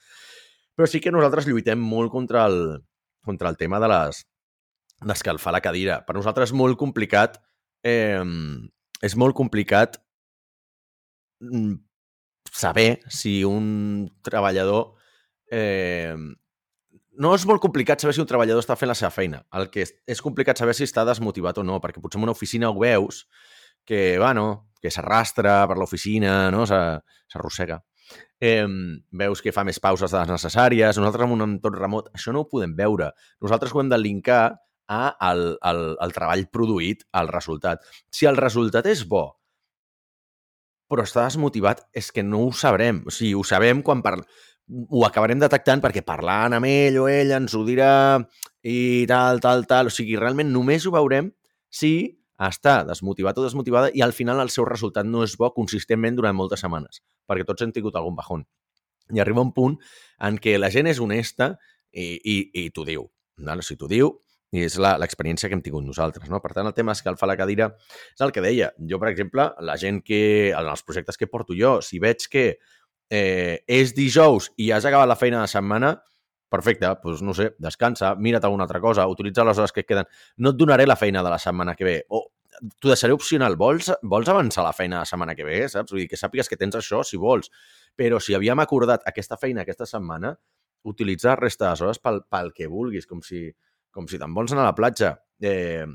Però 0.74 0.88
sí 0.90 0.98
que 0.98 1.12
nosaltres 1.14 1.46
lluitem 1.46 1.78
molt 1.78 2.10
contra 2.10 2.48
el, 2.50 2.80
contra 3.22 3.52
el 3.52 3.56
tema 3.56 3.78
de 3.78 3.90
les 3.92 4.24
d'escalfar 5.04 5.52
la 5.54 5.62
cadira. 5.62 6.00
Per 6.06 6.16
nosaltres 6.16 6.50
és 6.50 6.56
molt 6.56 6.78
complicat 6.80 7.38
eh, 7.84 8.24
és 9.04 9.16
molt 9.20 9.36
complicat 9.36 9.98
mm, 11.44 11.74
saber 12.50 12.88
si 13.10 13.42
un 13.44 14.08
treballador 14.24 14.94
eh, 15.52 16.14
no 17.14 17.32
és 17.36 17.44
molt 17.46 17.62
complicat 17.62 18.02
saber 18.02 18.14
si 18.16 18.22
un 18.22 18.30
treballador 18.30 18.62
està 18.64 18.76
fent 18.78 18.90
la 18.90 18.98
seva 18.98 19.12
feina. 19.14 19.44
El 19.54 19.68
que 19.70 19.84
és, 19.84 19.94
és 20.10 20.22
complicat 20.22 20.58
saber 20.58 20.74
si 20.74 20.86
està 20.86 21.04
desmotivat 21.06 21.60
o 21.60 21.66
no, 21.66 21.78
perquè 21.82 22.02
potser 22.02 22.18
en 22.18 22.26
una 22.26 22.34
oficina 22.34 22.70
ho 22.70 22.78
veus 22.80 23.24
que, 23.86 24.16
bueno, 24.18 24.70
que 24.82 24.90
s'arrastra 24.90 25.62
per 25.70 25.78
l'oficina, 25.78 26.50
no? 26.50 26.66
s'arrossega. 26.66 27.78
Eh, 28.40 28.66
veus 29.16 29.40
que 29.40 29.54
fa 29.54 29.64
més 29.64 29.78
pauses 29.80 30.10
de 30.10 30.18
les 30.18 30.32
necessàries. 30.34 30.98
Nosaltres 30.98 31.28
en 31.28 31.36
un 31.36 31.46
entorn 31.46 31.78
remot 31.78 32.10
això 32.16 32.34
no 32.34 32.44
ho 32.44 32.50
podem 32.50 32.74
veure. 32.76 33.12
Nosaltres 33.44 33.72
ho 33.72 33.82
hem 33.84 33.92
de 33.92 34.00
linkar 34.00 34.42
a 34.88 35.14
el, 35.30 35.46
el, 35.64 35.82
el 36.04 36.14
treball 36.16 36.46
produït, 36.52 37.06
al 37.12 37.30
resultat. 37.32 37.84
Si 38.12 38.28
el 38.28 38.40
resultat 38.40 38.86
és 38.90 39.04
bo, 39.08 39.26
però 40.90 41.04
està 41.06 41.24
desmotivat, 41.24 41.86
és 41.96 42.10
que 42.12 42.22
no 42.22 42.44
ho 42.46 42.50
sabrem. 42.52 43.02
O 43.08 43.14
sigui, 43.14 43.34
ho 43.38 43.44
sabem 43.46 43.80
quan 43.82 44.02
parlem 44.04 44.28
ho 44.64 45.04
acabarem 45.04 45.40
detectant 45.40 45.82
perquè 45.84 46.00
parlant 46.06 46.56
amb 46.56 46.68
ell 46.68 46.96
o 47.02 47.08
ella 47.10 47.36
ens 47.36 47.52
ho 47.52 47.64
dirà 47.66 48.16
i 48.64 49.04
tal, 49.08 49.40
tal, 49.44 49.66
tal. 49.68 49.90
O 49.90 49.92
sigui, 49.92 50.16
realment 50.16 50.50
només 50.52 50.86
ho 50.86 50.92
veurem 50.94 51.30
si 51.68 51.92
està 52.40 52.80
desmotivat 52.88 53.38
o 53.38 53.44
desmotivada 53.44 53.90
i 53.94 54.02
al 54.02 54.14
final 54.16 54.40
el 54.42 54.50
seu 54.50 54.66
resultat 54.66 55.06
no 55.06 55.22
és 55.26 55.36
bo 55.38 55.52
consistentment 55.54 56.16
durant 56.16 56.36
moltes 56.36 56.64
setmanes, 56.64 57.02
perquè 57.28 57.46
tots 57.46 57.62
hem 57.62 57.74
tingut 57.76 57.96
algun 57.96 58.16
bajón. 58.16 58.46
I 59.12 59.20
arriba 59.20 59.44
un 59.44 59.52
punt 59.52 59.76
en 60.24 60.40
què 60.40 60.56
la 60.58 60.72
gent 60.72 60.88
és 60.88 61.00
honesta 61.00 61.52
i, 61.92 62.16
i, 62.16 62.36
i 62.64 62.70
t'ho 62.72 62.86
diu. 62.88 63.04
No? 63.44 63.60
Si 63.62 63.76
t'ho 63.76 63.90
diu, 63.90 64.14
i 64.54 64.62
és 64.68 64.76
l'experiència 64.78 65.50
que 65.50 65.56
hem 65.58 65.64
tingut 65.64 65.84
nosaltres. 65.86 66.30
No? 66.30 66.38
Per 66.42 66.52
tant, 66.54 66.68
el 66.70 66.76
tema 66.76 66.94
escalfar 66.94 67.28
la 67.30 67.36
cadira 67.38 67.72
és 68.14 68.22
el 68.24 68.32
que 68.34 68.44
deia. 68.44 68.70
Jo, 68.90 69.00
per 69.02 69.10
exemple, 69.10 69.48
la 69.66 69.76
gent 69.80 70.00
que, 70.06 70.22
en 70.54 70.70
els 70.70 70.84
projectes 70.86 71.18
que 71.18 71.30
porto 71.30 71.56
jo, 71.58 71.80
si 71.82 71.98
veig 72.02 72.28
que 72.30 72.44
eh, 73.10 73.64
és 73.66 73.94
dijous 73.96 74.52
i 74.56 74.70
has 74.70 74.86
acabat 74.86 75.10
la 75.10 75.18
feina 75.18 75.42
de 75.42 75.50
setmana, 75.50 75.96
perfecte, 76.54 76.86
doncs 77.02 77.24
no 77.26 77.34
sé, 77.34 77.50
descansa, 77.58 78.14
mira't 78.14 78.46
alguna 78.46 78.68
altra 78.68 78.80
cosa, 78.80 79.08
utilitza 79.10 79.44
les 79.44 79.58
hores 79.58 79.74
que 79.74 79.82
et 79.82 79.90
queden. 79.90 80.08
No 80.38 80.54
et 80.54 80.60
donaré 80.60 80.86
la 80.86 80.96
feina 80.96 81.24
de 81.26 81.34
la 81.34 81.40
setmana 81.42 81.74
que 81.74 81.88
ve. 81.88 81.96
O 82.14 82.22
t'ho 82.78 82.92
deixaré 82.92 83.14
opcional. 83.16 83.56
Vols, 83.58 83.90
vols 84.02 84.30
avançar 84.30 84.62
la 84.62 84.74
feina 84.76 85.02
la 85.02 85.08
setmana 85.08 85.34
que 85.34 85.46
ve, 85.46 85.64
saps? 85.68 85.90
Vull 85.92 86.04
dir, 86.04 86.08
que 86.12 86.20
sàpigues 86.20 86.50
que 86.50 86.58
tens 86.60 86.78
això 86.78 87.02
si 87.02 87.18
vols. 87.20 87.50
Però 87.98 88.20
si 88.22 88.38
havíem 88.38 88.62
acordat 88.62 89.02
aquesta 89.10 89.38
feina 89.40 89.64
aquesta 89.64 89.88
setmana, 89.90 90.34
utilitza 90.84 91.32
la 91.32 91.40
resta 91.40 91.72
de 91.72 91.84
hores 91.84 91.98
pel, 91.98 92.22
pel 92.30 92.52
que 92.54 92.68
vulguis, 92.70 93.08
com 93.10 93.22
si, 93.24 93.48
com 93.94 94.08
si 94.10 94.18
te'n 94.20 94.34
vols 94.34 94.52
anar 94.52 94.66
a 94.66 94.72
la 94.72 94.76
platja. 94.76 95.14
Eh, 95.40 95.86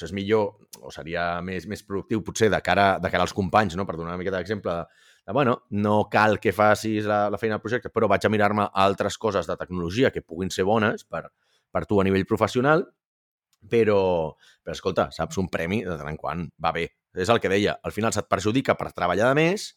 potser 0.00 0.08
és 0.08 0.16
millor, 0.16 0.54
o 0.80 0.90
seria 0.94 1.40
més, 1.44 1.66
més 1.68 1.82
productiu, 1.84 2.22
potser, 2.24 2.48
de 2.52 2.60
cara, 2.64 2.98
de 3.00 3.10
cara 3.12 3.24
als 3.26 3.34
companys, 3.36 3.76
no? 3.76 3.86
per 3.86 3.96
donar 3.96 4.14
una 4.14 4.20
miqueta 4.20 4.38
d'exemple, 4.38 4.72
de, 4.72 5.08
de, 5.26 5.34
bueno, 5.36 5.56
no 5.70 6.08
cal 6.12 6.38
que 6.40 6.54
facis 6.56 7.08
la, 7.08 7.28
la 7.30 7.38
feina 7.38 7.58
del 7.58 7.64
projecte, 7.64 7.92
però 7.92 8.08
vaig 8.08 8.24
a 8.24 8.32
mirar-me 8.32 8.68
altres 8.72 9.18
coses 9.18 9.46
de 9.46 9.56
tecnologia 9.60 10.10
que 10.10 10.22
puguin 10.22 10.50
ser 10.50 10.64
bones 10.64 11.04
per, 11.04 11.26
per 11.70 11.84
tu 11.86 12.00
a 12.00 12.06
nivell 12.06 12.26
professional, 12.26 12.86
però, 13.68 14.00
però 14.64 14.76
escolta, 14.76 15.10
saps, 15.12 15.36
un 15.40 15.50
premi 15.52 15.82
de 15.84 15.98
tant 15.98 16.08
en 16.08 16.16
quant 16.16 16.46
va 16.62 16.72
bé. 16.72 16.88
És 17.12 17.28
el 17.28 17.40
que 17.42 17.50
deia, 17.52 17.76
al 17.84 17.92
final 17.92 18.14
se't 18.14 18.30
perjudica 18.30 18.76
per 18.78 18.92
treballar 18.94 19.28
de 19.28 19.36
més, 19.36 19.72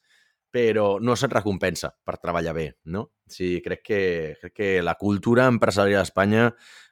però 0.53 0.99
no 1.01 1.15
se't 1.17 1.33
recompensa 1.33 1.89
per 2.05 2.19
treballar 2.21 2.53
bé, 2.53 2.67
no? 2.93 3.07
Sí, 3.25 3.57
crec 3.65 3.81
que, 3.81 4.01
crec 4.41 4.53
que 4.53 4.69
la 4.85 4.93
cultura 5.01 5.47
empresarial 5.49 6.03
a 6.03 6.05
Espanya, 6.05 6.51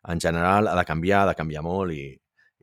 en 0.09 0.21
general, 0.23 0.67
ha 0.71 0.75
de 0.79 0.85
canviar, 0.85 1.21
ha 1.21 1.29
de 1.29 1.37
canviar 1.37 1.61
molt 1.61 1.93
i, 1.93 2.07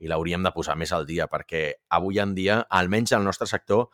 i 0.02 0.10
l'hauríem 0.10 0.42
de 0.42 0.52
posar 0.56 0.74
més 0.80 0.90
al 0.92 1.06
dia, 1.06 1.28
perquè 1.30 1.62
avui 1.94 2.18
en 2.18 2.34
dia, 2.34 2.64
almenys 2.80 3.14
al 3.14 3.22
nostre 3.22 3.46
sector, 3.46 3.86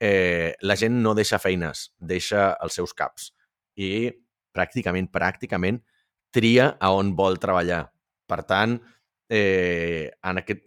eh, 0.00 0.54
la 0.62 0.76
gent 0.80 1.02
no 1.02 1.12
deixa 1.18 1.40
feines, 1.42 1.90
deixa 1.98 2.54
els 2.64 2.80
seus 2.80 2.94
caps 2.96 3.32
i 3.76 4.08
pràcticament, 4.54 5.10
pràcticament 5.12 5.82
tria 6.32 6.70
a 6.80 6.92
on 6.96 7.12
vol 7.18 7.38
treballar. 7.42 7.84
Per 8.28 8.40
tant, 8.48 8.78
eh, 9.28 10.10
en 10.24 10.40
aquest... 10.40 10.64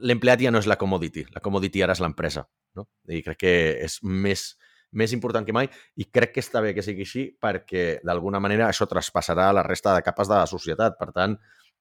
l'empleat 0.00 0.44
ja 0.44 0.52
no 0.52 0.60
és 0.64 0.68
la 0.70 0.80
commodity, 0.80 1.26
la 1.34 1.44
commodity 1.44 1.84
ara 1.84 1.96
és 1.96 2.00
l'empresa. 2.00 2.46
No? 2.76 2.86
I 3.10 3.22
crec 3.26 3.40
que 3.44 3.54
és 3.84 4.00
més, 4.06 4.54
més 4.92 5.12
important 5.14 5.46
que 5.46 5.54
mai 5.54 5.68
i 5.96 6.06
crec 6.10 6.34
que 6.34 6.44
està 6.44 6.62
bé 6.64 6.74
que 6.74 6.82
sigui 6.82 7.06
així 7.06 7.24
perquè 7.42 8.00
d'alguna 8.06 8.40
manera 8.42 8.68
això 8.68 8.88
traspassarà 8.90 9.48
a 9.50 9.56
la 9.60 9.66
resta 9.66 9.94
de 9.94 10.04
capes 10.06 10.28
de 10.28 10.38
la 10.38 10.48
societat. 10.50 10.98
Per 10.98 11.10
tant, 11.14 11.36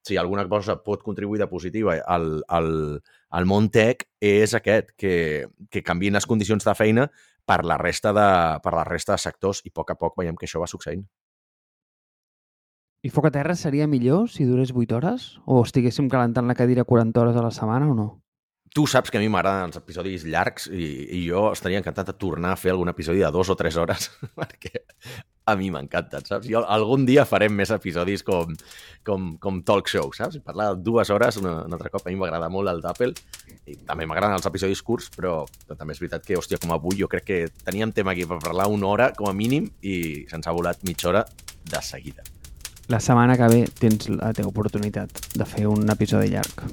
si 0.06 0.18
alguna 0.18 0.48
cosa 0.48 0.78
pot 0.84 1.04
contribuir 1.04 1.42
de 1.42 1.48
positiva 1.48 1.98
al, 2.06 2.44
al, 2.48 2.70
al 3.30 3.50
món 3.50 3.70
tech 3.74 4.06
és 4.22 4.54
aquest, 4.56 4.94
que, 4.98 5.48
que 5.70 5.84
canvien 5.84 6.16
les 6.16 6.30
condicions 6.30 6.66
de 6.66 6.76
feina 6.76 7.10
per 7.46 7.64
la 7.66 7.80
resta 7.82 8.14
de, 8.14 8.30
per 8.64 8.76
la 8.76 8.86
resta 8.88 9.18
de 9.18 9.26
sectors 9.26 9.64
i 9.66 9.74
a 9.74 9.76
poc 9.76 9.92
a 9.92 9.98
poc 10.00 10.16
veiem 10.20 10.38
que 10.38 10.48
això 10.48 10.62
va 10.62 10.70
succeint. 10.70 11.04
I 13.02 13.10
foc 13.16 13.30
a 13.30 13.32
terra 13.32 13.56
seria 13.56 13.88
millor 13.88 14.28
si 14.28 14.44
durés 14.44 14.74
8 14.76 14.96
hores? 14.96 15.30
O 15.48 15.62
estiguéssim 15.64 16.10
calentant 16.12 16.48
la 16.48 16.56
cadira 16.56 16.84
40 16.84 17.22
hores 17.22 17.38
a 17.40 17.44
la 17.46 17.52
setmana 17.56 17.88
o 17.88 17.96
no? 17.96 18.10
Tu 18.76 18.86
saps 18.86 19.10
que 19.10 19.18
a 19.18 19.22
mi 19.22 19.30
m'agraden 19.32 19.72
els 19.72 19.80
episodis 19.80 20.24
llargs 20.30 20.68
i, 20.70 20.86
i 21.18 21.24
jo 21.26 21.48
estaria 21.54 21.80
encantat 21.82 22.12
de 22.12 22.18
tornar 22.22 22.54
a 22.54 22.60
fer 22.60 22.74
algun 22.74 22.92
episodi 22.92 23.24
de 23.24 23.32
dues 23.34 23.50
o 23.50 23.58
tres 23.58 23.78
hores 23.82 24.12
perquè 24.40 24.84
a 25.50 25.56
mi 25.58 25.72
m'encanten, 25.74 26.26
saps? 26.26 26.48
Jo, 26.50 26.62
algun 26.70 27.08
dia 27.08 27.26
farem 27.26 27.56
més 27.58 27.72
episodis 27.74 28.22
com, 28.26 28.54
com, 29.08 29.32
com 29.42 29.62
talk 29.66 29.90
show, 29.90 30.12
saps? 30.14 30.38
Parlar 30.46 30.76
dues 30.78 31.10
hores, 31.10 31.40
un, 31.42 31.50
un 31.50 31.78
altre 31.78 31.90
cop, 31.90 32.06
a 32.06 32.14
mi 32.14 32.20
m'agrada 32.20 32.52
molt 32.54 32.70
el 32.70 32.84
d'Apple 32.84 33.16
i 33.66 33.80
també 33.88 34.06
m'agraden 34.10 34.38
els 34.38 34.46
episodis 34.50 34.84
curts, 34.86 35.10
però, 35.16 35.42
però 35.66 35.78
també 35.80 35.98
és 35.98 36.04
veritat 36.04 36.28
que, 36.28 36.38
hòstia, 36.38 36.62
com 36.62 36.76
avui 36.76 37.02
jo 37.02 37.10
crec 37.10 37.26
que 37.26 37.40
teníem 37.66 37.94
tema 37.96 38.14
aquí 38.14 38.28
per 38.30 38.38
parlar 38.44 38.70
una 38.70 38.92
hora 38.92 39.10
com 39.18 39.30
a 39.30 39.34
mínim 39.34 39.70
i 39.82 40.28
se'ns 40.30 40.46
ha 40.46 40.56
volat 40.56 40.86
mitja 40.86 41.10
hora 41.10 41.26
de 41.70 41.82
seguida. 41.86 42.26
La 42.90 43.02
setmana 43.02 43.38
que 43.38 43.50
ve 43.50 43.66
tens 43.82 44.10
la 44.14 44.34
teva 44.38 44.50
oportunitat 44.54 45.34
de 45.38 45.50
fer 45.50 45.68
un 45.70 45.90
episodi 45.94 46.34
llarg 46.34 46.66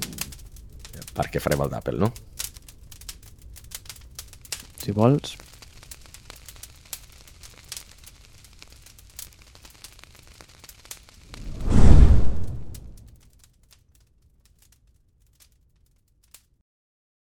perquè 1.17 1.41
farem 1.41 1.65
el 1.65 1.73
d'Apple, 1.73 1.97
no? 1.99 2.11
Si 4.83 4.93
vols, 4.95 5.33